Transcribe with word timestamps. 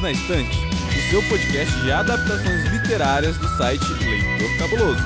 Livros 0.00 0.02
na 0.02 0.12
Estante, 0.12 0.58
o 0.58 1.10
seu 1.10 1.22
podcast 1.28 1.80
de 1.82 1.92
adaptações 1.92 2.64
literárias 2.72 3.36
do 3.36 3.48
site 3.56 3.84
Leitor 3.84 4.58
Cabuloso. 4.58 5.02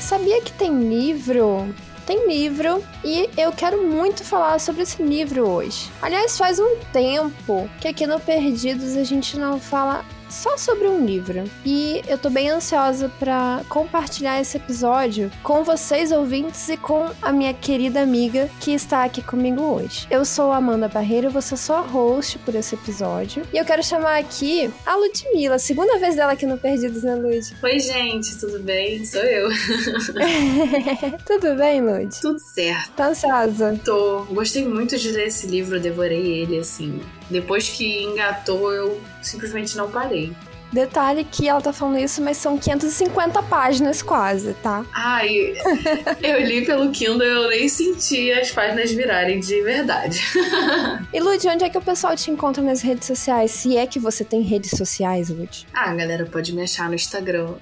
Sabia 0.00 0.42
que 0.42 0.52
tem 0.52 0.88
livro? 0.88 1.74
Tem 2.06 2.28
livro 2.28 2.82
e 3.04 3.30
eu 3.36 3.52
quero 3.52 3.86
muito 3.86 4.24
falar 4.24 4.58
sobre 4.58 4.82
esse 4.82 5.02
livro 5.02 5.48
hoje. 5.48 5.90
Aliás, 6.02 6.36
faz 6.36 6.58
um 6.58 6.76
tempo 6.92 7.68
que 7.80 7.88
aqui 7.88 8.06
no 8.06 8.20
Perdidos 8.20 8.96
a 8.96 9.04
gente 9.04 9.38
não 9.38 9.58
fala 9.58 10.04
só 10.32 10.56
sobre 10.56 10.88
um 10.88 11.04
livro. 11.04 11.44
E 11.64 12.02
eu 12.08 12.16
tô 12.16 12.30
bem 12.30 12.50
ansiosa 12.50 13.08
para 13.18 13.62
compartilhar 13.68 14.40
esse 14.40 14.56
episódio 14.56 15.30
com 15.42 15.62
vocês 15.62 16.10
ouvintes 16.10 16.68
e 16.68 16.76
com 16.76 17.10
a 17.20 17.30
minha 17.32 17.52
querida 17.52 18.00
amiga 18.00 18.50
que 18.58 18.72
está 18.72 19.04
aqui 19.04 19.22
comigo 19.22 19.62
hoje. 19.62 20.06
Eu 20.10 20.24
sou 20.24 20.52
Amanda 20.52 20.88
Barreira, 20.88 21.28
você 21.28 21.56
sou 21.56 21.76
a 21.76 21.80
host 21.80 22.38
por 22.40 22.54
esse 22.54 22.74
episódio. 22.74 23.46
E 23.52 23.58
eu 23.58 23.64
quero 23.64 23.82
chamar 23.82 24.18
aqui 24.18 24.72
a 24.86 24.96
Ludmilla, 24.96 25.58
segunda 25.58 25.98
vez 25.98 26.16
dela 26.16 26.32
aqui 26.32 26.46
no 26.46 26.56
Perdidos, 26.56 27.02
né, 27.02 27.14
Lud? 27.14 27.54
Oi, 27.62 27.78
gente, 27.78 28.38
tudo 28.38 28.58
bem? 28.60 29.04
Sou 29.04 29.22
eu. 29.22 29.48
tudo 31.26 31.54
bem, 31.56 31.82
Lud? 31.82 32.20
Tudo 32.20 32.38
certo. 32.38 32.92
Tá 32.92 33.08
ansiosa? 33.08 33.78
Tô. 33.84 34.24
Gostei 34.24 34.66
muito 34.66 34.96
de 34.96 35.10
ler 35.10 35.26
esse 35.26 35.46
livro, 35.46 35.78
devorei 35.78 36.40
ele, 36.40 36.58
assim. 36.58 37.00
Depois 37.32 37.68
que 37.68 38.04
engatou, 38.04 38.72
eu 38.72 39.00
simplesmente 39.22 39.76
não 39.76 39.90
parei. 39.90 40.32
Detalhe 40.72 41.24
que 41.24 41.48
ela 41.48 41.60
tá 41.60 41.72
falando 41.72 41.98
isso, 41.98 42.22
mas 42.22 42.36
são 42.38 42.56
550 42.56 43.42
páginas 43.42 44.00
quase, 44.00 44.54
tá? 44.54 44.86
Ai, 44.94 45.52
eu 46.22 46.40
li 46.40 46.64
pelo 46.64 46.90
Kindle 46.90 47.26
e 47.26 47.30
eu 47.30 47.50
nem 47.50 47.68
senti 47.68 48.32
as 48.32 48.50
páginas 48.50 48.90
virarem 48.90 49.38
de 49.38 49.60
verdade. 49.60 50.22
e 51.12 51.20
Lud, 51.20 51.46
onde 51.46 51.64
é 51.64 51.68
que 51.68 51.76
o 51.76 51.82
pessoal 51.82 52.16
te 52.16 52.30
encontra 52.30 52.62
nas 52.62 52.80
redes 52.80 53.06
sociais? 53.06 53.50
Se 53.50 53.76
é 53.76 53.86
que 53.86 53.98
você 53.98 54.24
tem 54.24 54.40
redes 54.40 54.70
sociais, 54.70 55.28
Lud? 55.28 55.66
Ah, 55.74 55.94
galera 55.94 56.24
pode 56.24 56.54
me 56.54 56.62
achar 56.62 56.88
no 56.88 56.94
Instagram, 56.94 57.56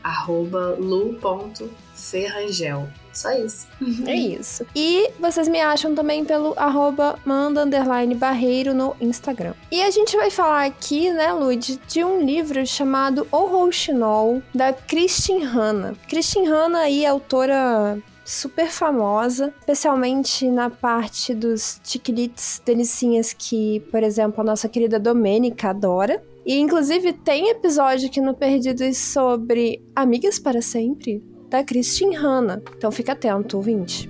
lu.ferrangel. 0.78 2.88
Só 3.20 3.32
isso. 3.32 3.66
É 4.06 4.14
isso. 4.14 4.66
E 4.74 5.10
vocês 5.20 5.46
me 5.46 5.60
acham 5.60 5.94
também 5.94 6.24
pelo 6.24 6.54
arroba 6.56 7.18
manda 7.24 7.66
barreiro 8.16 8.72
no 8.72 8.96
Instagram. 9.00 9.54
E 9.70 9.82
a 9.82 9.90
gente 9.90 10.16
vai 10.16 10.30
falar 10.30 10.64
aqui, 10.64 11.10
né, 11.12 11.32
Lud, 11.32 11.78
de 11.86 12.02
um 12.02 12.22
livro 12.22 12.66
chamado 12.66 13.26
O 13.30 13.44
Rouxinol, 13.46 14.42
da 14.54 14.72
Christine 14.72 15.44
Hanna. 15.44 15.94
Christine 16.08 16.46
Hanna 16.46 16.80
aí, 16.80 17.04
autora 17.04 18.02
super 18.24 18.68
famosa, 18.68 19.52
especialmente 19.58 20.48
na 20.48 20.70
parte 20.70 21.34
dos 21.34 21.80
tiquilites 21.82 22.62
delicinhas 22.64 23.32
que, 23.32 23.80
por 23.90 24.02
exemplo, 24.02 24.40
a 24.40 24.44
nossa 24.44 24.68
querida 24.68 24.98
Domênica 24.98 25.70
adora. 25.70 26.22
E 26.46 26.58
inclusive 26.58 27.12
tem 27.12 27.50
episódio 27.50 28.08
aqui 28.08 28.20
no 28.20 28.34
Perdidos 28.34 28.96
sobre 28.96 29.82
Amigas 29.94 30.38
para 30.38 30.62
Sempre, 30.62 31.22
da 31.50 31.64
Christine 31.64 32.16
Hanna. 32.16 32.62
Então 32.76 32.90
fica 32.90 33.12
atento, 33.12 33.56
ouvinte. 33.56 34.08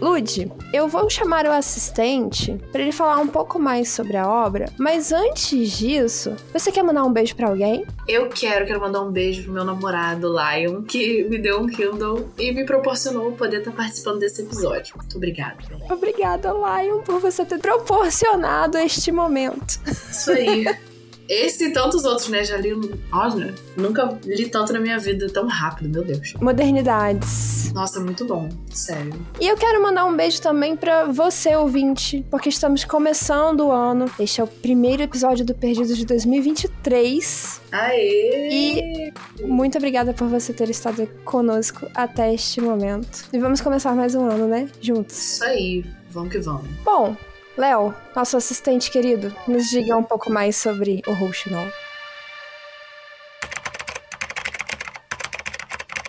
Lud, 0.00 0.50
eu 0.72 0.88
vou 0.88 1.08
chamar 1.08 1.46
o 1.46 1.52
assistente 1.52 2.60
para 2.72 2.82
ele 2.82 2.90
falar 2.90 3.18
um 3.18 3.28
pouco 3.28 3.58
mais 3.58 3.88
sobre 3.88 4.16
a 4.16 4.28
obra, 4.28 4.66
mas 4.76 5.12
antes 5.12 5.70
disso, 5.70 6.34
você 6.52 6.72
quer 6.72 6.82
mandar 6.82 7.04
um 7.04 7.12
beijo 7.12 7.36
para 7.36 7.48
alguém? 7.48 7.86
Eu 8.08 8.28
quero, 8.28 8.66
quero 8.66 8.80
mandar 8.80 9.00
um 9.00 9.12
beijo 9.12 9.44
pro 9.44 9.52
meu 9.52 9.64
namorado, 9.64 10.28
Lion, 10.28 10.82
que 10.82 11.22
me 11.24 11.38
deu 11.38 11.60
um 11.60 11.66
Kindle 11.68 12.28
e 12.36 12.50
me 12.50 12.66
proporcionou 12.66 13.30
poder 13.32 13.60
estar 13.60 13.70
participando 13.70 14.18
desse 14.18 14.42
episódio. 14.42 14.96
Muito 14.96 15.16
obrigada. 15.16 15.58
Obrigada, 15.88 16.52
Lion, 16.52 17.00
por 17.02 17.20
você 17.20 17.44
ter 17.44 17.58
proporcionado 17.58 18.76
este 18.78 19.12
momento. 19.12 19.80
Isso 19.86 20.32
aí. 20.32 20.66
Esse 21.28 21.66
e 21.66 21.72
tantos 21.72 22.04
outros, 22.04 22.28
né? 22.28 22.44
Já 22.44 22.56
li. 22.56 22.72
Olha, 23.12 23.54
nunca 23.76 24.18
li 24.24 24.48
tanto 24.48 24.72
na 24.72 24.80
minha 24.80 24.98
vida 24.98 25.28
tão 25.28 25.46
rápido, 25.46 25.88
meu 25.88 26.04
Deus. 26.04 26.34
Modernidades. 26.40 27.72
Nossa, 27.72 28.00
muito 28.00 28.24
bom, 28.24 28.48
sério. 28.70 29.12
E 29.40 29.46
eu 29.46 29.56
quero 29.56 29.82
mandar 29.82 30.04
um 30.04 30.16
beijo 30.16 30.40
também 30.40 30.76
para 30.76 31.06
você, 31.06 31.54
ouvinte, 31.56 32.24
porque 32.30 32.48
estamos 32.48 32.84
começando 32.84 33.60
o 33.60 33.72
ano. 33.72 34.10
Este 34.18 34.40
é 34.40 34.44
o 34.44 34.46
primeiro 34.46 35.02
episódio 35.02 35.44
do 35.44 35.54
Perdidos 35.54 35.96
de 35.96 36.04
2023. 36.04 37.60
Aê! 37.72 38.48
E 38.52 39.12
muito 39.44 39.78
obrigada 39.78 40.12
por 40.12 40.28
você 40.28 40.52
ter 40.52 40.68
estado 40.70 41.06
conosco 41.24 41.86
até 41.94 42.34
este 42.34 42.60
momento. 42.60 43.24
E 43.32 43.38
vamos 43.38 43.60
começar 43.60 43.94
mais 43.94 44.14
um 44.14 44.26
ano, 44.28 44.46
né? 44.46 44.68
Juntos. 44.80 45.16
Isso 45.16 45.44
aí, 45.44 45.84
vamos 46.10 46.30
que 46.30 46.38
vamos. 46.38 46.68
Bom, 46.84 47.16
Léo, 47.56 47.94
nosso 48.16 48.36
assistente 48.36 48.90
querido, 48.90 49.34
nos 49.46 49.68
diga 49.68 49.94
um 49.94 50.02
pouco 50.02 50.32
mais 50.32 50.56
sobre 50.56 51.02
o 51.06 51.12
Rouxinol. 51.12 51.66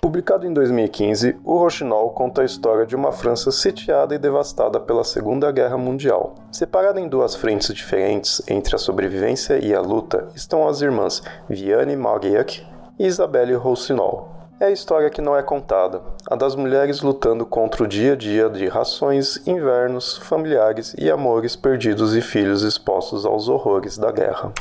Publicado 0.01 0.47
em 0.47 0.53
2015, 0.53 1.37
o 1.43 1.57
Rochinol 1.57 2.11
conta 2.11 2.43
a 2.43 2.45
história 2.45 2.85
de 2.85 2.95
uma 2.95 3.11
França 3.11 3.51
sitiada 3.51 4.15
e 4.15 4.19
devastada 4.19 4.79
pela 4.79 5.03
Segunda 5.03 5.51
Guerra 5.51 5.77
Mundial. 5.77 6.35
Separada 6.51 7.01
em 7.01 7.09
duas 7.09 7.35
frentes 7.35 7.73
diferentes 7.73 8.41
entre 8.47 8.75
a 8.75 8.79
sobrevivência 8.79 9.57
e 9.57 9.73
a 9.73 9.81
luta, 9.81 10.29
estão 10.35 10.67
as 10.67 10.81
irmãs 10.81 11.21
Vianne 11.49 11.95
Mauriac 11.95 12.65
e 12.99 13.05
Isabelle 13.05 13.55
Rouxinol, 13.55 14.42
é 14.59 14.65
a 14.65 14.71
história 14.71 15.09
que 15.09 15.21
não 15.21 15.35
é 15.35 15.43
contada, 15.43 16.01
a 16.29 16.35
das 16.35 16.55
mulheres 16.55 17.01
lutando 17.01 17.45
contra 17.45 17.83
o 17.83 17.87
dia 17.87 18.13
a 18.13 18.15
dia 18.15 18.49
de 18.49 18.67
rações, 18.67 19.45
invernos, 19.47 20.17
familiares 20.17 20.95
e 20.97 21.09
amores 21.09 21.55
perdidos 21.55 22.15
e 22.15 22.21
filhos 22.21 22.63
expostos 22.63 23.25
aos 23.25 23.47
horrores 23.49 23.97
da 23.97 24.11
guerra. 24.11 24.53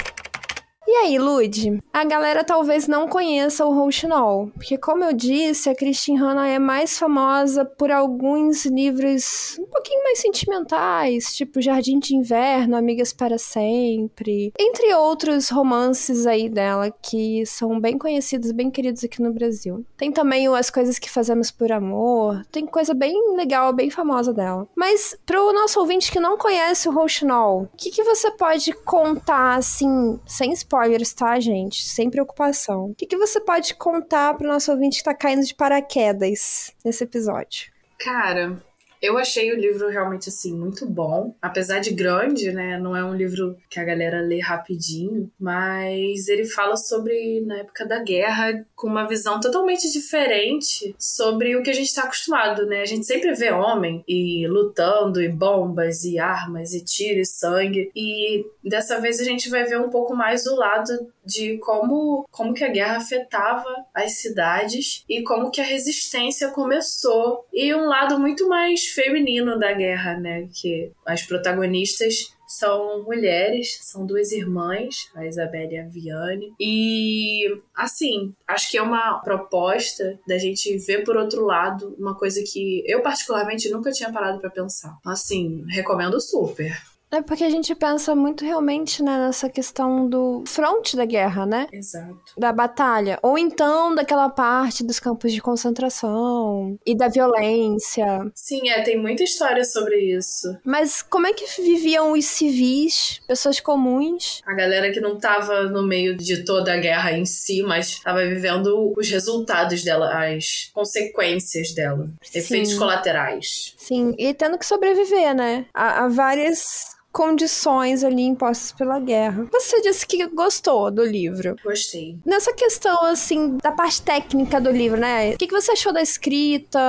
E 0.92 0.94
aí, 0.94 1.18
Lud? 1.18 1.82
A 1.90 2.04
galera 2.04 2.44
talvez 2.44 2.86
não 2.86 3.08
conheça 3.08 3.64
o 3.64 3.72
Rouxinol, 3.72 4.50
porque 4.54 4.76
como 4.76 5.02
eu 5.02 5.14
disse, 5.14 5.70
a 5.70 5.74
Christine 5.74 6.18
Hanna 6.18 6.46
é 6.46 6.58
mais 6.58 6.98
famosa 6.98 7.64
por 7.64 7.90
alguns 7.90 8.66
livros 8.66 9.56
um 9.58 9.64
pouquinho 9.64 10.04
mais 10.04 10.18
sentimentais, 10.18 11.34
tipo 11.34 11.62
Jardim 11.62 11.98
de 11.98 12.14
Inverno, 12.14 12.76
Amigas 12.76 13.10
para 13.10 13.38
Sempre, 13.38 14.52
entre 14.60 14.92
outros 14.92 15.48
romances 15.48 16.26
aí 16.26 16.50
dela 16.50 16.90
que 16.90 17.46
são 17.46 17.80
bem 17.80 17.96
conhecidos, 17.96 18.52
bem 18.52 18.70
queridos 18.70 19.02
aqui 19.02 19.22
no 19.22 19.32
Brasil. 19.32 19.86
Tem 19.96 20.12
também 20.12 20.46
As 20.48 20.68
Coisas 20.68 20.98
que 20.98 21.10
Fazemos 21.10 21.50
por 21.50 21.72
Amor, 21.72 22.44
tem 22.52 22.66
coisa 22.66 22.92
bem 22.92 23.34
legal, 23.34 23.72
bem 23.72 23.88
famosa 23.88 24.34
dela. 24.34 24.68
Mas 24.76 25.16
pro 25.24 25.54
nosso 25.54 25.80
ouvinte 25.80 26.12
que 26.12 26.20
não 26.20 26.36
conhece 26.36 26.86
o 26.86 26.92
Rouxinol, 26.92 27.62
o 27.62 27.76
que, 27.78 27.90
que 27.90 28.04
você 28.04 28.30
pode 28.32 28.74
contar, 28.84 29.54
assim, 29.54 30.20
sem 30.26 30.52
spoiler, 30.52 30.81
spoilers, 30.82 31.12
tá, 31.12 31.38
gente? 31.38 31.82
Sem 31.82 32.10
preocupação. 32.10 32.86
O 32.86 32.94
que, 32.94 33.06
que 33.06 33.16
você 33.16 33.40
pode 33.40 33.74
contar 33.74 34.34
pro 34.34 34.48
nosso 34.48 34.70
ouvinte 34.72 34.98
que 34.98 35.04
tá 35.04 35.14
caindo 35.14 35.44
de 35.44 35.54
paraquedas 35.54 36.74
nesse 36.84 37.04
episódio? 37.04 37.70
Cara, 37.98 38.60
eu 39.02 39.18
achei 39.18 39.52
o 39.52 39.58
livro 39.58 39.88
realmente 39.88 40.28
assim 40.28 40.56
muito 40.56 40.86
bom, 40.86 41.34
apesar 41.42 41.80
de 41.80 41.92
grande, 41.92 42.52
né? 42.52 42.78
Não 42.78 42.96
é 42.96 43.04
um 43.04 43.14
livro 43.14 43.56
que 43.68 43.80
a 43.80 43.84
galera 43.84 44.20
lê 44.20 44.38
rapidinho, 44.38 45.30
mas 45.38 46.28
ele 46.28 46.44
fala 46.44 46.76
sobre 46.76 47.40
na 47.40 47.58
época 47.58 47.84
da 47.84 47.98
guerra 47.98 48.64
com 48.76 48.86
uma 48.86 49.08
visão 49.08 49.40
totalmente 49.40 49.90
diferente 49.90 50.94
sobre 50.98 51.56
o 51.56 51.62
que 51.62 51.70
a 51.70 51.74
gente 51.74 51.88
está 51.88 52.04
acostumado, 52.04 52.64
né? 52.66 52.80
A 52.80 52.86
gente 52.86 53.04
sempre 53.04 53.34
vê 53.34 53.50
homem 53.50 54.04
e 54.06 54.46
lutando 54.46 55.20
e 55.20 55.28
bombas 55.28 56.04
e 56.04 56.20
armas 56.20 56.72
e 56.72 56.84
tiro 56.84 57.18
e 57.18 57.26
sangue 57.26 57.90
e 57.96 58.46
dessa 58.62 59.00
vez 59.00 59.18
a 59.18 59.24
gente 59.24 59.50
vai 59.50 59.64
ver 59.64 59.80
um 59.80 59.90
pouco 59.90 60.14
mais 60.14 60.46
o 60.46 60.54
lado 60.54 61.12
de 61.24 61.58
como, 61.58 62.26
como 62.30 62.54
que 62.54 62.64
a 62.64 62.68
guerra 62.68 62.96
afetava 62.96 63.86
as 63.94 64.20
cidades 64.20 65.04
e 65.08 65.22
como 65.22 65.50
que 65.50 65.60
a 65.60 65.64
resistência 65.64 66.48
começou. 66.50 67.44
E 67.52 67.74
um 67.74 67.86
lado 67.86 68.18
muito 68.18 68.48
mais 68.48 68.86
feminino 68.86 69.58
da 69.58 69.72
guerra, 69.72 70.18
né? 70.18 70.48
Que 70.52 70.92
as 71.06 71.22
protagonistas 71.22 72.32
são 72.52 73.02
mulheres, 73.04 73.78
são 73.80 74.04
duas 74.04 74.30
irmãs, 74.30 75.10
a 75.14 75.26
Isabelle 75.26 75.74
e 75.74 75.78
a 75.78 75.88
Viane. 75.88 76.52
E, 76.60 77.46
assim, 77.74 78.34
acho 78.46 78.70
que 78.70 78.76
é 78.76 78.82
uma 78.82 79.20
proposta 79.20 80.20
da 80.26 80.36
gente 80.36 80.76
ver 80.78 81.02
por 81.02 81.16
outro 81.16 81.46
lado 81.46 81.96
uma 81.98 82.14
coisa 82.14 82.42
que 82.46 82.84
eu, 82.86 83.00
particularmente, 83.00 83.70
nunca 83.70 83.90
tinha 83.90 84.12
parado 84.12 84.38
para 84.38 84.50
pensar. 84.50 84.98
Assim, 85.06 85.64
recomendo 85.70 86.20
super. 86.20 86.76
É 87.12 87.20
porque 87.20 87.44
a 87.44 87.50
gente 87.50 87.74
pensa 87.74 88.14
muito 88.14 88.42
realmente 88.42 89.02
né, 89.02 89.18
nessa 89.18 89.50
questão 89.50 90.08
do 90.08 90.42
fronte 90.46 90.96
da 90.96 91.04
guerra, 91.04 91.44
né? 91.44 91.66
Exato. 91.70 92.18
Da 92.38 92.50
batalha. 92.52 93.18
Ou 93.22 93.36
então 93.36 93.94
daquela 93.94 94.30
parte 94.30 94.82
dos 94.82 94.98
campos 94.98 95.30
de 95.30 95.42
concentração 95.42 96.78
e 96.86 96.96
da 96.96 97.08
violência. 97.08 98.06
Sim, 98.34 98.70
é, 98.70 98.80
tem 98.80 98.98
muita 98.98 99.22
história 99.22 99.62
sobre 99.62 99.96
isso. 100.16 100.56
Mas 100.64 101.02
como 101.02 101.26
é 101.26 101.34
que 101.34 101.44
viviam 101.60 102.12
os 102.12 102.24
civis, 102.24 103.20
pessoas 103.28 103.60
comuns? 103.60 104.40
A 104.46 104.54
galera 104.54 104.90
que 104.90 105.00
não 105.00 105.18
tava 105.18 105.64
no 105.64 105.82
meio 105.82 106.16
de 106.16 106.44
toda 106.46 106.72
a 106.72 106.78
guerra 106.78 107.12
em 107.12 107.26
si, 107.26 107.62
mas 107.62 108.00
tava 108.00 108.24
vivendo 108.24 108.94
os 108.96 109.10
resultados 109.10 109.84
dela, 109.84 110.26
as 110.26 110.70
consequências 110.72 111.74
dela, 111.74 112.08
Sim. 112.22 112.38
efeitos 112.38 112.74
colaterais. 112.74 113.74
Sim, 113.76 114.14
e 114.16 114.32
tendo 114.32 114.56
que 114.56 114.64
sobreviver, 114.64 115.34
né? 115.34 115.66
A 115.74 116.08
várias 116.08 116.92
condições 117.12 118.02
ali 118.02 118.22
impostas 118.22 118.72
pela 118.72 118.98
guerra. 118.98 119.46
Você 119.52 119.80
disse 119.82 120.06
que 120.06 120.26
gostou 120.28 120.90
do 120.90 121.04
livro. 121.04 121.56
Gostei. 121.62 122.16
Nessa 122.24 122.52
questão, 122.54 123.04
assim, 123.04 123.58
da 123.58 123.70
parte 123.70 124.00
técnica 124.02 124.60
do 124.60 124.70
livro, 124.70 124.98
né? 124.98 125.32
O 125.34 125.38
que, 125.38 125.46
que 125.46 125.52
você 125.52 125.72
achou 125.72 125.92
da 125.92 126.00
escrita, 126.00 126.80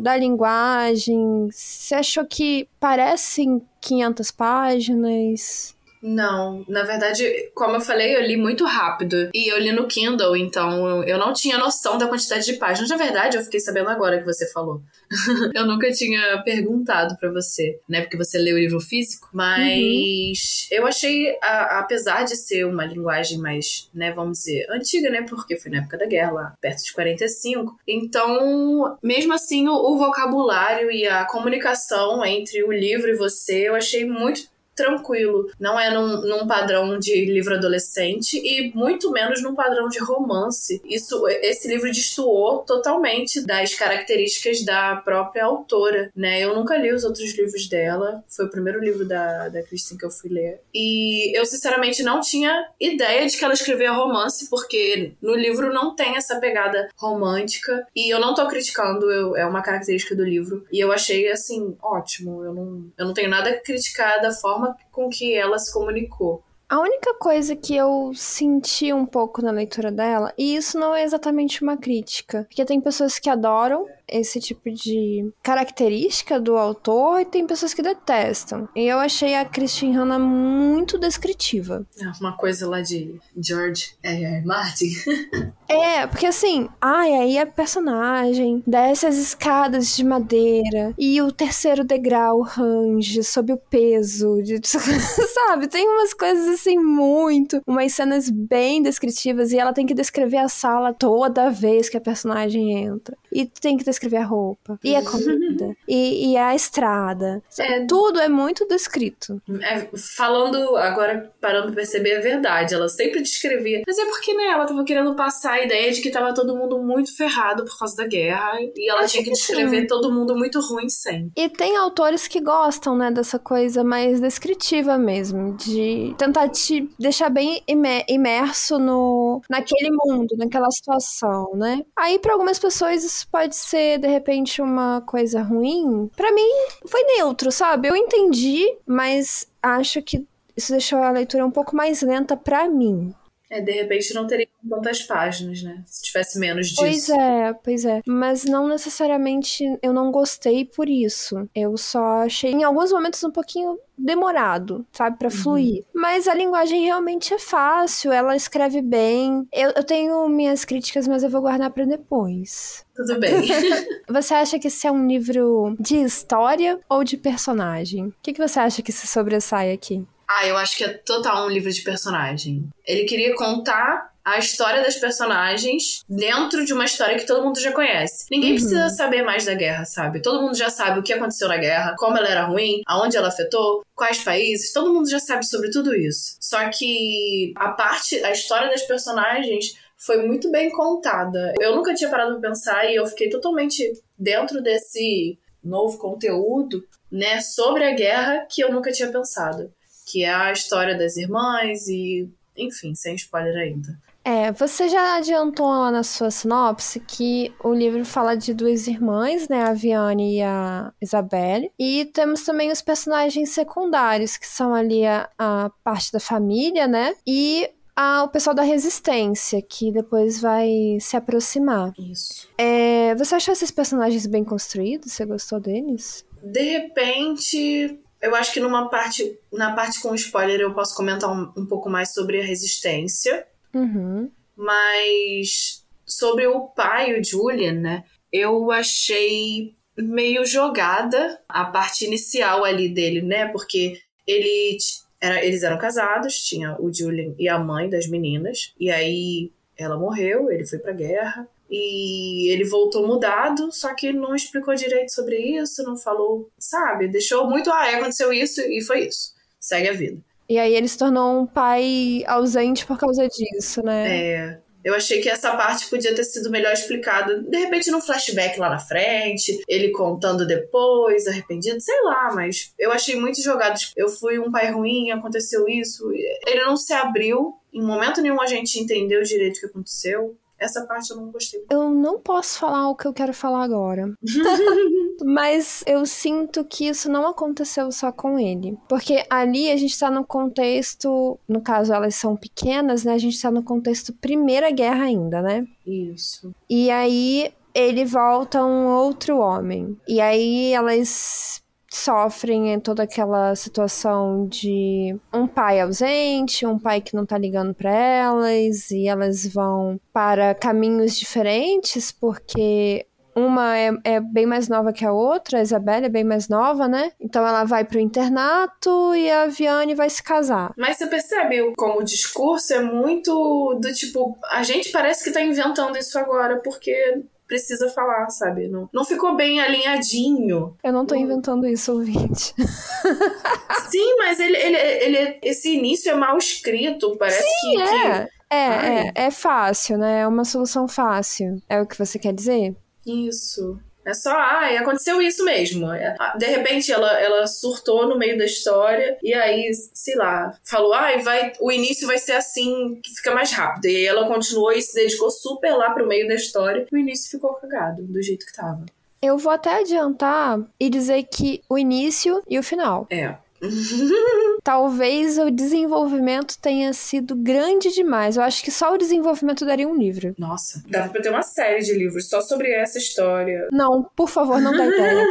da 0.00 0.16
linguagem? 0.16 1.48
Você 1.50 1.94
achou 1.94 2.26
que 2.26 2.68
parecem 2.80 3.62
500 3.80 4.30
páginas? 4.32 5.77
Não, 6.02 6.64
na 6.68 6.82
verdade, 6.82 7.50
como 7.54 7.76
eu 7.76 7.80
falei, 7.80 8.16
eu 8.16 8.22
li 8.22 8.36
muito 8.36 8.64
rápido. 8.64 9.30
E 9.34 9.52
eu 9.52 9.58
li 9.58 9.72
no 9.72 9.86
Kindle, 9.86 10.36
então 10.36 11.02
eu 11.04 11.18
não 11.18 11.32
tinha 11.32 11.58
noção 11.58 11.98
da 11.98 12.06
quantidade 12.06 12.44
de 12.44 12.54
páginas. 12.54 12.90
Na 12.90 12.96
verdade, 12.96 13.36
eu 13.36 13.42
fiquei 13.42 13.60
sabendo 13.60 13.88
agora 13.88 14.18
que 14.18 14.24
você 14.24 14.50
falou. 14.52 14.80
eu 15.54 15.66
nunca 15.66 15.90
tinha 15.90 16.42
perguntado 16.44 17.16
para 17.18 17.30
você, 17.30 17.80
né? 17.88 18.02
Porque 18.02 18.16
você 18.16 18.38
leu 18.38 18.56
o 18.56 18.58
livro 18.58 18.80
físico. 18.80 19.28
Mas 19.32 20.68
uhum. 20.70 20.78
eu 20.78 20.86
achei, 20.86 21.36
a, 21.42 21.80
apesar 21.80 22.24
de 22.24 22.36
ser 22.36 22.64
uma 22.64 22.84
linguagem 22.84 23.38
mais, 23.38 23.88
né, 23.94 24.12
vamos 24.12 24.38
dizer, 24.38 24.66
antiga, 24.70 25.10
né? 25.10 25.22
Porque 25.22 25.58
foi 25.58 25.70
na 25.70 25.78
época 25.78 25.98
da 25.98 26.06
guerra, 26.06 26.32
lá 26.32 26.54
perto 26.60 26.84
de 26.84 26.92
45. 26.92 27.78
Então, 27.86 28.96
mesmo 29.02 29.32
assim, 29.32 29.68
o, 29.68 29.74
o 29.74 29.98
vocabulário 29.98 30.90
e 30.90 31.06
a 31.06 31.24
comunicação 31.24 32.24
entre 32.24 32.62
o 32.62 32.72
livro 32.72 33.08
e 33.08 33.16
você, 33.16 33.68
eu 33.68 33.74
achei 33.74 34.04
muito 34.04 34.48
tranquilo. 34.78 35.50
Não 35.58 35.78
é 35.78 35.90
num, 35.90 36.20
num, 36.22 36.46
padrão 36.46 36.98
de 36.98 37.24
livro 37.24 37.54
adolescente 37.54 38.38
e 38.38 38.72
muito 38.74 39.10
menos 39.10 39.42
num 39.42 39.54
padrão 39.54 39.88
de 39.88 39.98
romance. 39.98 40.80
Isso, 40.84 41.26
esse 41.28 41.66
livro 41.66 41.90
destoou 41.90 42.60
totalmente 42.60 43.44
das 43.44 43.74
características 43.74 44.64
da 44.64 44.96
própria 44.96 45.44
autora, 45.44 46.10
né? 46.14 46.40
Eu 46.40 46.54
nunca 46.54 46.76
li 46.76 46.92
os 46.92 47.02
outros 47.02 47.36
livros 47.36 47.68
dela. 47.68 48.22
Foi 48.28 48.46
o 48.46 48.50
primeiro 48.50 48.78
livro 48.80 49.04
da, 49.04 49.48
da 49.48 49.62
Kristen 49.64 49.98
que 49.98 50.06
eu 50.06 50.10
fui 50.10 50.30
ler. 50.30 50.60
E 50.72 51.36
eu, 51.36 51.44
sinceramente, 51.44 52.04
não 52.04 52.20
tinha 52.20 52.68
ideia 52.80 53.26
de 53.26 53.36
que 53.36 53.44
ela 53.44 53.54
escrevia 53.54 53.92
romance, 53.92 54.48
porque 54.48 55.12
no 55.20 55.34
livro 55.34 55.72
não 55.72 55.96
tem 55.96 56.16
essa 56.16 56.38
pegada 56.38 56.88
romântica. 56.96 57.84
E 57.96 58.12
eu 58.12 58.20
não 58.20 58.32
tô 58.32 58.46
criticando, 58.46 59.10
eu, 59.10 59.36
é 59.36 59.44
uma 59.44 59.60
característica 59.62 60.14
do 60.14 60.24
livro. 60.24 60.64
E 60.70 60.78
eu 60.78 60.92
achei, 60.92 61.28
assim, 61.30 61.76
ótimo. 61.82 62.44
Eu 62.44 62.54
não, 62.54 62.92
eu 62.96 63.06
não 63.06 63.14
tenho 63.14 63.28
nada 63.28 63.50
a 63.50 63.60
criticar 63.60 64.20
da 64.20 64.30
forma 64.30 64.67
com 64.90 65.08
que 65.08 65.34
ela 65.34 65.58
se 65.58 65.72
comunicou. 65.72 66.42
A 66.68 66.80
única 66.80 67.14
coisa 67.14 67.56
que 67.56 67.74
eu 67.74 68.12
senti 68.14 68.92
um 68.92 69.06
pouco 69.06 69.40
na 69.40 69.50
leitura 69.50 69.90
dela, 69.90 70.34
e 70.36 70.54
isso 70.54 70.78
não 70.78 70.94
é 70.94 71.02
exatamente 71.02 71.62
uma 71.62 71.78
crítica, 71.78 72.44
porque 72.46 72.64
tem 72.64 72.78
pessoas 72.78 73.18
que 73.18 73.30
adoram 73.30 73.86
esse 74.08 74.40
tipo 74.40 74.70
de 74.70 75.30
característica 75.42 76.40
do 76.40 76.56
autor 76.56 77.20
e 77.20 77.24
tem 77.24 77.46
pessoas 77.46 77.74
que 77.74 77.82
detestam. 77.82 78.68
E 78.74 78.84
eu 78.86 78.98
achei 78.98 79.34
a 79.34 79.44
Christine 79.44 79.96
Hanna 79.96 80.18
muito 80.18 80.98
descritiva. 80.98 81.86
É 82.00 82.06
uma 82.20 82.36
coisa 82.36 82.68
lá 82.68 82.80
de 82.80 83.20
George 83.36 83.94
R. 84.02 84.44
Martin. 84.44 84.90
é, 85.68 86.06
porque 86.06 86.26
assim, 86.26 86.68
ai, 86.80 87.12
aí 87.14 87.38
a 87.38 87.46
personagem 87.46 88.62
desce 88.66 89.06
as 89.06 89.16
escadas 89.16 89.96
de 89.96 90.04
madeira 90.04 90.94
e 90.98 91.20
o 91.20 91.30
terceiro 91.30 91.84
degrau 91.84 92.40
range 92.40 93.22
sob 93.22 93.52
o 93.52 93.56
peso 93.56 94.42
de, 94.42 94.60
sabe? 94.64 95.68
Tem 95.68 95.88
umas 95.88 96.14
coisas 96.14 96.48
assim 96.48 96.78
muito, 96.78 97.60
umas 97.66 97.92
cenas 97.92 98.30
bem 98.30 98.82
descritivas 98.82 99.52
e 99.52 99.58
ela 99.58 99.72
tem 99.72 99.86
que 99.86 99.94
descrever 99.94 100.38
a 100.38 100.48
sala 100.48 100.94
toda 100.94 101.50
vez 101.50 101.88
que 101.88 101.96
a 101.96 102.00
personagem 102.00 102.84
entra. 102.84 103.16
E 103.32 103.46
tem 103.46 103.76
que 103.76 103.84
descrever 103.84 104.18
a 104.18 104.24
roupa, 104.24 104.78
e 104.82 104.94
a 104.94 105.02
comida, 105.02 105.76
e, 105.86 106.32
e, 106.32 106.36
a 106.36 106.54
estrada. 106.54 107.42
É, 107.58 107.84
Tudo 107.86 108.20
é 108.20 108.28
muito 108.28 108.66
descrito. 108.66 109.40
É, 109.62 109.88
falando 110.16 110.76
agora, 110.76 111.32
parando 111.40 111.66
pra 111.68 111.76
perceber, 111.76 112.10
é 112.10 112.20
verdade. 112.20 112.74
Ela 112.74 112.88
sempre 112.88 113.20
descrevia. 113.20 113.82
Mas 113.86 113.98
é 113.98 114.04
porque, 114.06 114.34
né, 114.34 114.44
ela 114.44 114.66
tava 114.66 114.84
querendo 114.84 115.14
passar 115.14 115.52
a 115.52 115.64
ideia 115.64 115.92
de 115.92 116.00
que 116.00 116.10
tava 116.10 116.34
todo 116.34 116.56
mundo 116.56 116.78
muito 116.78 117.14
ferrado 117.16 117.64
por 117.64 117.78
causa 117.78 117.96
da 117.96 118.06
guerra. 118.06 118.58
E 118.74 118.90
ela 118.90 119.00
Acho 119.00 119.12
tinha 119.12 119.24
que, 119.24 119.30
que 119.30 119.36
descrever 119.36 119.82
sim. 119.82 119.86
todo 119.86 120.12
mundo 120.12 120.36
muito 120.36 120.60
ruim 120.60 120.88
sempre. 120.88 121.32
E 121.36 121.48
tem 121.48 121.76
autores 121.76 122.26
que 122.26 122.40
gostam, 122.40 122.96
né, 122.96 123.10
dessa 123.10 123.38
coisa 123.38 123.84
mais 123.84 124.20
descritiva 124.20 124.96
mesmo. 124.96 125.56
De 125.56 126.14
tentar 126.16 126.48
te 126.48 126.88
deixar 126.98 127.28
bem 127.28 127.62
imerso 127.66 128.78
no, 128.78 129.42
naquele 129.48 129.90
mundo, 129.90 130.36
naquela 130.36 130.70
situação, 130.70 131.52
né? 131.54 131.82
Aí, 131.96 132.18
para 132.18 132.32
algumas 132.32 132.58
pessoas, 132.58 133.04
isso 133.04 133.27
pode 133.30 133.56
ser, 133.56 133.98
de 133.98 134.08
repente, 134.08 134.60
uma 134.60 135.00
coisa 135.02 135.42
ruim. 135.42 136.10
Para 136.16 136.32
mim, 136.32 136.50
foi 136.86 137.02
neutro, 137.04 137.50
sabe? 137.52 137.88
Eu 137.88 137.96
entendi, 137.96 138.66
mas 138.86 139.46
acho 139.62 140.02
que 140.02 140.26
isso 140.56 140.72
deixou 140.72 140.98
a 140.98 141.10
leitura 141.10 141.46
um 141.46 141.50
pouco 141.50 141.76
mais 141.76 142.02
lenta 142.02 142.36
para 142.36 142.68
mim. 142.68 143.14
É, 143.50 143.60
de 143.60 143.72
repente 143.72 144.12
não 144.14 144.26
teria 144.26 144.48
tantas 144.68 145.02
páginas, 145.02 145.62
né? 145.62 145.82
Se 145.86 146.02
tivesse 146.02 146.38
menos 146.38 146.68
disso. 146.68 146.80
Pois 146.80 147.08
é, 147.08 147.52
pois 147.52 147.84
é. 147.84 148.02
Mas 148.06 148.44
não 148.44 148.68
necessariamente 148.68 149.64
eu 149.82 149.92
não 149.92 150.10
gostei 150.10 150.64
por 150.64 150.88
isso. 150.88 151.48
Eu 151.54 151.76
só 151.76 152.22
achei 152.24 152.52
em 152.52 152.64
alguns 152.64 152.92
momentos 152.92 153.22
um 153.24 153.30
pouquinho 153.30 153.78
demorado, 153.96 154.86
sabe, 154.92 155.18
para 155.18 155.28
uhum. 155.28 155.34
fluir. 155.34 155.84
Mas 155.94 156.28
a 156.28 156.34
linguagem 156.34 156.84
realmente 156.84 157.34
é 157.34 157.38
fácil, 157.38 158.12
ela 158.12 158.36
escreve 158.36 158.80
bem. 158.80 159.46
Eu, 159.52 159.70
eu 159.70 159.82
tenho 159.82 160.28
minhas 160.28 160.64
críticas, 160.64 161.08
mas 161.08 161.22
eu 161.22 161.30
vou 161.30 161.40
guardar 161.40 161.70
para 161.70 161.84
depois. 161.84 162.84
Tudo 162.94 163.18
bem. 163.18 163.48
você 164.08 164.34
acha 164.34 164.58
que 164.58 164.68
esse 164.68 164.86
é 164.86 164.92
um 164.92 165.06
livro 165.06 165.74
de 165.80 165.96
história 165.96 166.78
ou 166.88 167.02
de 167.02 167.16
personagem? 167.16 168.06
O 168.06 168.14
que, 168.22 168.32
que 168.32 168.46
você 168.46 168.60
acha 168.60 168.82
que 168.82 168.92
se 168.92 169.06
sobressai 169.06 169.72
aqui? 169.72 170.06
Ah, 170.28 170.46
eu 170.46 170.56
acho 170.58 170.76
que 170.76 170.84
é 170.84 170.88
total 170.88 171.46
um 171.46 171.48
livro 171.48 171.72
de 171.72 171.80
personagem. 171.80 172.68
Ele 172.86 173.04
queria 173.04 173.34
contar 173.34 174.12
a 174.22 174.38
história 174.38 174.82
das 174.82 174.96
personagens 174.96 176.04
dentro 176.06 176.62
de 176.66 176.74
uma 176.74 176.84
história 176.84 177.16
que 177.16 177.26
todo 177.26 177.42
mundo 177.42 177.58
já 177.58 177.72
conhece. 177.72 178.26
Ninguém 178.30 178.50
uhum. 178.50 178.56
precisa 178.56 178.90
saber 178.90 179.22
mais 179.22 179.46
da 179.46 179.54
guerra, 179.54 179.86
sabe? 179.86 180.20
Todo 180.20 180.42
mundo 180.42 180.54
já 180.54 180.68
sabe 180.68 181.00
o 181.00 181.02
que 181.02 181.14
aconteceu 181.14 181.48
na 181.48 181.56
guerra, 181.56 181.94
como 181.96 182.18
ela 182.18 182.28
era 182.28 182.44
ruim, 182.44 182.82
aonde 182.86 183.16
ela 183.16 183.28
afetou, 183.28 183.82
quais 183.94 184.22
países, 184.22 184.70
todo 184.72 184.92
mundo 184.92 185.08
já 185.08 185.18
sabe 185.18 185.46
sobre 185.46 185.70
tudo 185.70 185.94
isso. 185.96 186.36
Só 186.40 186.68
que 186.68 187.54
a 187.56 187.70
parte, 187.70 188.22
a 188.22 188.30
história 188.30 188.68
das 188.68 188.82
personagens 188.82 189.78
foi 189.96 190.26
muito 190.26 190.50
bem 190.50 190.68
contada. 190.70 191.54
Eu 191.58 191.74
nunca 191.74 191.94
tinha 191.94 192.10
parado 192.10 192.38
pra 192.38 192.50
pensar 192.50 192.84
e 192.84 192.96
eu 192.96 193.06
fiquei 193.06 193.30
totalmente 193.30 193.90
dentro 194.18 194.62
desse 194.62 195.38
novo 195.64 195.96
conteúdo, 195.96 196.84
né, 197.10 197.40
sobre 197.40 197.84
a 197.84 197.92
guerra 197.92 198.46
que 198.48 198.62
eu 198.62 198.70
nunca 198.70 198.92
tinha 198.92 199.10
pensado 199.10 199.72
que 200.10 200.24
é 200.24 200.32
a 200.32 200.52
história 200.52 200.96
das 200.96 201.16
irmãs 201.16 201.86
e, 201.88 202.28
enfim, 202.56 202.94
sem 202.94 203.14
spoiler 203.14 203.56
ainda. 203.56 203.98
É, 204.24 204.52
você 204.52 204.90
já 204.90 205.16
adiantou 205.16 205.66
lá 205.66 205.90
na 205.90 206.02
sua 206.02 206.30
sinopse 206.30 207.00
que 207.00 207.54
o 207.64 207.72
livro 207.72 208.04
fala 208.04 208.36
de 208.36 208.52
duas 208.52 208.86
irmãs, 208.86 209.48
né, 209.48 209.62
a 209.62 209.72
Viane 209.72 210.36
e 210.36 210.42
a 210.42 210.92
Isabelle, 211.00 211.70
e 211.78 212.04
temos 212.12 212.42
também 212.42 212.70
os 212.70 212.82
personagens 212.82 213.48
secundários, 213.50 214.36
que 214.36 214.46
são 214.46 214.74
ali 214.74 215.06
a, 215.06 215.30
a 215.38 215.70
parte 215.82 216.12
da 216.12 216.20
família, 216.20 216.86
né, 216.86 217.14
e 217.26 217.70
a, 217.96 218.22
o 218.22 218.28
pessoal 218.28 218.54
da 218.54 218.62
resistência, 218.62 219.62
que 219.62 219.90
depois 219.90 220.42
vai 220.42 220.98
se 221.00 221.16
aproximar. 221.16 221.94
Isso. 221.98 222.46
É, 222.58 223.14
você 223.14 223.34
achou 223.34 223.52
esses 223.52 223.70
personagens 223.70 224.26
bem 224.26 224.44
construídos? 224.44 225.12
Você 225.12 225.24
gostou 225.24 225.58
deles? 225.58 226.24
De 226.42 226.62
repente, 226.62 227.98
eu 228.20 228.34
acho 228.34 228.52
que 228.52 228.60
numa 228.60 228.88
parte, 228.88 229.38
na 229.52 229.72
parte 229.74 230.00
com 230.00 230.14
spoiler, 230.14 230.60
eu 230.60 230.74
posso 230.74 230.94
comentar 230.94 231.30
um, 231.30 231.52
um 231.56 231.66
pouco 231.66 231.88
mais 231.88 232.12
sobre 232.12 232.40
a 232.40 232.44
resistência. 232.44 233.46
Uhum. 233.72 234.30
Mas 234.56 235.84
sobre 236.04 236.46
o 236.46 236.68
pai, 236.68 237.18
o 237.18 237.24
Julian, 237.24 237.74
né? 237.74 238.04
Eu 238.32 238.70
achei 238.70 239.74
meio 239.96 240.44
jogada 240.44 241.40
a 241.48 241.64
parte 241.64 242.04
inicial 242.04 242.64
ali 242.64 242.88
dele, 242.88 243.22
né? 243.22 243.46
Porque 243.48 244.00
ele 244.26 244.78
era, 245.20 245.44
eles 245.44 245.62
eram 245.62 245.78
casados, 245.78 246.42
tinha 246.42 246.76
o 246.80 246.92
Julian 246.92 247.34
e 247.38 247.48
a 247.48 247.58
mãe 247.58 247.88
das 247.88 248.06
meninas, 248.06 248.72
e 248.78 248.90
aí 248.90 249.52
ela 249.76 249.96
morreu, 249.96 250.50
ele 250.50 250.66
foi 250.66 250.78
pra 250.78 250.92
guerra. 250.92 251.48
E 251.70 252.50
ele 252.50 252.64
voltou 252.64 253.06
mudado, 253.06 253.70
só 253.72 253.94
que 253.94 254.12
não 254.12 254.34
explicou 254.34 254.74
direito 254.74 255.12
sobre 255.12 255.36
isso, 255.36 255.82
não 255.82 255.96
falou, 255.96 256.50
sabe? 256.58 257.08
Deixou 257.08 257.48
muito, 257.48 257.70
ah, 257.70 257.96
aconteceu 257.96 258.32
isso 258.32 258.60
e 258.60 258.82
foi 258.82 259.06
isso. 259.06 259.32
segue 259.60 259.88
a 259.88 259.92
vida. 259.92 260.20
E 260.48 260.58
aí 260.58 260.74
ele 260.74 260.88
se 260.88 260.96
tornou 260.96 261.42
um 261.42 261.46
pai 261.46 262.24
ausente 262.26 262.86
por 262.86 262.98
causa 262.98 263.28
disso, 263.28 263.82
né? 263.84 264.16
É. 264.16 264.58
Eu 264.82 264.94
achei 264.94 265.20
que 265.20 265.28
essa 265.28 265.54
parte 265.54 265.90
podia 265.90 266.14
ter 266.14 266.24
sido 266.24 266.50
melhor 266.50 266.72
explicada, 266.72 267.42
de 267.42 267.58
repente 267.58 267.90
num 267.90 268.00
flashback 268.00 268.58
lá 268.58 268.70
na 268.70 268.78
frente, 268.78 269.60
ele 269.68 269.90
contando 269.90 270.46
depois, 270.46 271.26
arrependido, 271.26 271.78
sei 271.80 272.00
lá, 272.04 272.32
mas 272.34 272.72
eu 272.78 272.90
achei 272.90 273.14
muito 273.14 273.42
jogado. 273.42 273.78
Eu 273.94 274.08
fui 274.08 274.38
um 274.38 274.50
pai 274.50 274.70
ruim, 274.70 275.10
aconteceu 275.10 275.68
isso. 275.68 276.10
Ele 276.46 276.62
não 276.62 276.76
se 276.76 276.94
abriu, 276.94 277.54
em 277.70 277.82
momento 277.82 278.22
nenhum 278.22 278.40
a 278.40 278.46
gente 278.46 278.78
entendeu 278.78 279.22
direito 279.22 279.58
o 279.58 279.60
que 279.60 279.66
aconteceu. 279.66 280.34
Essa 280.58 280.84
parte 280.86 281.10
eu 281.10 281.16
não 281.16 281.30
gostei. 281.30 281.64
Eu 281.70 281.90
não 281.90 282.18
posso 282.18 282.58
falar 282.58 282.88
o 282.88 282.96
que 282.96 283.06
eu 283.06 283.12
quero 283.12 283.32
falar 283.32 283.62
agora. 283.62 284.12
Mas 285.24 285.82
eu 285.86 286.04
sinto 286.06 286.64
que 286.64 286.88
isso 286.88 287.10
não 287.10 287.26
aconteceu 287.26 287.90
só 287.92 288.10
com 288.10 288.38
ele. 288.38 288.76
Porque 288.88 289.24
ali 289.30 289.70
a 289.70 289.76
gente 289.76 289.98
tá 289.98 290.10
no 290.10 290.24
contexto. 290.24 291.38
No 291.48 291.60
caso, 291.60 291.92
elas 291.92 292.14
são 292.14 292.36
pequenas, 292.36 293.04
né? 293.04 293.12
A 293.12 293.18
gente 293.18 293.40
tá 293.40 293.50
no 293.50 293.62
contexto 293.62 294.12
Primeira 294.12 294.70
Guerra 294.70 295.04
ainda, 295.04 295.42
né? 295.42 295.66
Isso. 295.86 296.52
E 296.68 296.90
aí 296.90 297.52
ele 297.74 298.04
volta 298.04 298.64
um 298.64 298.86
outro 298.86 299.38
homem. 299.38 299.96
E 300.08 300.20
aí 300.20 300.72
elas 300.72 301.62
sofrem 301.90 302.72
em 302.72 302.80
toda 302.80 303.02
aquela 303.02 303.54
situação 303.54 304.46
de 304.46 305.16
um 305.32 305.46
pai 305.46 305.80
ausente, 305.80 306.66
um 306.66 306.78
pai 306.78 307.00
que 307.00 307.14
não 307.14 307.24
tá 307.24 307.38
ligando 307.38 307.74
para 307.74 307.90
elas 307.90 308.90
e 308.90 309.08
elas 309.08 309.46
vão 309.46 309.98
para 310.12 310.54
caminhos 310.54 311.18
diferentes 311.18 312.12
porque 312.12 313.06
uma 313.38 313.78
é, 313.78 313.90
é, 314.04 314.20
bem 314.20 314.46
mais 314.46 314.68
nova 314.68 314.92
que 314.92 315.04
a 315.04 315.12
outra, 315.12 315.58
a 315.58 315.62
Isabela 315.62 316.06
é 316.06 316.08
bem 316.08 316.24
mais 316.24 316.48
nova, 316.48 316.88
né? 316.88 317.12
Então 317.20 317.46
ela 317.46 317.64
vai 317.64 317.84
pro 317.84 318.00
internato 318.00 319.14
e 319.14 319.30
a 319.30 319.46
Viane 319.46 319.94
vai 319.94 320.10
se 320.10 320.22
casar. 320.22 320.72
Mas 320.76 320.96
você 320.96 321.06
percebe 321.06 321.72
como 321.76 322.00
o 322.00 322.04
discurso 322.04 322.74
é 322.74 322.80
muito 322.80 323.78
do 323.80 323.92
tipo, 323.94 324.36
a 324.50 324.62
gente 324.62 324.90
parece 324.90 325.24
que 325.24 325.30
tá 325.30 325.40
inventando 325.40 325.96
isso 325.96 326.18
agora, 326.18 326.60
porque 326.62 327.22
precisa 327.48 327.88
falar, 327.88 328.28
sabe? 328.28 328.68
Não, 328.68 328.88
não 328.92 329.04
ficou 329.04 329.34
bem 329.34 329.58
alinhadinho. 329.58 330.76
Eu 330.84 330.92
não 330.92 331.06
tô 331.06 331.14
inventando 331.14 331.66
isso, 331.66 331.92
ouvinte. 331.92 332.54
Sim, 333.90 334.16
mas 334.18 334.38
ele, 334.38 334.56
ele, 334.56 334.76
ele, 334.76 335.38
esse 335.42 335.74
início 335.74 336.12
é 336.12 336.14
mal 336.14 336.36
escrito, 336.36 337.16
parece 337.18 337.42
Sim, 337.42 337.70
que. 337.70 337.82
É. 337.82 338.24
que... 338.24 338.38
É, 338.50 338.56
é, 338.56 339.12
é 339.14 339.30
fácil, 339.30 339.98
né? 339.98 340.20
É 340.20 340.26
uma 340.26 340.44
solução 340.44 340.86
fácil. 340.86 341.60
É 341.68 341.80
o 341.80 341.86
que 341.86 341.98
você 341.98 342.18
quer 342.18 342.32
dizer? 342.32 342.74
Isso. 343.04 343.78
É 344.08 344.14
só, 344.14 344.32
ai, 344.34 344.78
aconteceu 344.78 345.20
isso 345.20 345.44
mesmo. 345.44 345.92
É, 345.92 346.16
de 346.38 346.46
repente 346.46 346.90
ela, 346.90 347.12
ela 347.20 347.46
surtou 347.46 348.08
no 348.08 348.16
meio 348.16 348.38
da 348.38 348.46
história 348.46 349.18
e 349.22 349.34
aí, 349.34 349.70
sei 349.92 350.16
lá, 350.16 350.56
falou, 350.64 350.94
ai, 350.94 351.18
vai, 351.18 351.52
o 351.60 351.70
início 351.70 352.06
vai 352.06 352.16
ser 352.16 352.32
assim, 352.32 352.98
que 353.02 353.14
fica 353.14 353.34
mais 353.34 353.52
rápido. 353.52 353.84
E 353.84 353.96
aí 353.96 354.06
ela 354.06 354.26
continuou 354.26 354.72
e 354.72 354.80
se 354.80 354.94
dedicou 354.94 355.30
super 355.30 355.74
lá 355.74 355.90
pro 355.90 356.08
meio 356.08 356.26
da 356.26 356.34
história. 356.34 356.86
E 356.90 356.96
o 356.96 356.98
início 356.98 357.30
ficou 357.30 357.52
cagado, 357.54 358.02
do 358.02 358.22
jeito 358.22 358.46
que 358.46 358.54
tava. 358.54 358.86
Eu 359.20 359.36
vou 359.36 359.52
até 359.52 359.80
adiantar 359.80 360.58
e 360.80 360.88
dizer 360.88 361.22
que 361.24 361.62
o 361.68 361.76
início 361.76 362.42
e 362.48 362.58
o 362.58 362.62
final. 362.62 363.06
É. 363.10 363.34
Talvez 364.62 365.38
o 365.38 365.50
desenvolvimento 365.50 366.58
tenha 366.60 366.92
sido 366.92 367.34
grande 367.34 367.90
demais. 367.92 368.36
Eu 368.36 368.42
acho 368.42 368.62
que 368.62 368.70
só 368.70 368.94
o 368.94 368.98
desenvolvimento 368.98 369.64
daria 369.64 369.88
um 369.88 369.96
livro. 369.96 370.34
Nossa, 370.38 370.82
dava 370.88 371.08
pra 371.10 371.22
ter 371.22 371.30
uma 371.30 371.42
série 371.42 371.82
de 371.82 371.92
livros 371.94 372.28
só 372.28 372.40
sobre 372.40 372.70
essa 372.70 372.98
história. 372.98 373.68
Não, 373.72 374.02
por 374.14 374.28
favor, 374.28 374.60
não 374.60 374.76
dá 374.76 374.86
ideia. 374.86 375.24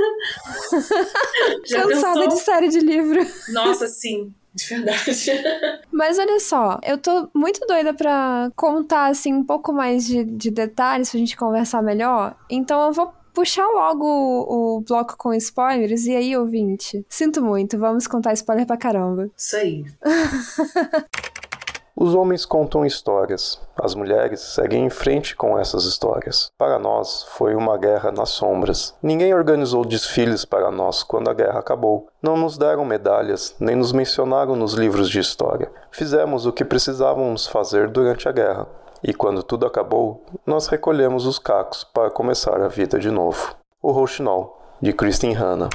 Já 1.65 1.83
Cansada 1.83 2.19
pensou? 2.21 2.27
de 2.37 2.39
série 2.43 2.67
de 2.69 2.79
livro. 2.79 3.25
Nossa, 3.49 3.87
sim. 3.87 4.33
De 4.53 4.65
verdade. 4.65 5.31
Mas 5.91 6.17
olha 6.17 6.39
só, 6.39 6.79
eu 6.83 6.97
tô 6.97 7.29
muito 7.33 7.59
doida 7.67 7.93
pra 7.93 8.51
contar, 8.55 9.07
assim, 9.07 9.33
um 9.33 9.43
pouco 9.43 9.71
mais 9.71 10.05
de, 10.05 10.23
de 10.23 10.49
detalhes 10.49 11.11
pra 11.11 11.19
gente 11.19 11.37
conversar 11.37 11.83
melhor. 11.83 12.35
Então 12.49 12.87
eu 12.87 12.91
vou 12.91 13.13
puxar 13.33 13.67
logo 13.67 14.03
o, 14.03 14.66
o 14.77 14.81
bloco 14.81 15.15
com 15.17 15.33
spoilers. 15.33 16.05
E 16.05 16.15
aí, 16.15 16.37
ouvinte? 16.37 17.05
Sinto 17.09 17.41
muito, 17.41 17.77
vamos 17.77 18.07
contar 18.07 18.33
spoiler 18.33 18.65
pra 18.65 18.77
caramba. 18.77 19.29
Isso 19.35 19.55
aí. 19.55 19.85
Os 21.99 22.13
homens 22.13 22.45
contam 22.45 22.85
histórias, 22.85 23.59
as 23.75 23.95
mulheres 23.95 24.39
seguem 24.39 24.85
em 24.85 24.89
frente 24.89 25.35
com 25.35 25.57
essas 25.57 25.83
histórias. 25.85 26.51
Para 26.55 26.77
nós, 26.77 27.23
foi 27.29 27.55
uma 27.55 27.75
guerra 27.75 28.11
nas 28.11 28.29
sombras. 28.29 28.95
Ninguém 29.01 29.33
organizou 29.33 29.83
desfiles 29.83 30.45
para 30.45 30.69
nós 30.69 31.01
quando 31.01 31.27
a 31.27 31.33
guerra 31.33 31.57
acabou. 31.57 32.07
Não 32.21 32.37
nos 32.37 32.55
deram 32.55 32.85
medalhas, 32.85 33.55
nem 33.59 33.75
nos 33.75 33.91
mencionaram 33.91 34.55
nos 34.55 34.75
livros 34.75 35.09
de 35.09 35.19
história. 35.19 35.71
Fizemos 35.89 36.45
o 36.45 36.53
que 36.53 36.63
precisávamos 36.63 37.47
fazer 37.47 37.89
durante 37.89 38.29
a 38.29 38.31
guerra. 38.31 38.67
E 39.03 39.11
quando 39.11 39.41
tudo 39.41 39.65
acabou, 39.65 40.23
nós 40.45 40.67
recolhemos 40.67 41.25
os 41.25 41.39
cacos 41.39 41.83
para 41.83 42.11
começar 42.11 42.61
a 42.61 42.67
vida 42.67 42.99
de 42.99 43.09
novo. 43.09 43.55
O 43.81 43.89
Rouxinol, 43.89 44.61
de 44.81 44.93
Kristin 44.93 45.33
Hanna. 45.33 45.69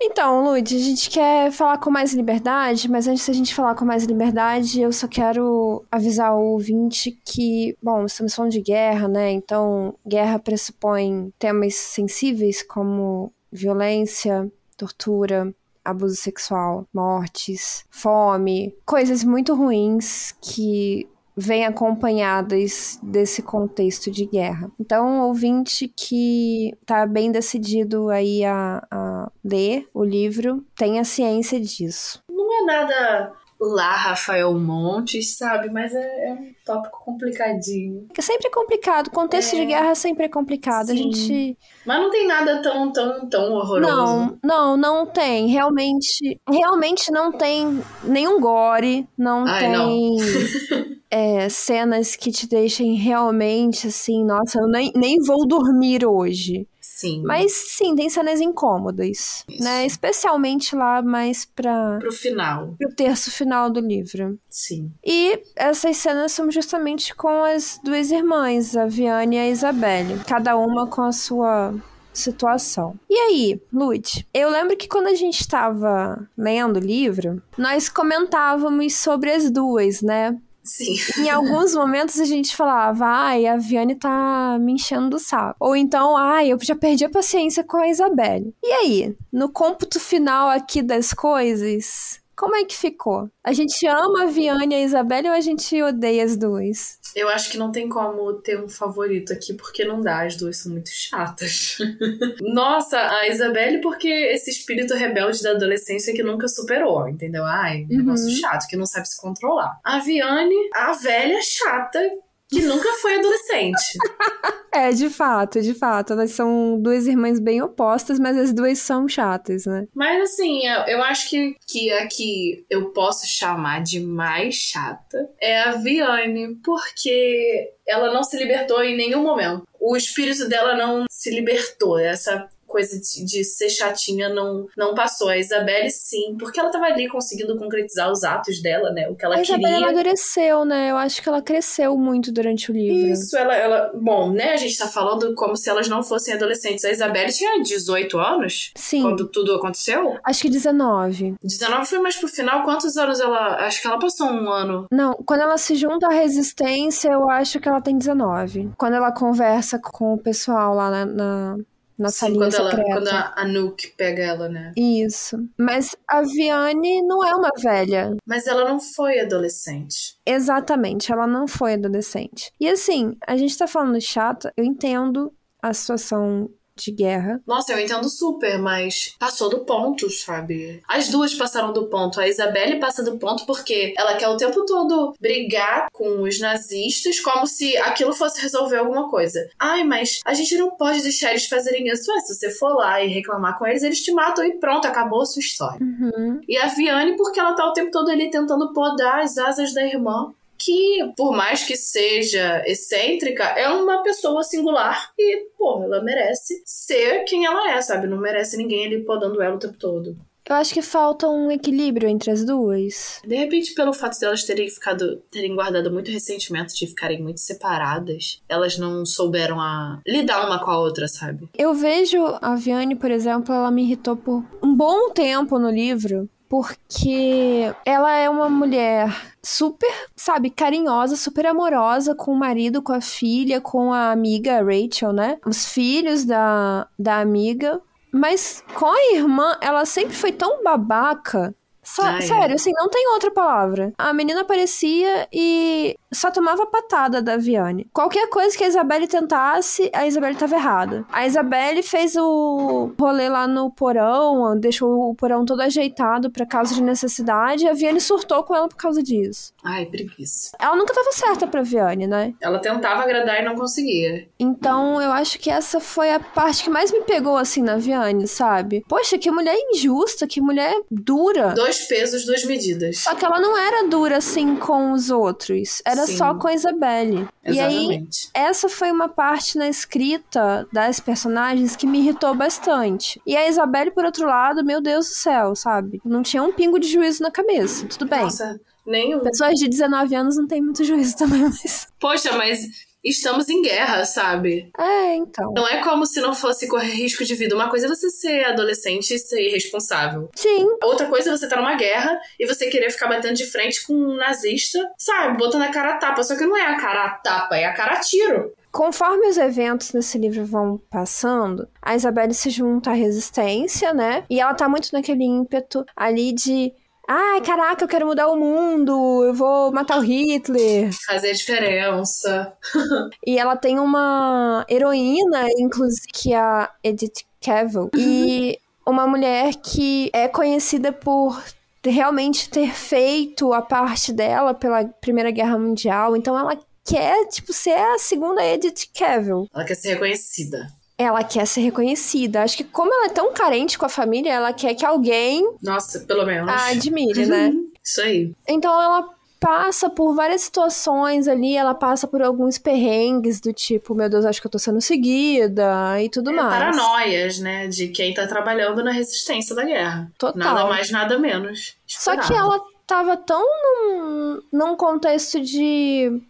Então, 0.00 0.44
Lud, 0.44 0.76
a 0.76 0.78
gente 0.78 1.10
quer 1.10 1.50
falar 1.50 1.78
com 1.78 1.90
mais 1.90 2.12
liberdade, 2.12 2.88
mas 2.88 3.08
antes 3.08 3.26
da 3.26 3.32
gente 3.32 3.54
falar 3.54 3.74
com 3.74 3.84
mais 3.84 4.04
liberdade, 4.04 4.80
eu 4.80 4.92
só 4.92 5.08
quero 5.08 5.84
avisar 5.90 6.34
o 6.34 6.52
ouvinte 6.52 7.18
que, 7.24 7.76
bom, 7.82 8.04
estamos 8.04 8.34
falando 8.34 8.52
de 8.52 8.60
guerra, 8.60 9.08
né? 9.08 9.32
Então, 9.32 9.94
guerra 10.06 10.38
pressupõe 10.38 11.32
temas 11.38 11.74
sensíveis 11.74 12.62
como 12.62 13.32
violência, 13.50 14.50
tortura, 14.76 15.52
abuso 15.84 16.16
sexual, 16.16 16.86
mortes, 16.92 17.84
fome, 17.90 18.74
coisas 18.84 19.24
muito 19.24 19.54
ruins 19.54 20.32
que 20.42 21.08
vêm 21.36 21.66
acompanhadas 21.66 22.98
desse 23.02 23.42
contexto 23.42 24.10
de 24.10 24.24
guerra. 24.24 24.70
Então, 24.80 25.20
ouvinte 25.26 25.92
que 25.94 26.74
tá 26.86 27.06
bem 27.06 27.30
decidido 27.30 28.08
aí 28.08 28.44
a, 28.44 28.82
a 28.90 29.30
ler 29.44 29.86
o 29.92 30.02
livro, 30.02 30.64
tenha 30.76 31.04
ciência 31.04 31.60
disso. 31.60 32.22
Não 32.30 32.62
é 32.62 32.64
nada 32.64 33.32
lá, 33.58 33.92
Rafael 33.96 34.52
Montes, 34.58 35.36
sabe? 35.36 35.70
Mas 35.70 35.94
é, 35.94 36.28
é 36.28 36.32
um 36.32 36.52
tópico 36.64 37.02
complicadinho. 37.04 38.02
Porque 38.06 38.20
sempre 38.22 38.48
é 38.48 38.50
complicado, 38.50 39.10
contexto 39.10 39.54
É. 39.54 39.60
de 39.60 39.66
guerra 39.66 39.94
sempre 39.94 40.26
é 40.26 40.28
complicado. 40.28 40.90
A 40.90 40.94
Sim. 40.94 41.12
gente. 41.12 41.58
Mas 41.86 42.00
não 42.00 42.10
tem 42.10 42.26
nada 42.26 42.60
tão, 42.62 42.92
tão, 42.92 43.28
tão 43.28 43.52
horroroso. 43.54 43.90
Não, 43.94 44.38
não, 44.42 44.76
não 44.76 45.06
tem. 45.06 45.48
Realmente, 45.48 46.38
realmente 46.48 47.10
não 47.10 47.32
tem 47.32 47.82
nenhum 48.04 48.40
gore, 48.40 49.08
não 49.16 49.44
Ai, 49.46 49.60
tem 49.60 49.72
não. 49.72 50.16
é, 51.10 51.48
cenas 51.48 52.16
que 52.16 52.30
te 52.30 52.48
deixem 52.48 52.94
realmente 52.94 53.88
assim, 53.88 54.24
nossa, 54.24 54.58
eu 54.58 54.68
nem, 54.68 54.92
nem 54.94 55.18
vou 55.20 55.46
dormir 55.46 56.04
hoje. 56.04 56.66
Sim. 56.80 57.22
Mas 57.26 57.52
sim, 57.52 57.94
tem 57.94 58.08
cenas 58.08 58.40
incômodas, 58.40 59.44
Isso. 59.46 59.62
né? 59.62 59.84
Especialmente 59.84 60.74
lá 60.74 61.02
mais 61.02 61.44
para 61.44 61.98
Pro 61.98 62.10
final. 62.10 62.74
o 62.82 62.88
terço 62.94 63.30
final 63.30 63.68
do 63.68 63.80
livro. 63.80 64.38
Sim. 64.48 64.90
E 65.04 65.38
essas 65.54 65.98
cenas 65.98 66.32
são 66.32 66.50
justamente 66.50 67.14
com 67.14 67.44
as 67.44 67.78
duas 67.84 68.10
irmãs, 68.10 68.74
a 68.74 68.86
Viane 68.86 69.36
e 69.36 69.38
a 69.38 69.48
Isabelle, 69.50 70.20
cada 70.26 70.56
uma 70.56 70.86
com 70.86 71.02
a 71.02 71.12
sua 71.12 71.74
situação. 72.14 72.98
E 73.10 73.14
aí, 73.14 73.60
Lud, 73.70 74.26
eu 74.32 74.48
lembro 74.48 74.74
que 74.74 74.88
quando 74.88 75.08
a 75.08 75.14
gente 75.14 75.40
estava 75.40 76.26
lendo 76.36 76.78
o 76.78 76.82
livro, 76.82 77.42
nós 77.58 77.90
comentávamos 77.90 78.96
sobre 78.96 79.30
as 79.30 79.50
duas, 79.50 80.00
né? 80.00 80.34
Sim. 80.66 80.96
Em 81.18 81.30
alguns 81.30 81.74
momentos 81.74 82.18
a 82.20 82.24
gente 82.24 82.54
falava, 82.54 83.06
ai, 83.06 83.46
a 83.46 83.56
Viane 83.56 83.94
tá 83.94 84.58
me 84.60 84.72
enchendo 84.72 85.10
do 85.10 85.18
saco. 85.18 85.56
Ou 85.60 85.76
então, 85.76 86.16
ai, 86.16 86.52
eu 86.52 86.58
já 86.60 86.74
perdi 86.74 87.04
a 87.04 87.10
paciência 87.10 87.64
com 87.64 87.76
a 87.76 87.88
Isabelle. 87.88 88.54
E 88.62 88.72
aí, 88.72 89.16
no 89.32 89.48
cômputo 89.48 90.00
final 90.00 90.48
aqui 90.48 90.82
das 90.82 91.12
coisas, 91.12 92.20
como 92.36 92.54
é 92.56 92.64
que 92.64 92.76
ficou? 92.76 93.30
A 93.42 93.52
gente 93.52 93.86
ama 93.86 94.24
a 94.24 94.26
Viane 94.26 94.74
e 94.74 94.78
a 94.78 94.82
Isabelle 94.82 95.28
ou 95.28 95.34
a 95.34 95.40
gente 95.40 95.82
odeia 95.82 96.24
as 96.24 96.36
duas? 96.36 96.98
Eu 97.14 97.28
acho 97.30 97.50
que 97.50 97.56
não 97.56 97.72
tem 97.72 97.88
como 97.88 98.32
ter 98.34 98.60
um 98.62 98.68
favorito 98.68 99.32
aqui, 99.32 99.54
porque 99.54 99.84
não 99.86 100.00
dá, 100.02 100.24
as 100.26 100.36
duas 100.36 100.58
são 100.58 100.70
muito 100.72 100.90
chatas. 100.92 101.78
Nossa, 102.42 102.98
a 102.98 103.28
Isabelle, 103.28 103.80
porque 103.80 104.08
esse 104.08 104.50
espírito 104.50 104.94
rebelde 104.94 105.42
da 105.42 105.52
adolescência 105.52 106.12
que 106.14 106.22
nunca 106.22 106.46
superou, 106.48 107.08
entendeu? 107.08 107.44
Ai, 107.44 107.86
Uhum. 107.90 107.98
negócio 107.98 108.30
chato, 108.30 108.66
que 108.68 108.76
não 108.76 108.84
sabe 108.86 109.08
se 109.08 109.16
controlar. 109.20 109.78
A 109.84 109.98
Viane, 110.00 110.54
a 110.74 110.92
velha 110.92 111.38
chata, 111.42 112.00
que 112.48 112.62
nunca 112.62 112.92
foi 112.94 113.16
adolescente. 113.16 113.98
É, 114.76 114.90
de 114.90 115.08
fato, 115.08 115.62
de 115.62 115.72
fato. 115.72 116.12
Elas 116.12 116.32
são 116.32 116.78
duas 116.78 117.06
irmãs 117.06 117.40
bem 117.40 117.62
opostas, 117.62 118.18
mas 118.18 118.36
as 118.36 118.52
duas 118.52 118.78
são 118.78 119.08
chatas, 119.08 119.64
né? 119.64 119.88
Mas 119.94 120.22
assim, 120.22 120.66
eu, 120.66 120.80
eu 120.82 121.02
acho 121.02 121.30
que, 121.30 121.56
que 121.66 121.90
a 121.90 122.06
que 122.06 122.66
eu 122.68 122.90
posso 122.90 123.26
chamar 123.26 123.82
de 123.82 124.00
mais 124.00 124.54
chata 124.54 125.30
é 125.40 125.62
a 125.62 125.72
Viane, 125.72 126.56
porque 126.62 127.72
ela 127.88 128.12
não 128.12 128.22
se 128.22 128.36
libertou 128.36 128.82
em 128.82 128.94
nenhum 128.94 129.22
momento. 129.22 129.66
O 129.80 129.96
espírito 129.96 130.46
dela 130.46 130.76
não 130.76 131.06
se 131.10 131.30
libertou. 131.30 131.98
Essa 131.98 132.46
coisa 132.76 133.00
de, 133.00 133.24
de, 133.24 133.42
ser 133.42 133.70
chatinha 133.70 134.28
não, 134.28 134.66
não 134.76 134.94
passou. 134.94 135.30
A 135.30 135.38
Isabelle, 135.38 135.90
sim, 135.90 136.36
porque 136.38 136.60
ela 136.60 136.70
tava 136.70 136.84
ali 136.84 137.08
conseguindo 137.08 137.56
concretizar 137.56 138.12
os 138.12 138.22
atos 138.22 138.60
dela, 138.60 138.90
né? 138.90 139.08
O 139.08 139.16
que 139.16 139.24
ela 139.24 139.36
a 139.36 139.40
queria. 139.40 139.54
A 139.54 139.58
Isabelle 139.58 139.84
amadureceu, 139.84 140.64
né? 140.66 140.90
Eu 140.90 140.96
acho 140.98 141.22
que 141.22 141.28
ela 141.28 141.40
cresceu 141.40 141.96
muito 141.96 142.30
durante 142.30 142.70
o 142.70 142.74
livro. 142.74 143.12
Isso, 143.12 143.34
ela, 143.34 143.56
ela. 143.56 143.90
Bom, 143.94 144.30
né? 144.30 144.52
A 144.52 144.56
gente 144.58 144.76
tá 144.76 144.86
falando 144.86 145.34
como 145.34 145.56
se 145.56 145.70
elas 145.70 145.88
não 145.88 146.02
fossem 146.02 146.34
adolescentes. 146.34 146.84
A 146.84 146.90
Isabelle 146.90 147.32
tinha 147.32 147.62
18 147.62 148.18
anos? 148.18 148.72
Sim. 148.76 149.02
Quando 149.02 149.26
tudo 149.28 149.54
aconteceu? 149.54 150.18
Acho 150.22 150.42
que 150.42 150.50
19. 150.50 151.36
19 151.42 151.86
foi 151.86 151.98
mais 152.00 152.16
pro 152.16 152.28
final. 152.28 152.62
Quantos 152.62 152.98
anos 152.98 153.20
ela. 153.20 153.56
Acho 153.66 153.80
que 153.80 153.86
ela 153.86 153.98
passou 153.98 154.26
um 154.26 154.50
ano. 154.50 154.86
Não, 154.92 155.14
quando 155.24 155.40
ela 155.40 155.56
se 155.56 155.74
junta 155.76 156.08
à 156.08 156.12
resistência, 156.12 157.08
eu 157.08 157.30
acho 157.30 157.58
que 157.58 157.68
ela 157.68 157.80
tem 157.80 157.96
19. 157.96 158.72
Quando 158.76 158.94
ela 158.94 159.12
conversa 159.12 159.80
com 159.82 160.12
o 160.12 160.18
pessoal 160.18 160.74
lá 160.74 160.90
na, 160.90 161.06
na 161.06 161.56
na 161.98 162.08
Sim, 162.08 162.18
salinha 162.18 162.38
quando 162.40 162.52
secreta. 162.52 162.80
Ela, 162.80 162.94
quando 162.94 163.08
a 163.08 163.32
Anouk 163.36 163.88
pega 163.96 164.22
ela, 164.22 164.48
né? 164.48 164.72
Isso. 164.76 165.36
Mas 165.58 165.96
a 166.08 166.22
Viane 166.22 167.02
não 167.02 167.24
é 167.24 167.34
uma 167.34 167.50
velha. 167.58 168.16
Mas 168.26 168.46
ela 168.46 168.68
não 168.68 168.78
foi 168.80 169.20
adolescente. 169.20 170.16
Exatamente, 170.24 171.12
ela 171.12 171.26
não 171.26 171.46
foi 171.46 171.74
adolescente. 171.74 172.52
E 172.60 172.68
assim, 172.68 173.16
a 173.26 173.36
gente 173.36 173.56
tá 173.56 173.66
falando 173.66 174.00
chata, 174.00 174.52
eu 174.56 174.64
entendo 174.64 175.32
a 175.62 175.72
situação 175.72 176.50
de 176.76 176.92
guerra. 176.92 177.40
Nossa, 177.46 177.72
eu 177.72 177.80
entendo 177.80 178.08
super, 178.08 178.58
mas 178.58 179.14
passou 179.18 179.48
do 179.48 179.60
ponto, 179.60 180.10
sabe? 180.10 180.82
As 180.88 181.08
duas 181.08 181.34
passaram 181.34 181.72
do 181.72 181.86
ponto. 181.86 182.20
A 182.20 182.28
Isabelle 182.28 182.78
passa 182.78 183.02
do 183.02 183.18
ponto 183.18 183.46
porque 183.46 183.94
ela 183.96 184.14
quer 184.16 184.28
o 184.28 184.36
tempo 184.36 184.64
todo 184.64 185.14
brigar 185.20 185.88
com 185.92 186.22
os 186.22 186.38
nazistas 186.38 187.20
como 187.20 187.46
se 187.46 187.76
aquilo 187.78 188.12
fosse 188.12 188.40
resolver 188.40 188.76
alguma 188.76 189.08
coisa. 189.08 189.48
Ai, 189.58 189.84
mas 189.84 190.20
a 190.24 190.34
gente 190.34 190.56
não 190.56 190.70
pode 190.70 191.02
deixar 191.02 191.30
eles 191.30 191.46
fazerem 191.46 191.88
isso. 191.88 192.10
É, 192.12 192.20
se 192.20 192.34
você 192.34 192.50
for 192.50 192.74
lá 192.74 193.02
e 193.02 193.08
reclamar 193.08 193.58
com 193.58 193.66
eles, 193.66 193.82
eles 193.82 194.02
te 194.02 194.12
matam 194.12 194.44
e 194.44 194.58
pronto, 194.58 194.86
acabou 194.86 195.22
a 195.22 195.26
sua 195.26 195.40
história. 195.40 195.78
Uhum. 195.80 196.40
E 196.46 196.56
a 196.56 196.66
Viane, 196.66 197.16
porque 197.16 197.40
ela 197.40 197.54
tá 197.54 197.66
o 197.66 197.72
tempo 197.72 197.90
todo 197.90 198.10
ali 198.10 198.30
tentando 198.30 198.72
podar 198.72 199.20
as 199.20 199.38
asas 199.38 199.72
da 199.72 199.84
irmã 199.84 200.32
que, 200.58 201.12
por 201.16 201.32
mais 201.32 201.64
que 201.64 201.76
seja 201.76 202.62
excêntrica, 202.66 203.44
é 203.44 203.68
uma 203.68 204.02
pessoa 204.02 204.42
singular 204.42 205.10
e, 205.18 205.48
pô, 205.56 205.82
ela 205.82 206.02
merece 206.02 206.62
ser 206.64 207.24
quem 207.24 207.44
ela 207.44 207.72
é, 207.72 207.80
sabe? 207.80 208.06
Não 208.06 208.18
merece 208.18 208.56
ninguém 208.56 208.86
ali 208.86 209.04
podando 209.04 209.42
ela 209.42 209.56
o 209.56 209.58
tempo 209.58 209.76
todo. 209.78 210.16
Eu 210.48 210.54
acho 210.54 210.72
que 210.72 210.80
falta 210.80 211.28
um 211.28 211.50
equilíbrio 211.50 212.08
entre 212.08 212.30
as 212.30 212.44
duas. 212.44 213.20
De 213.26 213.34
repente, 213.34 213.74
pelo 213.74 213.92
fato 213.92 214.16
delas 214.20 214.44
terem 214.44 214.70
ficado, 214.70 215.16
terem 215.28 215.56
guardado 215.56 215.90
muito 215.90 216.08
ressentimento 216.08 216.72
de 216.72 216.86
ficarem 216.86 217.20
muito 217.20 217.40
separadas, 217.40 218.40
elas 218.48 218.78
não 218.78 219.04
souberam 219.04 219.60
a 219.60 220.00
lidar 220.06 220.46
uma 220.46 220.64
com 220.64 220.70
a 220.70 220.78
outra, 220.78 221.08
sabe? 221.08 221.48
Eu 221.58 221.74
vejo 221.74 222.24
a 222.40 222.54
Viane, 222.54 222.94
por 222.94 223.10
exemplo, 223.10 223.52
ela 223.52 223.72
me 223.72 223.82
irritou 223.82 224.16
por 224.16 224.44
um 224.62 224.72
bom 224.72 225.10
tempo 225.10 225.58
no 225.58 225.68
livro, 225.68 226.30
porque 226.48 227.74
ela 227.84 228.14
é 228.16 228.28
uma 228.28 228.48
mulher 228.48 229.08
super, 229.42 229.90
sabe, 230.14 230.50
carinhosa, 230.50 231.16
super 231.16 231.46
amorosa 231.46 232.14
com 232.14 232.32
o 232.32 232.38
marido, 232.38 232.82
com 232.82 232.92
a 232.92 233.00
filha, 233.00 233.60
com 233.60 233.92
a 233.92 234.10
amiga 234.10 234.62
Rachel, 234.62 235.12
né? 235.12 235.38
Os 235.44 235.66
filhos 235.66 236.24
da, 236.24 236.88
da 236.98 237.20
amiga. 237.20 237.80
Mas 238.12 238.62
com 238.74 238.86
a 238.86 239.14
irmã, 239.14 239.56
ela 239.60 239.84
sempre 239.84 240.14
foi 240.14 240.32
tão 240.32 240.62
babaca 240.62 241.54
Ai, 242.00 242.22
sério, 242.22 242.54
assim, 242.56 242.72
não 242.74 242.88
tem 242.88 243.08
outra 243.12 243.30
palavra. 243.30 243.92
A 243.96 244.12
menina 244.12 244.40
aparecia 244.40 245.28
e 245.32 245.96
só 246.16 246.30
tomava 246.30 246.66
patada 246.66 247.20
da 247.20 247.36
Viane. 247.36 247.88
Qualquer 247.92 248.28
coisa 248.28 248.56
que 248.56 248.64
a 248.64 248.68
Isabelle 248.68 249.06
tentasse, 249.06 249.90
a 249.92 250.06
Isabelle 250.06 250.36
tava 250.36 250.56
errada. 250.56 251.04
A 251.12 251.26
Isabelle 251.26 251.82
fez 251.82 252.16
o 252.16 252.92
rolê 252.98 253.28
lá 253.28 253.46
no 253.46 253.70
porão, 253.70 254.58
deixou 254.58 255.10
o 255.10 255.14
porão 255.14 255.44
todo 255.44 255.60
ajeitado 255.60 256.30
para 256.30 256.46
causa 256.46 256.74
de 256.74 256.82
necessidade, 256.82 257.64
e 257.64 257.68
a 257.68 257.74
Viane 257.74 258.00
surtou 258.00 258.42
com 258.42 258.54
ela 258.54 258.68
por 258.68 258.76
causa 258.76 259.02
disso. 259.02 259.52
Ai, 259.62 259.86
preguiça. 259.86 260.56
Ela 260.58 260.76
nunca 260.76 260.94
tava 260.94 261.12
certa 261.12 261.46
pra 261.46 261.62
Viane, 261.62 262.06
né? 262.06 262.34
Ela 262.40 262.58
tentava 262.58 263.02
agradar 263.02 263.40
e 263.40 263.44
não 263.44 263.54
conseguia. 263.54 264.28
Então, 264.38 265.00
eu 265.00 265.12
acho 265.12 265.38
que 265.38 265.50
essa 265.50 265.80
foi 265.80 266.12
a 266.12 266.20
parte 266.20 266.64
que 266.64 266.70
mais 266.70 266.90
me 266.90 267.02
pegou, 267.02 267.36
assim, 267.36 267.62
na 267.62 267.76
Viane, 267.76 268.26
sabe? 268.26 268.84
Poxa, 268.88 269.18
que 269.18 269.30
mulher 269.30 269.56
injusta, 269.72 270.26
que 270.26 270.40
mulher 270.40 270.74
dura. 270.90 271.48
Dois 271.54 271.86
pesos, 271.86 272.24
duas 272.24 272.44
medidas. 272.44 272.98
Só 272.98 273.14
que 273.14 273.24
ela 273.24 273.38
não 273.38 273.56
era 273.56 273.88
dura 273.88 274.16
assim 274.16 274.56
com 274.56 274.92
os 274.92 275.10
outros. 275.10 275.82
Era 275.84 276.05
Sim. 276.06 276.16
só 276.16 276.34
com 276.34 276.48
a 276.48 276.54
Isabelle. 276.54 277.28
Exatamente. 277.44 278.30
E 278.34 278.38
aí, 278.38 278.46
essa 278.46 278.68
foi 278.68 278.90
uma 278.90 279.08
parte 279.08 279.58
na 279.58 279.68
escrita 279.68 280.66
das 280.72 281.00
personagens 281.00 281.76
que 281.76 281.86
me 281.86 281.98
irritou 281.98 282.34
bastante. 282.34 283.20
E 283.26 283.36
a 283.36 283.48
Isabelle, 283.48 283.90
por 283.90 284.04
outro 284.04 284.26
lado, 284.26 284.64
meu 284.64 284.80
Deus 284.80 285.08
do 285.08 285.14
céu, 285.14 285.54
sabe? 285.54 286.00
Não 286.04 286.22
tinha 286.22 286.42
um 286.42 286.52
pingo 286.52 286.78
de 286.78 286.88
juízo 286.88 287.22
na 287.22 287.30
cabeça. 287.30 287.86
Tudo 287.86 288.08
bem. 288.08 288.22
Nossa, 288.22 288.60
nenhum. 288.86 289.20
Pessoas 289.20 289.54
de 289.54 289.68
19 289.68 290.14
anos 290.14 290.36
não 290.36 290.46
têm 290.46 290.62
muito 290.62 290.84
juízo 290.84 291.16
também, 291.16 291.42
mas. 291.44 291.88
Poxa, 291.98 292.36
mas 292.36 292.85
estamos 293.06 293.48
em 293.48 293.62
guerra, 293.62 294.04
sabe? 294.04 294.70
É, 294.78 295.14
então. 295.14 295.52
Não 295.52 295.66
é 295.66 295.82
como 295.82 296.06
se 296.06 296.20
não 296.20 296.34
fosse 296.34 296.68
correr 296.68 296.92
risco 296.92 297.24
de 297.24 297.34
vida. 297.34 297.54
Uma 297.54 297.70
coisa 297.70 297.86
é 297.86 297.88
você 297.88 298.10
ser 298.10 298.44
adolescente 298.44 299.14
e 299.14 299.18
ser 299.18 299.40
irresponsável. 299.40 300.30
Sim. 300.34 300.66
Outra 300.82 301.06
coisa 301.06 301.30
é 301.30 301.36
você 301.36 301.44
estar 301.44 301.56
tá 301.56 301.62
numa 301.62 301.76
guerra 301.76 302.18
e 302.38 302.46
você 302.46 302.68
querer 302.68 302.90
ficar 302.90 303.08
batendo 303.08 303.34
de 303.34 303.46
frente 303.46 303.86
com 303.86 303.94
um 303.94 304.16
nazista, 304.16 304.78
sabe? 304.98 305.38
Botando 305.38 305.62
a 305.62 305.70
cara 305.70 305.94
a 305.94 305.98
tapa. 305.98 306.22
Só 306.22 306.36
que 306.36 306.44
não 306.44 306.56
é 306.56 306.66
a 306.66 306.76
cara 306.76 307.04
a 307.04 307.10
tapa, 307.10 307.56
é 307.56 307.64
a 307.64 307.72
cara 307.72 307.94
a 307.94 308.00
tiro. 308.00 308.52
Conforme 308.76 309.28
os 309.28 309.38
eventos 309.38 309.94
nesse 309.94 310.18
livro 310.18 310.44
vão 310.44 310.78
passando, 310.90 311.66
a 311.80 311.96
Isabelle 311.96 312.34
se 312.34 312.50
junta 312.50 312.90
à 312.90 312.92
resistência, 312.92 313.94
né? 313.94 314.24
E 314.28 314.38
ela 314.38 314.52
tá 314.52 314.68
muito 314.68 314.90
naquele 314.92 315.24
ímpeto 315.24 315.82
ali 315.96 316.30
de 316.30 316.74
Ai, 317.08 317.40
caraca, 317.40 317.84
eu 317.84 317.88
quero 317.88 318.06
mudar 318.06 318.28
o 318.28 318.36
mundo, 318.36 319.24
eu 319.24 319.32
vou 319.32 319.72
matar 319.72 319.98
o 319.98 320.02
Hitler. 320.02 320.90
Fazer 321.06 321.32
diferença. 321.32 322.52
e 323.24 323.38
ela 323.38 323.56
tem 323.56 323.78
uma 323.78 324.66
heroína, 324.68 325.46
inclusive, 325.58 326.06
que 326.12 326.32
é 326.32 326.38
a 326.38 326.70
Edith 326.82 327.24
Cavell. 327.40 327.90
e 327.96 328.58
uma 328.86 329.06
mulher 329.06 329.54
que 329.54 330.10
é 330.12 330.28
conhecida 330.28 330.92
por 330.92 331.42
realmente 331.84 332.50
ter 332.50 332.72
feito 332.72 333.52
a 333.52 333.62
parte 333.62 334.12
dela 334.12 334.54
pela 334.54 334.84
Primeira 334.84 335.30
Guerra 335.30 335.58
Mundial. 335.58 336.16
Então 336.16 336.36
ela 336.38 336.58
quer, 336.84 337.26
tipo, 337.28 337.52
ser 337.52 337.74
a 337.74 337.98
segunda 337.98 338.44
Edith 338.44 338.88
Cavell. 338.92 339.46
Ela 339.54 339.64
quer 339.64 339.74
ser 339.74 339.90
reconhecida 339.90 340.75
ela 340.98 341.22
quer 341.22 341.46
ser 341.46 341.60
reconhecida. 341.60 342.42
Acho 342.42 342.56
que 342.56 342.64
como 342.64 342.92
ela 342.92 343.06
é 343.06 343.10
tão 343.10 343.32
carente 343.32 343.78
com 343.78 343.86
a 343.86 343.88
família, 343.88 344.32
ela 344.32 344.52
quer 344.52 344.74
que 344.74 344.84
alguém. 344.84 345.46
Nossa, 345.62 346.00
pelo 346.00 346.24
menos. 346.24 346.50
A 346.50 346.68
admire, 346.68 347.26
né? 347.26 347.52
Isso 347.82 348.00
aí. 348.00 348.32
Então 348.48 348.72
ela 348.80 349.16
passa 349.38 349.90
por 349.90 350.14
várias 350.14 350.42
situações 350.42 351.28
ali, 351.28 351.54
ela 351.54 351.74
passa 351.74 352.06
por 352.06 352.22
alguns 352.22 352.58
perrengues 352.58 353.40
do 353.40 353.52
tipo, 353.52 353.94
meu 353.94 354.08
Deus, 354.08 354.24
acho 354.24 354.40
que 354.40 354.46
eu 354.46 354.50
tô 354.50 354.58
sendo 354.58 354.80
seguida 354.80 356.02
e 356.02 356.08
tudo 356.08 356.30
é, 356.30 356.32
mais. 356.32 356.76
Paranoias, 356.76 357.38
né? 357.38 357.68
De 357.68 357.88
quem 357.88 358.14
tá 358.14 358.26
trabalhando 358.26 358.82
na 358.82 358.90
resistência 358.90 359.54
da 359.54 359.64
guerra. 359.64 360.10
Total. 360.18 360.38
Nada 360.38 360.64
mais, 360.64 360.90
nada 360.90 361.18
menos. 361.18 361.76
Esperado. 361.86 362.22
Só 362.22 362.28
que 362.28 362.34
ela 362.34 362.60
tava 362.86 363.16
tão 363.16 363.44
num, 363.44 364.42
num 364.52 364.76
contexto 364.76 365.40
de. 365.40 366.22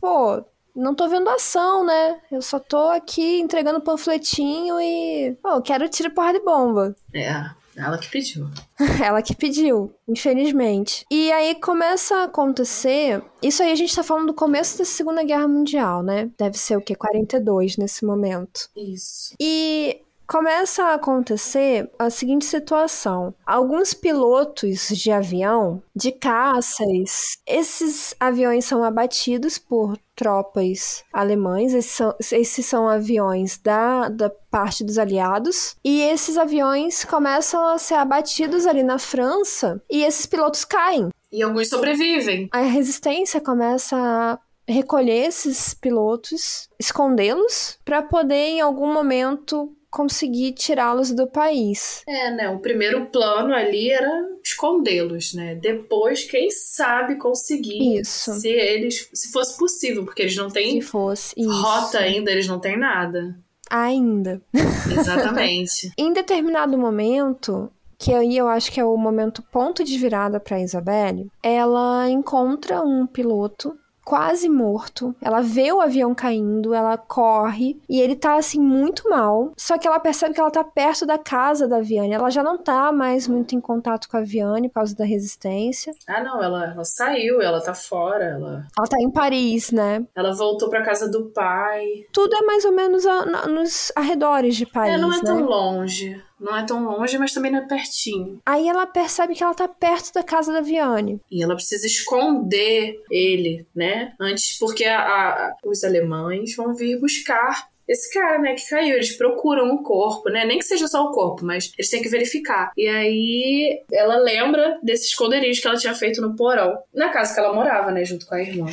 Pô, 0.00 0.44
não 0.78 0.94
tô 0.94 1.08
vendo 1.08 1.28
ação, 1.28 1.84
né? 1.84 2.20
Eu 2.30 2.40
só 2.40 2.58
tô 2.58 2.88
aqui 2.90 3.40
entregando 3.40 3.80
panfletinho 3.80 4.80
e. 4.80 5.36
Pô, 5.42 5.60
quero 5.60 5.88
tiro 5.88 6.10
porra 6.12 6.32
de 6.32 6.40
bomba. 6.40 6.94
É. 7.12 7.58
Ela 7.76 7.96
que 7.96 8.08
pediu. 8.08 8.48
ela 9.04 9.22
que 9.22 9.36
pediu, 9.36 9.94
infelizmente. 10.08 11.06
E 11.08 11.30
aí 11.30 11.54
começa 11.54 12.16
a 12.16 12.24
acontecer. 12.24 13.22
Isso 13.40 13.62
aí 13.62 13.70
a 13.70 13.76
gente 13.76 13.94
tá 13.94 14.02
falando 14.02 14.26
do 14.26 14.34
começo 14.34 14.78
da 14.78 14.84
Segunda 14.84 15.22
Guerra 15.22 15.46
Mundial, 15.46 16.02
né? 16.02 16.28
Deve 16.36 16.58
ser 16.58 16.76
o 16.76 16.80
quê? 16.80 16.96
42 16.96 17.76
nesse 17.76 18.04
momento. 18.04 18.68
Isso. 18.76 19.32
E 19.40 20.02
começa 20.28 20.84
a 20.84 20.94
acontecer 20.94 21.90
a 21.98 22.10
seguinte 22.10 22.44
situação: 22.44 23.34
alguns 23.44 23.94
pilotos 23.94 24.88
de 24.88 25.10
avião, 25.10 25.82
de 25.96 26.12
caças, 26.12 27.38
esses 27.46 28.14
aviões 28.20 28.66
são 28.66 28.84
abatidos 28.84 29.58
por 29.58 29.98
tropas 30.14 31.04
alemães, 31.12 31.72
esses 31.72 31.92
são, 31.92 32.14
esses 32.32 32.66
são 32.66 32.88
aviões 32.88 33.56
da, 33.58 34.08
da 34.08 34.28
parte 34.50 34.84
dos 34.84 34.98
aliados, 34.98 35.76
e 35.82 36.02
esses 36.02 36.36
aviões 36.36 37.04
começam 37.04 37.66
a 37.66 37.78
ser 37.78 37.94
abatidos 37.94 38.66
ali 38.66 38.82
na 38.82 38.98
França, 38.98 39.82
e 39.90 40.04
esses 40.04 40.26
pilotos 40.26 40.64
caem. 40.64 41.08
E 41.32 41.42
alguns 41.42 41.68
sobrevivem. 41.68 42.48
A 42.52 42.60
resistência 42.60 43.40
começa 43.40 43.96
a 43.96 44.38
recolher 44.66 45.26
esses 45.26 45.72
pilotos, 45.72 46.68
escondê-los, 46.78 47.78
para 47.84 48.02
poder 48.02 48.34
em 48.34 48.60
algum 48.60 48.92
momento 48.92 49.74
conseguir 49.90 50.52
tirá-los 50.52 51.12
do 51.12 51.26
país. 51.26 52.02
É, 52.06 52.30
né? 52.30 52.50
O 52.50 52.58
primeiro 52.58 53.06
plano 53.06 53.54
ali 53.54 53.90
era 53.90 54.28
escondê-los, 54.44 55.34
né? 55.34 55.54
Depois, 55.54 56.24
quem 56.24 56.50
sabe 56.50 57.16
conseguir 57.16 57.98
isso. 58.00 58.32
se 58.34 58.48
eles 58.48 59.08
se 59.12 59.32
fosse 59.32 59.58
possível, 59.58 60.04
porque 60.04 60.22
eles 60.22 60.36
não 60.36 60.48
têm 60.48 60.80
se 60.80 60.88
fosse 60.88 61.34
rota 61.44 61.98
ainda, 61.98 62.30
eles 62.30 62.46
não 62.46 62.58
têm 62.58 62.78
nada. 62.78 63.36
Ainda. 63.70 64.40
Exatamente. 64.90 65.92
em 65.96 66.12
determinado 66.12 66.76
momento, 66.78 67.70
que 67.98 68.14
aí 68.14 68.36
eu 68.36 68.48
acho 68.48 68.70
que 68.70 68.80
é 68.80 68.84
o 68.84 68.96
momento 68.96 69.42
ponto 69.42 69.82
de 69.82 69.98
virada 69.98 70.38
para 70.38 70.60
Isabelle, 70.60 71.30
ela 71.42 72.08
encontra 72.08 72.80
um 72.80 73.06
piloto 73.06 73.76
quase 74.08 74.48
morto. 74.48 75.14
Ela 75.20 75.42
vê 75.42 75.70
o 75.70 75.80
avião 75.82 76.14
caindo, 76.14 76.72
ela 76.72 76.96
corre 76.96 77.78
e 77.88 78.00
ele 78.00 78.16
tá 78.16 78.36
assim 78.36 78.58
muito 78.58 79.08
mal. 79.10 79.52
Só 79.56 79.76
que 79.76 79.86
ela 79.86 80.00
percebe 80.00 80.34
que 80.34 80.40
ela 80.40 80.50
tá 80.50 80.64
perto 80.64 81.04
da 81.04 81.18
casa 81.18 81.68
da 81.68 81.80
Viane. 81.80 82.12
Ela 82.14 82.30
já 82.30 82.42
não 82.42 82.56
tá 82.56 82.90
mais 82.90 83.28
muito 83.28 83.54
em 83.54 83.60
contato 83.60 84.08
com 84.08 84.16
a 84.16 84.22
Viane 84.22 84.68
por 84.68 84.76
causa 84.76 84.96
da 84.96 85.04
resistência. 85.04 85.92
Ah, 86.08 86.22
não, 86.22 86.42
ela, 86.42 86.72
ela 86.72 86.84
saiu, 86.84 87.42
ela 87.42 87.60
tá 87.60 87.74
fora, 87.74 88.24
ela 88.24 88.66
Ela 88.78 88.86
tá 88.88 88.96
em 88.98 89.10
Paris, 89.10 89.70
né? 89.72 90.06
ela 90.14 90.32
voltou 90.34 90.70
pra 90.70 90.82
casa 90.82 91.10
do 91.10 91.26
pai. 91.26 91.84
Tudo 92.12 92.34
é 92.34 92.42
mais 92.42 92.64
ou 92.64 92.72
menos 92.72 93.04
a- 93.06 93.26
na- 93.26 93.46
nos 93.46 93.92
arredores 93.94 94.56
de 94.56 94.64
Paris, 94.64 94.94
é, 94.94 94.98
não 94.98 95.12
é 95.12 95.16
né? 95.16 95.22
tão 95.22 95.40
longe. 95.42 96.22
Não 96.40 96.56
é 96.56 96.64
tão 96.64 96.84
longe, 96.84 97.18
mas 97.18 97.32
também 97.32 97.50
não 97.50 97.58
é 97.60 97.66
pertinho. 97.66 98.40
Aí 98.46 98.68
ela 98.68 98.86
percebe 98.86 99.34
que 99.34 99.42
ela 99.42 99.54
tá 99.54 99.66
perto 99.68 100.12
da 100.12 100.22
casa 100.22 100.52
da 100.52 100.60
Viane. 100.60 101.20
E 101.30 101.42
ela 101.42 101.54
precisa 101.54 101.86
esconder 101.86 103.00
ele, 103.10 103.66
né? 103.74 104.12
Antes, 104.20 104.58
porque 104.58 104.84
a- 104.84 105.00
a- 105.00 105.54
os 105.64 105.82
alemães 105.84 106.54
vão 106.56 106.74
vir 106.74 106.98
buscar 107.00 107.66
esse 107.86 108.12
cara, 108.12 108.38
né, 108.38 108.54
que 108.54 108.68
caiu. 108.68 108.96
Eles 108.96 109.16
procuram 109.16 109.74
o 109.74 109.82
corpo, 109.82 110.28
né? 110.28 110.44
Nem 110.44 110.58
que 110.58 110.64
seja 110.64 110.86
só 110.86 111.04
o 111.04 111.10
corpo, 111.12 111.42
mas 111.44 111.72
eles 111.78 111.88
têm 111.90 112.02
que 112.02 112.08
verificar. 112.10 112.70
E 112.76 112.86
aí 112.86 113.80
ela 113.90 114.16
lembra 114.18 114.78
desse 114.82 115.06
esconderijo 115.06 115.62
que 115.62 115.68
ela 115.68 115.76
tinha 115.78 115.94
feito 115.94 116.20
no 116.20 116.36
porão, 116.36 116.76
na 116.92 117.08
casa 117.08 117.32
que 117.32 117.40
ela 117.40 117.54
morava, 117.54 117.90
né, 117.90 118.04
junto 118.04 118.26
com 118.26 118.34
a 118.34 118.42
irmã. 118.42 118.66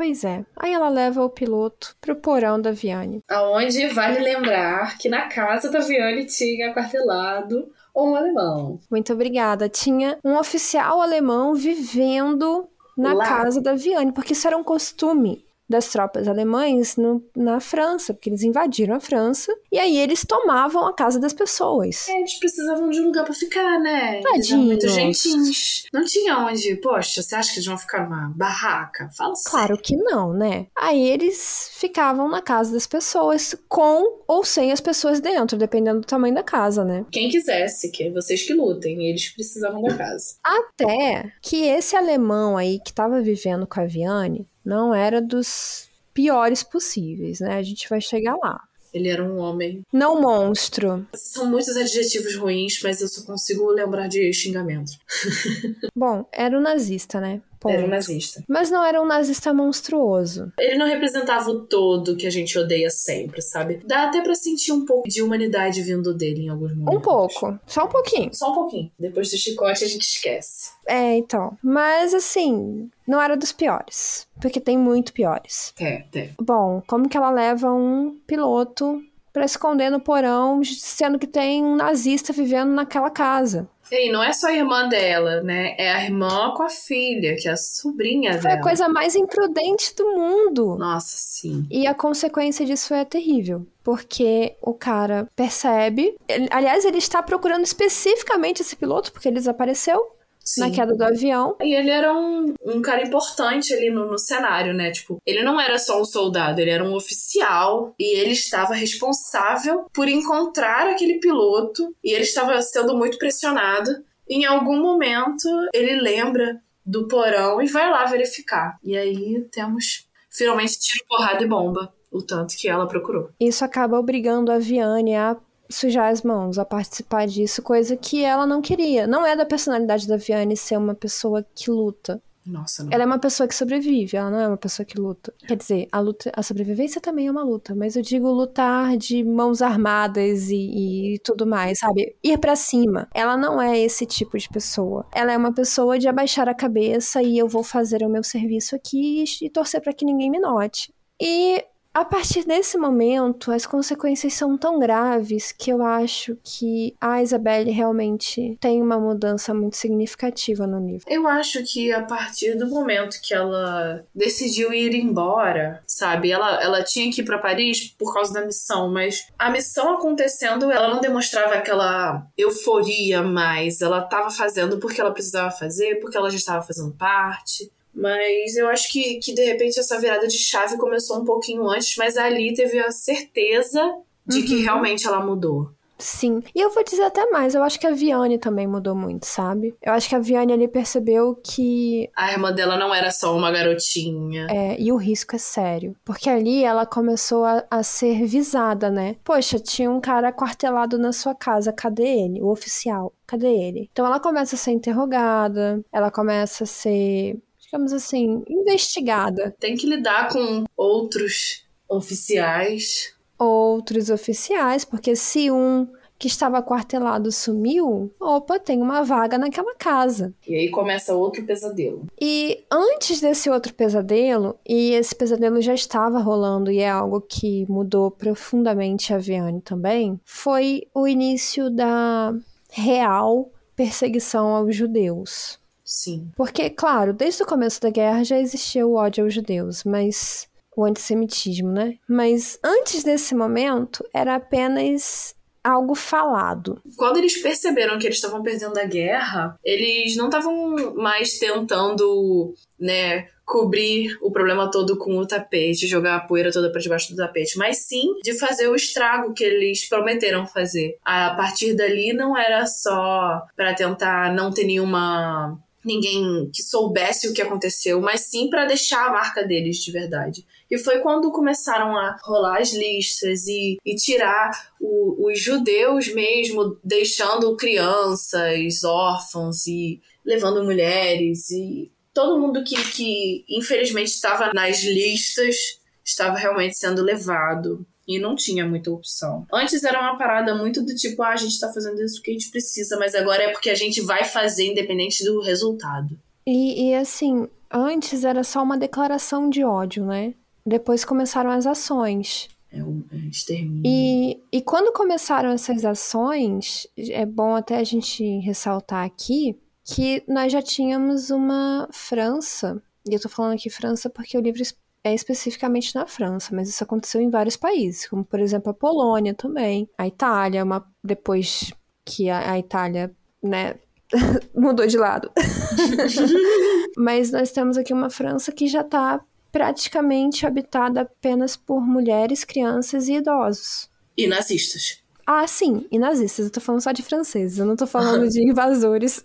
Pois 0.00 0.24
é. 0.24 0.46
Aí 0.56 0.72
ela 0.72 0.88
leva 0.88 1.22
o 1.22 1.28
piloto 1.28 1.94
pro 2.00 2.16
porão 2.16 2.58
da 2.58 2.72
Viane. 2.72 3.22
Aonde 3.28 3.86
vale 3.88 4.18
lembrar 4.18 4.96
que 4.96 5.10
na 5.10 5.28
casa 5.28 5.70
da 5.70 5.80
Viane 5.80 6.24
tinha 6.24 6.70
aquartelado 6.70 7.70
um 7.94 8.16
alemão. 8.16 8.80
Muito 8.90 9.12
obrigada. 9.12 9.68
Tinha 9.68 10.18
um 10.24 10.38
oficial 10.38 11.02
alemão 11.02 11.54
vivendo 11.54 12.66
na 12.96 13.12
Lá. 13.12 13.28
casa 13.28 13.60
da 13.60 13.74
Viane, 13.74 14.10
porque 14.10 14.32
isso 14.32 14.46
era 14.46 14.56
um 14.56 14.64
costume 14.64 15.44
das 15.70 15.88
tropas 15.88 16.26
alemães 16.28 16.96
no- 16.96 17.22
na 17.36 17.60
França, 17.60 18.12
porque 18.12 18.28
eles 18.28 18.42
invadiram 18.42 18.96
a 18.96 19.00
França 19.00 19.54
e 19.70 19.78
aí 19.78 19.96
eles 19.96 20.24
tomavam 20.26 20.86
a 20.86 20.92
casa 20.92 21.20
das 21.20 21.32
pessoas. 21.32 22.08
É, 22.08 22.18
eles 22.18 22.34
precisavam 22.38 22.90
de 22.90 23.00
um 23.00 23.06
lugar 23.06 23.24
pra 23.24 23.32
ficar, 23.32 23.78
né? 23.78 24.20
Eram 24.20 24.58
muito 24.58 24.80
Tadinhos. 24.86 25.22
gentinhos. 25.22 25.82
Não 25.92 26.04
tinha 26.04 26.36
onde. 26.38 26.74
Poxa, 26.76 27.22
você 27.22 27.34
acha 27.34 27.50
que 27.52 27.56
eles 27.58 27.66
vão 27.66 27.78
ficar 27.78 28.04
numa 28.08 28.32
barraca? 28.36 29.08
Fala 29.16 29.34
sério. 29.36 29.50
Claro 29.50 29.78
que 29.78 29.96
não, 29.96 30.32
né? 30.32 30.66
Aí 30.76 31.00
eles 31.08 31.70
ficavam 31.74 32.28
na 32.28 32.42
casa 32.42 32.72
das 32.72 32.86
pessoas, 32.86 33.54
com 33.68 34.20
ou 34.26 34.44
sem 34.44 34.72
as 34.72 34.80
pessoas 34.80 35.20
dentro, 35.20 35.56
dependendo 35.56 36.00
do 36.00 36.06
tamanho 36.06 36.34
da 36.34 36.42
casa, 36.42 36.84
né? 36.84 37.06
Quem 37.12 37.28
quisesse, 37.30 37.90
que 37.90 38.04
é 38.04 38.10
vocês 38.10 38.42
que 38.42 38.52
lutem, 38.54 39.08
eles 39.08 39.28
precisavam 39.30 39.82
da 39.82 39.96
casa. 39.96 40.34
Até 40.44 41.32
que 41.42 41.64
esse 41.64 41.94
alemão 41.94 42.56
aí 42.56 42.80
que 42.84 42.92
tava 42.92 43.20
vivendo 43.20 43.66
com 43.66 43.80
a 43.80 43.84
Viane 43.84 44.48
não 44.64 44.94
era 44.94 45.20
dos 45.20 45.88
piores 46.12 46.62
possíveis, 46.62 47.40
né? 47.40 47.56
A 47.56 47.62
gente 47.62 47.88
vai 47.88 48.00
chegar 48.00 48.36
lá. 48.36 48.60
Ele 48.92 49.08
era 49.08 49.22
um 49.22 49.38
homem. 49.38 49.82
Não 49.92 50.20
monstro. 50.20 51.06
São 51.14 51.46
muitos 51.46 51.76
adjetivos 51.76 52.34
ruins, 52.34 52.80
mas 52.82 53.00
eu 53.00 53.08
só 53.08 53.24
consigo 53.24 53.70
lembrar 53.70 54.08
de 54.08 54.32
xingamento. 54.32 54.92
Bom, 55.94 56.28
era 56.32 56.58
um 56.58 56.60
nazista, 56.60 57.20
né? 57.20 57.40
Ponto. 57.60 57.74
Era 57.74 57.84
um 57.84 57.88
nazista. 57.88 58.42
Mas 58.48 58.70
não 58.70 58.82
era 58.82 59.02
um 59.02 59.06
nazista 59.06 59.52
monstruoso. 59.52 60.50
Ele 60.58 60.78
não 60.78 60.86
representava 60.86 61.50
o 61.50 61.60
todo 61.66 62.16
que 62.16 62.26
a 62.26 62.30
gente 62.30 62.58
odeia 62.58 62.88
sempre, 62.88 63.42
sabe? 63.42 63.82
Dá 63.84 64.04
até 64.04 64.22
pra 64.22 64.34
sentir 64.34 64.72
um 64.72 64.86
pouco 64.86 65.06
de 65.06 65.22
humanidade 65.22 65.82
vindo 65.82 66.14
dele 66.14 66.46
em 66.46 66.48
alguns 66.48 66.74
momentos. 66.74 66.94
Um 66.96 67.00
pouco. 67.02 67.58
Só 67.66 67.84
um 67.84 67.88
pouquinho. 67.88 68.30
Só 68.34 68.50
um 68.50 68.54
pouquinho. 68.54 68.90
Depois 68.98 69.30
do 69.30 69.36
chicote 69.36 69.84
a 69.84 69.88
gente 69.88 70.06
esquece. 70.06 70.70
É, 70.86 71.16
então. 71.16 71.56
Mas 71.62 72.14
assim, 72.14 72.88
não 73.06 73.20
era 73.20 73.36
dos 73.36 73.52
piores. 73.52 74.26
Porque 74.40 74.58
tem 74.58 74.78
muito 74.78 75.12
piores. 75.12 75.74
É, 75.78 76.04
é. 76.14 76.30
Bom, 76.40 76.82
como 76.86 77.10
que 77.10 77.16
ela 77.16 77.30
leva 77.30 77.70
um 77.70 78.18
piloto 78.26 79.02
pra 79.32 79.44
esconder 79.44 79.90
no 79.90 80.00
porão, 80.00 80.62
sendo 80.64 81.18
que 81.18 81.26
tem 81.26 81.62
um 81.62 81.76
nazista 81.76 82.32
vivendo 82.32 82.70
naquela 82.70 83.10
casa? 83.10 83.68
E 83.92 84.10
não 84.12 84.22
é 84.22 84.32
só 84.32 84.48
a 84.48 84.52
irmã 84.54 84.88
dela, 84.88 85.42
né? 85.42 85.74
É 85.78 85.90
a 85.92 86.04
irmã 86.04 86.52
com 86.56 86.62
a 86.62 86.68
filha, 86.68 87.36
que 87.36 87.48
é 87.48 87.52
a 87.52 87.56
sobrinha 87.56 88.32
Foi 88.34 88.42
dela. 88.42 88.54
a 88.54 88.62
coisa 88.62 88.88
mais 88.88 89.14
imprudente 89.16 89.94
do 89.96 90.04
mundo. 90.16 90.76
Nossa, 90.76 91.16
sim. 91.16 91.66
E 91.70 91.86
a 91.86 91.94
consequência 91.94 92.64
disso 92.64 92.94
é 92.94 93.04
terrível. 93.04 93.66
Porque 93.82 94.54
o 94.62 94.74
cara 94.74 95.26
percebe. 95.34 96.14
ele- 96.28 96.48
aliás, 96.50 96.84
ele 96.84 96.98
está 96.98 97.22
procurando 97.22 97.64
especificamente 97.64 98.60
esse 98.62 98.76
piloto, 98.76 99.10
porque 99.12 99.28
ele 99.28 99.36
desapareceu 99.36 100.00
sim. 100.44 100.60
na 100.60 100.70
queda 100.70 100.94
do 100.94 101.04
avião. 101.04 101.56
E 101.60 101.74
ele 101.74 101.90
era 101.90 102.12
um, 102.12 102.54
um 102.64 102.82
cara 102.82 103.02
importante 103.02 103.72
ali 103.72 103.90
no, 103.90 104.06
no 104.06 104.18
cenário, 104.18 104.74
né? 104.74 104.90
Tipo, 104.90 105.18
ele 105.24 105.42
não 105.42 105.60
era 105.60 105.78
só 105.78 106.00
um 106.00 106.04
soldado, 106.04 106.60
ele 106.60 106.70
era 106.70 106.84
um 106.84 106.94
oficial 106.94 107.94
e 107.98 108.18
ele 108.18 108.32
estava 108.32 108.74
responsável 108.74 109.86
por 109.92 110.08
encontrar 110.08 110.88
aquele 110.88 111.18
piloto 111.18 111.94
e 112.02 112.12
ele 112.12 112.24
estava 112.24 112.60
sendo 112.62 112.96
muito 112.96 113.18
pressionado. 113.18 113.90
Em 114.28 114.44
algum 114.44 114.80
momento, 114.80 115.48
ele 115.74 116.00
lembra 116.00 116.60
do 116.84 117.06
porão 117.08 117.60
e 117.60 117.66
vai 117.66 117.90
lá 117.90 118.04
verificar. 118.06 118.78
E 118.82 118.96
aí 118.96 119.40
temos 119.50 120.08
finalmente 120.30 120.78
tiro, 120.78 121.04
porrada 121.08 121.42
e 121.42 121.48
bomba. 121.48 121.92
O 122.12 122.20
tanto 122.20 122.56
que 122.56 122.68
ela 122.68 122.88
procurou. 122.88 123.30
Isso 123.38 123.64
acaba 123.64 123.96
obrigando 123.96 124.50
a 124.50 124.58
Viane 124.58 125.14
a 125.14 125.36
sujar 125.70 126.10
as 126.10 126.22
mãos, 126.22 126.58
a 126.58 126.64
participar 126.64 127.26
disso, 127.26 127.62
coisa 127.62 127.96
que 127.96 128.24
ela 128.24 128.46
não 128.46 128.60
queria. 128.60 129.06
Não 129.06 129.24
é 129.24 129.36
da 129.36 129.46
personalidade 129.46 130.06
da 130.06 130.16
Viane 130.16 130.56
ser 130.56 130.76
uma 130.76 130.94
pessoa 130.94 131.46
que 131.54 131.70
luta. 131.70 132.20
Nossa, 132.44 132.82
não. 132.82 132.90
Ela 132.92 133.02
é 133.02 133.06
uma 133.06 133.18
pessoa 133.18 133.46
que 133.46 133.54
sobrevive, 133.54 134.16
ela 134.16 134.30
não 134.30 134.40
é 134.40 134.48
uma 134.48 134.56
pessoa 134.56 134.84
que 134.84 134.98
luta. 134.98 135.32
Quer 135.46 135.56
dizer, 135.56 135.88
a 135.92 136.00
luta, 136.00 136.32
a 136.34 136.42
sobrevivência 136.42 137.00
também 137.00 137.26
é 137.26 137.30
uma 137.30 137.44
luta, 137.44 137.74
mas 137.74 137.96
eu 137.96 138.02
digo 138.02 138.30
lutar 138.30 138.96
de 138.96 139.22
mãos 139.22 139.60
armadas 139.60 140.48
e, 140.50 141.14
e 141.14 141.18
tudo 141.20 141.46
mais, 141.46 141.78
sabe? 141.78 142.16
Ir 142.22 142.38
pra 142.38 142.56
cima. 142.56 143.08
Ela 143.14 143.36
não 143.36 143.60
é 143.60 143.78
esse 143.78 144.06
tipo 144.06 144.38
de 144.38 144.48
pessoa. 144.48 145.06
Ela 145.14 145.32
é 145.32 145.36
uma 145.36 145.52
pessoa 145.52 145.98
de 145.98 146.08
abaixar 146.08 146.48
a 146.48 146.54
cabeça 146.54 147.22
e 147.22 147.38
eu 147.38 147.46
vou 147.46 147.62
fazer 147.62 148.02
o 148.02 148.08
meu 148.08 148.24
serviço 148.24 148.74
aqui 148.74 149.22
e, 149.22 149.46
e 149.46 149.50
torcer 149.50 149.80
pra 149.80 149.92
que 149.92 150.04
ninguém 150.04 150.30
me 150.30 150.40
note. 150.40 150.92
E 151.20 151.62
a 151.92 152.04
partir 152.04 152.44
desse 152.44 152.78
momento, 152.78 153.50
as 153.50 153.66
consequências 153.66 154.32
são 154.34 154.56
tão 154.56 154.78
graves 154.78 155.50
que 155.50 155.70
eu 155.70 155.82
acho 155.82 156.36
que 156.42 156.94
a 157.00 157.20
Isabelle 157.20 157.70
realmente 157.70 158.56
tem 158.60 158.80
uma 158.80 158.98
mudança 158.98 159.52
muito 159.52 159.76
significativa 159.76 160.66
no 160.66 160.86
livro. 160.86 161.04
Eu 161.08 161.26
acho 161.26 161.64
que 161.64 161.92
a 161.92 162.02
partir 162.02 162.56
do 162.56 162.68
momento 162.68 163.20
que 163.20 163.34
ela 163.34 164.04
decidiu 164.14 164.72
ir 164.72 164.94
embora, 164.94 165.82
sabe? 165.86 166.30
Ela, 166.30 166.62
ela 166.62 166.84
tinha 166.84 167.12
que 167.12 167.22
ir 167.22 167.24
pra 167.24 167.38
Paris 167.38 167.88
por 167.98 168.14
causa 168.14 168.32
da 168.32 168.46
missão, 168.46 168.88
mas 168.88 169.26
a 169.36 169.50
missão 169.50 169.94
acontecendo, 169.94 170.70
ela 170.70 170.88
não 170.88 171.00
demonstrava 171.00 171.54
aquela 171.54 172.24
euforia 172.38 173.20
mais. 173.20 173.80
Ela 173.80 174.02
tava 174.02 174.30
fazendo 174.30 174.78
porque 174.78 175.00
ela 175.00 175.12
precisava 175.12 175.50
fazer, 175.50 175.96
porque 175.96 176.16
ela 176.16 176.30
já 176.30 176.36
estava 176.36 176.62
fazendo 176.64 176.92
parte. 176.92 177.70
Mas 177.94 178.56
eu 178.56 178.68
acho 178.68 178.90
que, 178.90 179.18
que 179.18 179.34
de 179.34 179.44
repente 179.44 179.78
essa 179.78 179.98
virada 180.00 180.26
de 180.28 180.38
chave 180.38 180.76
começou 180.76 181.18
um 181.20 181.24
pouquinho 181.24 181.68
antes, 181.68 181.96
mas 181.96 182.16
ali 182.16 182.54
teve 182.54 182.78
a 182.78 182.90
certeza 182.90 183.80
de 184.26 184.42
que 184.42 184.56
Uhum. 184.56 184.62
realmente 184.62 185.06
ela 185.06 185.24
mudou. 185.24 185.70
Sim. 185.98 186.42
E 186.54 186.60
eu 186.62 186.70
vou 186.70 186.82
dizer 186.82 187.02
até 187.02 187.30
mais, 187.30 187.54
eu 187.54 187.62
acho 187.62 187.78
que 187.78 187.86
a 187.86 187.90
Viane 187.90 188.38
também 188.38 188.66
mudou 188.66 188.94
muito, 188.94 189.26
sabe? 189.26 189.74
Eu 189.82 189.92
acho 189.92 190.08
que 190.08 190.14
a 190.14 190.18
Viane 190.18 190.50
ali 190.50 190.66
percebeu 190.66 191.38
que. 191.44 192.08
A 192.16 192.32
irmã 192.32 192.50
dela 192.54 192.78
não 192.78 192.94
era 192.94 193.10
só 193.10 193.36
uma 193.36 193.50
garotinha. 193.50 194.46
É, 194.50 194.80
e 194.80 194.90
o 194.92 194.96
risco 194.96 195.36
é 195.36 195.38
sério. 195.38 195.94
Porque 196.02 196.30
ali 196.30 196.64
ela 196.64 196.86
começou 196.86 197.44
a, 197.44 197.64
a 197.70 197.82
ser 197.82 198.24
visada, 198.24 198.88
né? 198.90 199.16
Poxa, 199.22 199.58
tinha 199.58 199.90
um 199.90 200.00
cara 200.00 200.32
quartelado 200.32 200.96
na 200.98 201.12
sua 201.12 201.34
casa, 201.34 201.70
cadê 201.70 202.06
ele? 202.24 202.40
O 202.40 202.48
oficial, 202.50 203.12
cadê 203.26 203.48
ele? 203.48 203.90
Então 203.92 204.06
ela 204.06 204.18
começa 204.18 204.54
a 204.54 204.58
ser 204.58 204.70
interrogada, 204.70 205.84
ela 205.92 206.10
começa 206.10 206.64
a 206.64 206.66
ser, 206.66 207.36
digamos 207.70 207.92
assim, 207.92 208.42
investigada. 208.48 209.54
Tem 209.60 209.76
que 209.76 209.86
lidar 209.86 210.32
com 210.32 210.64
outros 210.76 211.64
oficiais. 211.88 213.14
Outros 213.38 214.10
oficiais, 214.10 214.84
porque 214.84 215.14
se 215.14 215.50
um 215.50 215.86
que 216.18 216.26
estava 216.26 216.62
quartelado 216.62 217.32
sumiu, 217.32 218.12
opa, 218.20 218.58
tem 218.58 218.82
uma 218.82 219.02
vaga 219.02 219.38
naquela 219.38 219.74
casa. 219.74 220.34
E 220.46 220.54
aí 220.54 220.68
começa 220.68 221.14
outro 221.14 221.42
pesadelo. 221.46 222.06
E 222.20 222.62
antes 222.70 223.22
desse 223.22 223.48
outro 223.48 223.72
pesadelo, 223.72 224.58
e 224.68 224.90
esse 224.92 225.14
pesadelo 225.14 225.62
já 225.62 225.72
estava 225.72 226.18
rolando 226.18 226.70
e 226.70 226.80
é 226.80 226.90
algo 226.90 227.22
que 227.22 227.64
mudou 227.70 228.10
profundamente 228.10 229.14
a 229.14 229.18
Viane 229.18 229.62
também, 229.62 230.20
foi 230.22 230.82
o 230.92 231.08
início 231.08 231.70
da 231.70 232.34
real 232.68 233.50
perseguição 233.74 234.48
aos 234.48 234.76
judeus. 234.76 235.59
Sim. 235.90 236.30
Porque, 236.36 236.70
claro, 236.70 237.12
desde 237.12 237.42
o 237.42 237.46
começo 237.46 237.80
da 237.80 237.90
guerra 237.90 238.22
já 238.22 238.38
existia 238.38 238.86
o 238.86 238.94
ódio 238.94 239.24
aos 239.24 239.34
judeus, 239.34 239.82
mas 239.82 240.48
o 240.76 240.84
antissemitismo, 240.84 241.72
né? 241.72 241.98
Mas 242.08 242.60
antes 242.64 243.02
desse 243.02 243.34
momento, 243.34 244.08
era 244.14 244.36
apenas 244.36 245.34
algo 245.64 245.96
falado. 245.96 246.80
Quando 246.96 247.16
eles 247.16 247.42
perceberam 247.42 247.98
que 247.98 248.06
eles 248.06 248.18
estavam 248.18 248.40
perdendo 248.40 248.78
a 248.78 248.84
guerra, 248.84 249.58
eles 249.64 250.16
não 250.16 250.26
estavam 250.26 250.94
mais 250.94 251.40
tentando, 251.40 252.54
né, 252.78 253.26
cobrir 253.44 254.16
o 254.22 254.30
problema 254.30 254.70
todo 254.70 254.96
com 254.96 255.18
o 255.18 255.26
tapete, 255.26 255.88
jogar 255.88 256.14
a 256.14 256.20
poeira 256.20 256.52
toda 256.52 256.70
para 256.70 256.80
debaixo 256.80 257.10
do 257.10 257.16
tapete, 257.16 257.58
mas 257.58 257.78
sim 257.78 258.14
de 258.22 258.38
fazer 258.38 258.68
o 258.68 258.76
estrago 258.76 259.34
que 259.34 259.42
eles 259.42 259.88
prometeram 259.88 260.46
fazer. 260.46 260.96
A 261.04 261.34
partir 261.34 261.74
dali 261.74 262.12
não 262.12 262.38
era 262.38 262.64
só 262.64 263.42
para 263.56 263.74
tentar 263.74 264.32
não 264.32 264.52
ter 264.52 264.64
nenhuma 264.64 265.58
ninguém 265.84 266.50
que 266.54 266.62
soubesse 266.62 267.28
o 267.28 267.32
que 267.32 267.42
aconteceu, 267.42 268.00
mas 268.00 268.22
sim 268.22 268.48
para 268.48 268.66
deixar 268.66 269.06
a 269.06 269.12
marca 269.12 269.42
deles 269.42 269.78
de 269.78 269.90
verdade. 269.90 270.44
E 270.70 270.78
foi 270.78 271.00
quando 271.00 271.32
começaram 271.32 271.96
a 271.96 272.16
rolar 272.22 272.60
as 272.60 272.72
listas 272.72 273.46
e, 273.46 273.78
e 273.84 273.94
tirar 273.96 274.72
o, 274.80 275.28
os 275.28 275.40
judeus 275.40 276.12
mesmo, 276.12 276.78
deixando 276.84 277.56
crianças, 277.56 278.84
órfãos 278.84 279.66
e 279.66 280.00
levando 280.24 280.64
mulheres 280.64 281.50
e 281.50 281.90
todo 282.12 282.38
mundo 282.38 282.62
que, 282.62 282.76
que 282.92 283.44
infelizmente 283.48 284.08
estava 284.08 284.52
nas 284.52 284.82
listas 284.82 285.56
estava 286.04 286.36
realmente 286.36 286.76
sendo 286.76 287.02
levado 287.02 287.86
e 288.10 288.18
não 288.18 288.34
tinha 288.34 288.66
muita 288.66 288.90
opção. 288.90 289.46
Antes 289.52 289.84
era 289.84 290.00
uma 290.00 290.18
parada 290.18 290.52
muito 290.54 290.82
do 290.82 290.94
tipo, 290.94 291.22
ah, 291.22 291.30
a 291.30 291.36
gente 291.36 291.60
tá 291.60 291.72
fazendo 291.72 292.02
isso 292.02 292.16
porque 292.16 292.32
a 292.32 292.34
gente 292.34 292.50
precisa, 292.50 292.98
mas 292.98 293.14
agora 293.14 293.44
é 293.44 293.52
porque 293.52 293.70
a 293.70 293.74
gente 293.74 294.00
vai 294.00 294.24
fazer 294.24 294.66
independente 294.66 295.24
do 295.24 295.40
resultado. 295.40 296.18
E, 296.44 296.88
e 296.88 296.94
assim, 296.94 297.48
antes 297.70 298.24
era 298.24 298.42
só 298.42 298.62
uma 298.62 298.76
declaração 298.76 299.48
de 299.48 299.62
ódio, 299.62 300.04
né? 300.04 300.34
Depois 300.66 301.04
começaram 301.04 301.50
as 301.50 301.66
ações. 301.66 302.48
É 302.72 302.82
o 302.82 303.04
é 303.12 303.16
extermínio. 303.28 303.82
E, 303.84 304.40
e 304.52 304.60
quando 304.60 304.92
começaram 304.92 305.50
essas 305.50 305.84
ações, 305.84 306.88
é 306.96 307.24
bom 307.24 307.54
até 307.54 307.76
a 307.76 307.84
gente 307.84 308.24
ressaltar 308.40 309.04
aqui 309.04 309.56
que 309.84 310.22
nós 310.26 310.52
já 310.52 310.62
tínhamos 310.62 311.30
uma 311.30 311.88
França, 311.92 312.82
e 313.08 313.14
eu 313.14 313.20
tô 313.20 313.28
falando 313.28 313.54
aqui 313.54 313.70
França 313.70 314.10
porque 314.10 314.36
o 314.36 314.40
livro 314.40 314.62
é 315.04 315.14
especificamente 315.14 315.94
na 315.94 316.06
França, 316.06 316.54
mas 316.54 316.68
isso 316.68 316.84
aconteceu 316.84 317.20
em 317.20 317.30
vários 317.30 317.56
países, 317.56 318.08
como 318.08 318.24
por 318.24 318.40
exemplo 318.40 318.70
a 318.70 318.74
Polônia 318.74 319.34
também, 319.34 319.88
a 319.96 320.06
Itália, 320.06 320.64
uma, 320.64 320.86
depois 321.02 321.72
que 322.04 322.28
a, 322.28 322.52
a 322.52 322.58
Itália, 322.58 323.14
né, 323.42 323.76
mudou 324.54 324.86
de 324.86 324.98
lado. 324.98 325.30
mas 326.96 327.30
nós 327.30 327.50
temos 327.50 327.78
aqui 327.78 327.92
uma 327.92 328.10
França 328.10 328.52
que 328.52 328.66
já 328.66 328.82
está 328.82 329.20
praticamente 329.50 330.46
habitada 330.46 331.00
apenas 331.02 331.56
por 331.56 331.80
mulheres, 331.80 332.44
crianças 332.44 333.08
e 333.08 333.14
idosos. 333.14 333.90
E 334.16 334.26
nazistas. 334.26 335.00
Ah, 335.26 335.46
sim, 335.46 335.86
e 335.90 335.98
nazistas. 335.98 336.46
Eu 336.46 336.52
tô 336.52 336.60
falando 336.60 336.82
só 336.82 336.92
de 336.92 337.02
franceses, 337.02 337.58
eu 337.58 337.66
não 337.66 337.76
tô 337.76 337.86
falando 337.86 338.26
de 338.28 338.42
invasores. 338.48 339.22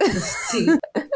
Sim. 0.49 0.67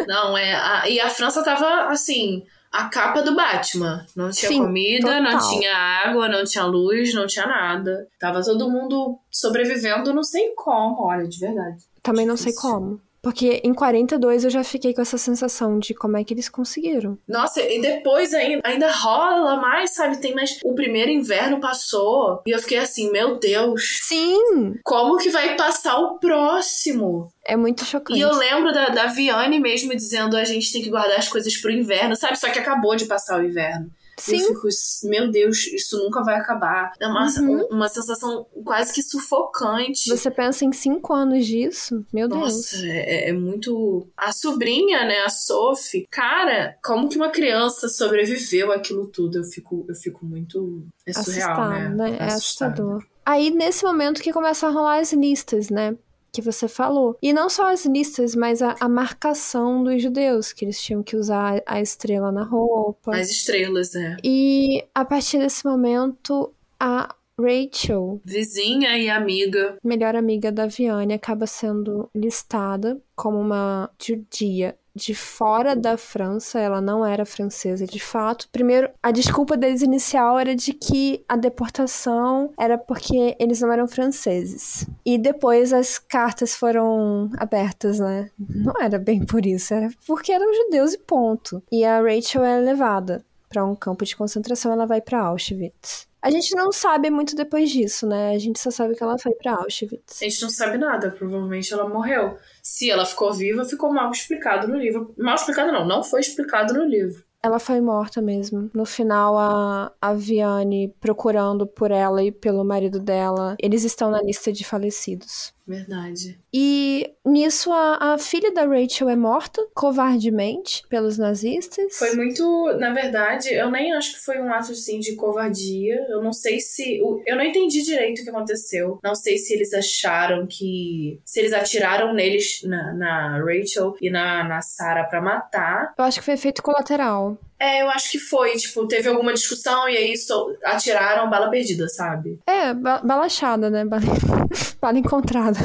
Não, 0.08 0.38
é. 0.38 0.54
A, 0.54 0.90
e 0.90 1.00
a 1.00 1.10
França 1.10 1.44
tava, 1.44 1.90
assim, 1.90 2.44
a 2.72 2.86
capa 2.90 3.22
do 3.22 3.36
Batman. 3.36 4.06
Não 4.16 4.30
tinha 4.32 4.50
sim, 4.50 4.60
comida, 4.60 5.08
total. 5.08 5.24
não 5.24 5.50
tinha 5.50 5.76
água, 5.76 6.30
não 6.30 6.44
tinha 6.44 6.66
luz, 6.66 7.14
não 7.14 7.26
tinha 7.26 7.46
nada. 7.46 8.08
Tava 8.20 8.44
todo 8.44 8.70
mundo 8.70 9.18
sobrevivendo, 9.32 10.14
não 10.14 10.24
sei 10.24 10.54
como, 10.56 11.04
olha, 11.04 11.28
de 11.28 11.40
verdade. 11.40 11.84
Também 12.02 12.26
não 12.26 12.38
sei 12.38 12.54
como. 12.54 13.02
Porque 13.22 13.62
em 13.64 13.74
42 13.74 14.46
eu 14.46 14.50
já 14.50 14.64
fiquei 14.64 14.94
com 14.94 15.02
essa 15.02 15.18
sensação 15.18 15.78
de 15.78 15.94
como 15.94 16.18
é 16.18 16.24
que 16.24 16.34
eles 16.34 16.50
conseguiram. 16.50 17.18
Nossa, 17.28 17.62
e 17.62 17.82
depois 17.82 18.34
ainda, 18.34 18.62
ainda 18.64 18.92
rola 18.92 19.58
mais, 19.58 19.92
sabe? 19.92 20.18
Tem 20.18 20.34
mais. 20.34 20.60
O 20.64 20.74
primeiro 20.74 21.12
inverno 21.12 21.60
passou 21.60 22.42
e 22.46 22.52
eu 22.52 22.60
fiquei 22.60 22.78
assim, 22.78 23.12
meu 23.12 23.38
Deus. 23.38 24.00
Sim! 24.04 24.76
Como 24.84 25.18
que 25.18 25.30
vai 25.30 25.56
passar 25.56 25.98
o 25.98 26.18
próximo? 26.20 27.32
É 27.46 27.56
muito 27.56 27.84
chocante. 27.84 28.20
E 28.20 28.22
eu 28.22 28.32
lembro 28.32 28.72
da, 28.72 28.90
da 28.90 29.06
Viane 29.08 29.60
mesmo 29.60 29.96
dizendo 29.96 30.38
a 30.38 30.44
gente 30.44 30.72
tem 30.72 30.82
que 30.82 30.90
guardar 30.90 31.18
as 31.18 31.28
coisas 31.28 31.58
pro 31.58 31.72
inverno, 31.72 32.16
sabe? 32.16 32.40
Só 32.40 32.50
que 32.50 32.60
acabou 32.60 32.96
de 32.96 33.06
passar 33.06 33.40
o 33.40 33.44
inverno. 33.44 33.90
Sim. 34.20 34.42
Eu 34.42 34.48
fico, 34.48 34.68
meu 35.04 35.32
Deus, 35.32 35.68
isso 35.68 35.98
nunca 35.98 36.24
vai 36.24 36.36
acabar. 36.36 36.92
É 37.00 37.08
uma, 37.08 37.26
uhum. 37.26 37.68
uma 37.72 37.88
sensação 37.88 38.46
quase 38.64 38.94
que 38.94 39.02
sufocante. 39.02 40.10
Você 40.10 40.30
pensa 40.30 40.66
em 40.66 40.72
cinco 40.72 41.14
anos 41.14 41.46
disso? 41.46 42.06
Meu 42.14 42.28
Nossa, 42.28 42.78
Deus. 42.78 42.84
É, 42.84 43.30
é 43.30 43.34
muito. 43.34 44.08
A 44.18 44.32
sobrinha, 44.32 45.06
né, 45.06 45.22
a 45.22 45.30
Sophie, 45.30 46.08
cara, 46.10 46.78
como 46.84 47.10
que 47.10 47.18
uma 47.18 47.30
criança 47.30 47.88
sobreviveu 47.88 48.72
aquilo 48.72 49.08
tudo? 49.08 49.40
Eu 49.40 49.44
fico, 49.44 49.86
eu 49.88 49.96
fico 49.96 50.26
muito. 50.26 50.86
É 51.06 51.14
surreal, 51.14 51.52
Assustado, 51.52 51.96
né? 51.96 52.10
né? 52.12 52.18
É 52.20 52.24
assustador. 52.26 53.04
Aí, 53.26 53.52
nesse 53.52 53.84
momento 53.84 54.22
que 54.22 54.34
começam 54.34 54.70
a 54.70 54.72
rolar 54.72 55.00
as 55.00 55.14
listas, 55.14 55.70
né? 55.70 55.96
Que 56.32 56.42
você 56.42 56.68
falou. 56.68 57.18
E 57.22 57.34
não 57.34 57.50
só 57.50 57.72
as 57.72 57.86
listas, 57.86 58.36
mas 58.36 58.62
a, 58.62 58.76
a, 58.80 58.90
marcação 58.90 59.84
dos 59.84 60.02
judeus, 60.02 60.54
que 60.54 60.66
eles 60.66 60.82
tinham 60.82 61.04
que 61.04 61.16
usar 61.16 61.62
a 61.66 61.82
estrela 61.82 62.32
na 62.32 62.44
roupa. 62.44 63.16
As 63.16 63.30
estrelas, 63.30 63.96
é. 63.96 64.18
E 64.24 64.84
a 64.94 65.06
partir 65.06 65.40
desse 65.40 65.66
momento, 65.66 66.54
a 66.80 67.16
Rachel, 67.40 68.22
vizinha 68.26 68.98
e 68.98 69.10
amiga, 69.10 69.78
melhor 69.84 70.16
amiga 70.16 70.52
da 70.52 70.68
Viane, 70.68 71.14
acaba 71.14 71.48
sendo 71.48 72.10
listada 72.14 73.02
como 73.16 73.40
uma 73.40 73.90
judia 74.02 74.78
de 75.00 75.16
fora 75.16 75.76
da 75.76 75.98
França, 75.98 76.60
ela 76.60 76.82
não 76.82 77.06
era 77.06 77.26
francesa 77.26 77.86
de 77.86 78.00
fato. 78.00 78.48
Primeiro, 78.52 78.90
a 79.02 79.12
desculpa 79.12 79.58
deles 79.58 79.82
inicial 79.82 80.38
era 80.38 80.56
de 80.56 80.74
que 80.74 81.24
a 81.28 81.36
deportação 81.36 82.52
era 82.58 82.78
porque 82.78 83.36
eles 83.40 83.62
não 83.62 83.72
eram 83.72 83.88
franceses. 83.88 84.86
E 85.06 85.18
depois 85.18 85.74
as 85.74 85.98
cartas 85.98 86.56
foram 86.56 87.30
abertas, 87.38 88.00
né? 88.00 88.30
Não 88.38 88.74
era 88.82 89.00
bem 89.00 89.26
por 89.26 89.46
isso, 89.46 89.74
era 89.74 89.90
porque 90.06 90.32
eram 90.32 90.54
judeus 90.54 90.94
e 90.94 90.98
ponto. 90.98 91.64
E 91.72 91.86
a 91.86 92.02
Rachel 92.02 92.44
é 92.44 92.60
levada 92.60 93.24
para 93.50 93.66
um 93.66 93.76
campo 93.76 94.06
de 94.06 94.16
concentração, 94.16 94.72
ela 94.72 94.86
vai 94.86 95.02
para 95.02 95.22
Auschwitz. 95.22 96.08
A 96.22 96.30
gente 96.30 96.54
não 96.56 96.72
sabe 96.72 97.10
muito 97.10 97.36
depois 97.36 97.70
disso, 97.70 98.06
né? 98.06 98.34
A 98.34 98.38
gente 98.38 98.60
só 98.60 98.70
sabe 98.70 98.96
que 98.96 99.02
ela 99.04 99.18
foi 99.18 99.34
para 99.34 99.56
Auschwitz. 99.56 100.22
A 100.22 100.26
gente 100.26 100.42
não 100.42 100.50
sabe 100.50 100.78
nada, 100.78 101.12
provavelmente 101.12 101.74
ela 101.74 101.88
morreu. 101.88 102.38
Se 102.62 102.90
ela 102.90 103.06
ficou 103.06 103.34
viva, 103.34 103.64
ficou 103.64 103.92
mal 103.94 104.12
explicado 104.12 104.68
no 104.68 104.78
livro. 104.78 105.14
Mal 105.18 105.36
explicado 105.36 105.72
não, 105.72 105.88
não 105.88 106.04
foi 106.04 106.20
explicado 106.20 106.74
no 106.74 106.84
livro. 106.84 107.24
Ela 107.42 107.58
foi 107.58 107.80
morta 107.80 108.22
mesmo. 108.22 108.70
No 108.74 108.86
final, 108.86 109.38
a, 109.38 109.94
a 110.02 110.14
Viane 110.14 110.94
procurando 111.00 111.66
por 111.66 111.90
ela 111.90 112.22
e 112.22 112.34
pelo 112.34 112.66
marido 112.66 113.00
dela, 113.00 113.56
eles 113.58 113.86
estão 113.86 114.12
na 114.12 114.22
lista 114.22 114.52
de 114.52 114.66
falecidos. 114.66 115.54
Verdade. 115.70 116.40
E 116.52 117.14
nisso 117.24 117.72
a, 117.72 118.14
a, 118.14 118.18
filha 118.18 118.52
da 118.52 118.66
Rachel 118.66 119.08
é 119.08 119.16
morta 119.16 119.64
covardemente 119.76 120.82
pelos 120.90 121.20
nazistas. 121.20 121.96
Foi 121.96 122.16
muito, 122.16 122.76
na 122.80 122.92
verdade, 122.92 123.54
eu 123.54 123.70
nem 123.70 123.94
acho 123.94 124.16
que 124.16 124.20
foi 124.20 124.42
um 124.42 124.52
ato 124.52 124.72
assim 124.72 125.00
de 125.00 125.16
covardia. 125.16 126.08
Eu 126.10 126.24
não 126.24 126.34
sei 126.34 126.60
se 126.60 126.98
eu 126.98 127.36
não 127.38 127.44
entendi 127.44 127.84
direito 127.84 128.22
o 128.22 128.24
que 128.24 128.32
aconteceu. 128.32 129.00
Não 129.04 129.14
sei 129.14 129.38
se 129.38 129.54
eles 129.54 129.72
acharam 129.72 130.48
que 130.48 131.22
se 131.24 131.40
eles 131.40 131.54
atiraram 131.54 132.16
neles 132.16 132.62
na, 132.64 132.92
na 132.94 133.38
Rachel 133.38 133.96
e 134.02 134.10
na, 134.10 134.44
na 134.44 134.64
Sarah 134.64 135.04
para 135.04 135.22
matar. 135.22 135.94
Eu 135.96 136.04
acho 136.04 136.18
que 136.18 136.26
foi 136.26 136.34
efeito 136.34 136.64
colateral. 136.64 137.38
É, 137.60 137.82
eu 137.82 137.90
acho 137.90 138.12
que 138.12 138.20
foi. 138.20 138.54
Tipo, 138.56 138.88
teve 138.88 139.10
alguma 139.10 139.34
discussão 139.34 139.90
e 139.90 139.98
aí 139.98 140.18
so, 140.18 140.56
atiraram 140.64 141.30
bala 141.30 141.50
perdida, 141.50 141.88
sabe? 141.90 142.40
É, 142.48 142.74
ba 142.74 143.00
bala 143.00 143.26
achada, 143.26 143.70
né? 143.70 143.84
Bala, 143.86 144.02
bala 144.82 144.98
encontrada. 144.98 145.60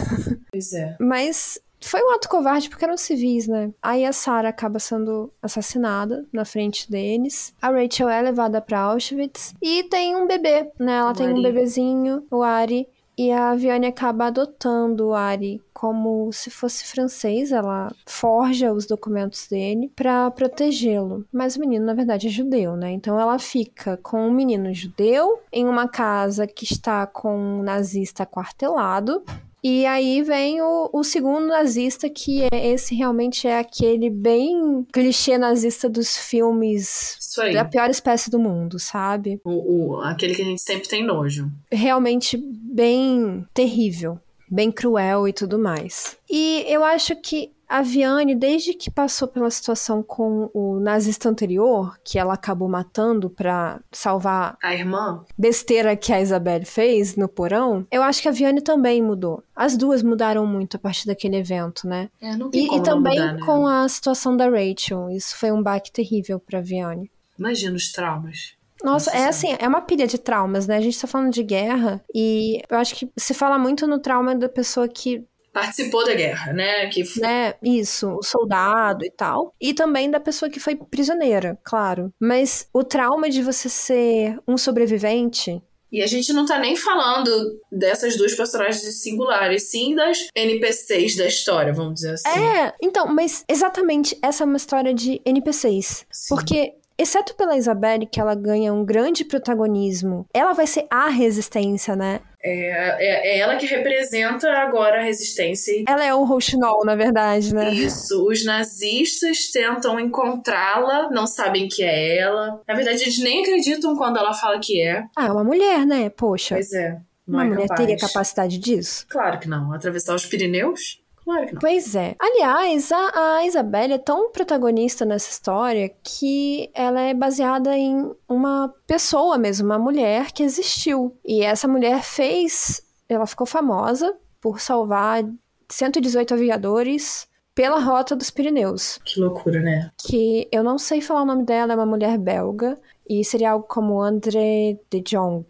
Pois 0.50 0.72
é. 0.72 0.96
Mas 1.00 1.59
foi 1.80 2.02
um 2.02 2.14
ato 2.14 2.28
covarde 2.28 2.68
porque 2.70 2.85
eram 2.85 2.96
civis, 2.96 3.46
né? 3.46 3.70
Aí 3.83 4.04
a 4.04 4.12
Sarah 4.12 4.48
acaba 4.48 4.78
sendo 4.78 5.30
assassinada 5.42 6.24
na 6.33 6.44
frente 6.44 6.90
deles. 6.90 7.54
A 7.61 7.70
Rachel 7.70 8.09
é 8.09 8.22
levada 8.22 8.61
para 8.61 8.80
Auschwitz 8.80 9.54
e 9.61 9.83
tem 9.85 10.16
um 10.16 10.26
bebê, 10.26 10.70
né? 10.80 10.96
Ela 10.96 11.11
o 11.11 11.14
tem 11.14 11.26
Ari. 11.26 11.38
um 11.38 11.42
bebezinho, 11.42 12.26
o 12.30 12.42
Ari, 12.42 12.88
e 13.16 13.31
a 13.31 13.55
Viane 13.55 13.87
acaba 13.87 14.27
adotando 14.27 15.09
o 15.09 15.14
Ari 15.14 15.62
como 15.72 16.33
se 16.33 16.50
fosse 16.50 16.85
francês. 16.85 17.53
Ela 17.53 17.92
forja 18.07 18.72
os 18.72 18.87
documentos 18.87 19.46
dele 19.48 19.90
para 19.94 20.31
protegê-lo. 20.31 21.24
Mas 21.33 21.57
o 21.57 21.61
menino, 21.61 21.85
na 21.85 21.94
verdade, 21.94 22.27
é 22.27 22.31
judeu, 22.31 22.77
né? 22.77 22.90
Então 22.90 23.18
ela 23.18 23.38
fica 23.38 23.96
com 23.98 24.27
um 24.27 24.33
menino 24.33 24.72
judeu 24.72 25.40
em 25.53 25.66
uma 25.66 25.88
casa 25.88 26.46
que 26.46 26.64
está 26.64 27.07
com 27.07 27.37
um 27.37 27.62
nazista 27.62 28.27
quartelado. 28.27 29.22
E 29.64 29.87
aí 29.87 30.20
vem 30.20 30.61
o, 30.61 30.90
o, 30.92 31.03
segundo 31.03 31.46
nazista, 31.46 32.11
que 32.11 32.42
é 32.53 32.68
esse 32.68 32.94
realmente 32.94 33.48
é 33.48 33.59
aquele 33.59 34.11
bem 34.11 34.87
clichê 34.92 35.38
nazista 35.38 35.88
dos 35.88 36.18
filmes 36.18 37.16
da 37.50 37.64
pior 37.64 37.88
espécie 37.88 38.31
do 38.31 38.38
mundo, 38.38 38.79
sabe? 38.79 39.40
O, 39.42 39.94
o, 39.94 40.00
aquele 40.03 40.35
que 40.35 40.42
a 40.42 40.44
gente 40.44 40.61
sempre 40.61 40.87
tem 40.87 41.03
nojo. 41.03 41.50
Realmente 41.72 42.37
bem 42.37 43.46
terrível, 43.55 44.20
bem 44.50 44.70
cruel 44.70 45.27
e 45.27 45.33
tudo 45.33 45.59
mais. 45.59 46.18
E 46.29 46.62
eu 46.68 46.85
acho 46.85 47.16
que 47.16 47.50
a 47.68 47.83
Viane, 47.83 48.35
desde 48.35 48.74
que 48.74 48.90
passou 48.90 49.27
pela 49.29 49.50
situação 49.50 50.03
com 50.03 50.50
o 50.55 50.79
nazista 50.81 51.29
anterior, 51.29 51.96
que 52.05 52.18
ela 52.18 52.35
acabou 52.35 52.68
matando 52.68 53.31
pra 53.31 53.81
salvar 53.92 54.57
A 54.62 54.74
irmã? 54.74 55.24
besteira 55.37 55.96
que 55.96 56.12
a 56.12 56.20
Isabelle 56.20 56.64
fez 56.64 57.16
no 57.16 57.29
porão, 57.29 57.87
eu 57.90 58.03
acho 58.03 58.20
que 58.22 58.29
a 58.29 58.33
Viane 58.33 58.61
também 58.61 59.03
mudou. 59.03 59.42
As 59.55 59.77
duas 59.77 60.03
mudaram 60.03 60.46
muito 60.46 60.77
a 60.77 60.81
partir 60.81 61.07
daquele 61.07 61.37
evento, 61.37 61.87
né? 61.87 62.09
É, 62.20 62.37
não 62.37 62.50
tem 62.50 62.64
E, 62.64 62.68
como 62.68 62.81
e 62.81 62.85
também 62.85 63.18
mudar, 63.20 63.33
né? 63.35 63.40
com 63.46 63.66
a 63.66 63.88
situação 63.88 64.37
da 64.37 64.48
Rachel. 64.48 65.11
Isso 65.11 65.37
foi 65.37 65.50
um 65.53 65.62
baque 65.62 65.90
terrível 65.92 66.38
pra 66.40 66.61
Viane. 66.61 67.11
Imagina 67.38 67.77
os 67.77 67.90
traumas. 67.92 68.55
Nossa, 68.83 69.11
Nossa 69.11 69.24
é 69.24 69.29
assim, 69.29 69.57
é 69.59 69.66
uma 69.66 69.81
pilha 69.81 70.07
de 70.07 70.18
traumas, 70.18 70.66
né? 70.66 70.77
A 70.77 70.81
gente 70.81 71.00
tá 71.00 71.07
falando 71.07 71.33
de 71.33 71.42
guerra 71.42 72.03
e 72.14 72.61
eu 72.68 72.77
acho 72.77 72.94
que 72.96 73.09
se 73.16 73.33
fala 73.33 73.59
muito 73.59 73.87
no 73.87 73.98
trauma 73.98 74.35
da 74.35 74.48
pessoa 74.48 74.87
que, 74.87 75.24
Participou 75.55 76.05
da 76.05 76.14
guerra, 76.14 76.53
né? 76.53 76.88
Que 76.88 77.05
né, 77.21 77.55
isso, 77.62 78.17
o 78.17 78.23
soldado 78.25 79.05
e 79.05 79.11
tal. 79.11 79.55
E 79.61 79.73
também 79.73 80.11
da 80.11 80.19
pessoa 80.19 80.51
que 80.51 80.59
foi 80.59 80.75
prisioneira, 80.75 81.57
claro. 81.62 82.12
Mas 82.21 82.69
o 82.75 82.83
trauma 82.83 83.31
de 83.31 83.40
você 83.40 83.69
ser 83.69 84.37
um 84.49 84.59
sobrevivente. 84.59 85.62
E 85.93 86.03
a 86.03 86.09
gente 86.09 86.33
não 86.33 86.45
tá 86.45 86.59
nem 86.59 86.75
falando 86.75 87.31
dessas 87.71 88.17
duas 88.17 88.35
personagens 88.35 88.83
singulares, 89.01 89.71
sim 89.71 89.95
das 89.95 90.27
NPCs 90.35 91.14
da 91.14 91.27
história, 91.27 91.73
vamos 91.73 91.95
dizer 91.95 92.14
assim. 92.14 92.29
É, 92.29 92.75
então, 92.83 93.07
mas 93.07 93.45
exatamente 93.49 94.19
essa 94.21 94.43
é 94.43 94.47
uma 94.47 94.57
história 94.57 94.93
de 94.93 95.23
NPCs. 95.25 96.05
Sim. 96.11 96.35
Porque. 96.35 96.75
Exceto 96.96 97.35
pela 97.35 97.57
Isabelle, 97.57 98.07
que 98.07 98.20
ela 98.20 98.35
ganha 98.35 98.72
um 98.72 98.85
grande 98.85 99.24
protagonismo, 99.24 100.26
ela 100.33 100.52
vai 100.52 100.66
ser 100.66 100.87
a 100.90 101.09
resistência, 101.09 101.96
né? 101.96 102.20
É, 102.40 102.68
é, 103.04 103.37
é 103.37 103.38
ela 103.38 103.57
que 103.57 103.66
representa 103.66 104.48
agora 104.50 105.00
a 105.00 105.02
resistência. 105.02 105.83
Ela 105.88 106.04
é 106.04 106.14
o 106.14 106.24
Rochinol, 106.24 106.85
na 106.85 106.94
verdade, 106.94 107.54
né? 107.54 107.72
Isso, 107.72 108.26
os 108.28 108.44
nazistas 108.44 109.50
tentam 109.50 109.98
encontrá-la, 109.98 111.11
não 111.11 111.26
sabem 111.26 111.68
que 111.68 111.83
é 111.83 112.18
ela. 112.18 112.61
Na 112.68 112.74
verdade, 112.74 113.02
eles 113.02 113.18
nem 113.18 113.42
acreditam 113.42 113.96
quando 113.96 114.18
ela 114.18 114.35
fala 114.35 114.61
que 114.61 114.80
é. 114.80 115.04
Ah, 115.16 115.26
é 115.26 115.33
uma 115.33 115.44
mulher, 115.44 115.85
né? 115.87 116.11
Poxa. 116.11 116.54
Pois 116.54 116.72
é, 116.72 116.98
não 117.26 117.38
Uma 117.38 117.44
é 117.44 117.48
mulher 117.48 117.68
capaz. 117.68 117.80
teria 117.80 117.96
capacidade 117.98 118.59
disso? 118.59 119.07
Claro 119.09 119.38
que 119.40 119.48
não. 119.48 119.72
Atravessar 119.72 120.14
os 120.14 120.26
Pirineus? 120.26 121.02
Claro 121.24 121.46
que 121.46 121.54
não. 121.54 121.60
Pois 121.60 121.94
é. 121.94 122.14
Aliás, 122.20 122.92
a, 122.92 123.37
a 123.37 123.46
Isabelle 123.46 123.94
é 123.94 123.98
tão 123.98 124.30
protagonista 124.30 125.04
nessa 125.04 125.30
história 125.30 125.90
que 126.02 126.70
ela 126.74 127.00
é 127.00 127.14
baseada 127.14 127.76
em 127.76 128.14
uma 128.28 128.72
pessoa 128.87 129.38
mesmo, 129.38 129.66
uma 129.66 129.78
mulher 129.78 130.32
que 130.32 130.42
existiu. 130.42 131.16
E 131.24 131.42
essa 131.42 131.66
mulher 131.66 132.02
fez. 132.02 132.82
Ela 133.08 133.26
ficou 133.26 133.46
famosa 133.46 134.14
por 134.40 134.60
salvar 134.60 135.24
118 135.68 136.34
aviadores 136.34 137.26
pela 137.54 137.78
rota 137.78 138.16
dos 138.16 138.30
Pirineus. 138.30 138.98
Que 139.04 139.20
loucura, 139.20 139.60
né? 139.60 139.90
Que 139.98 140.48
eu 140.52 140.62
não 140.62 140.76
sei 140.76 141.00
falar 141.00 141.22
o 141.22 141.26
nome 141.26 141.44
dela, 141.44 141.72
é 141.72 141.76
uma 141.76 141.87
mulher 141.87 142.18
belga. 142.18 142.78
E 143.08 143.24
seria 143.24 143.52
algo 143.52 143.66
como 143.66 144.00
André 144.02 144.78
de 144.90 145.00
Jong. 145.00 145.46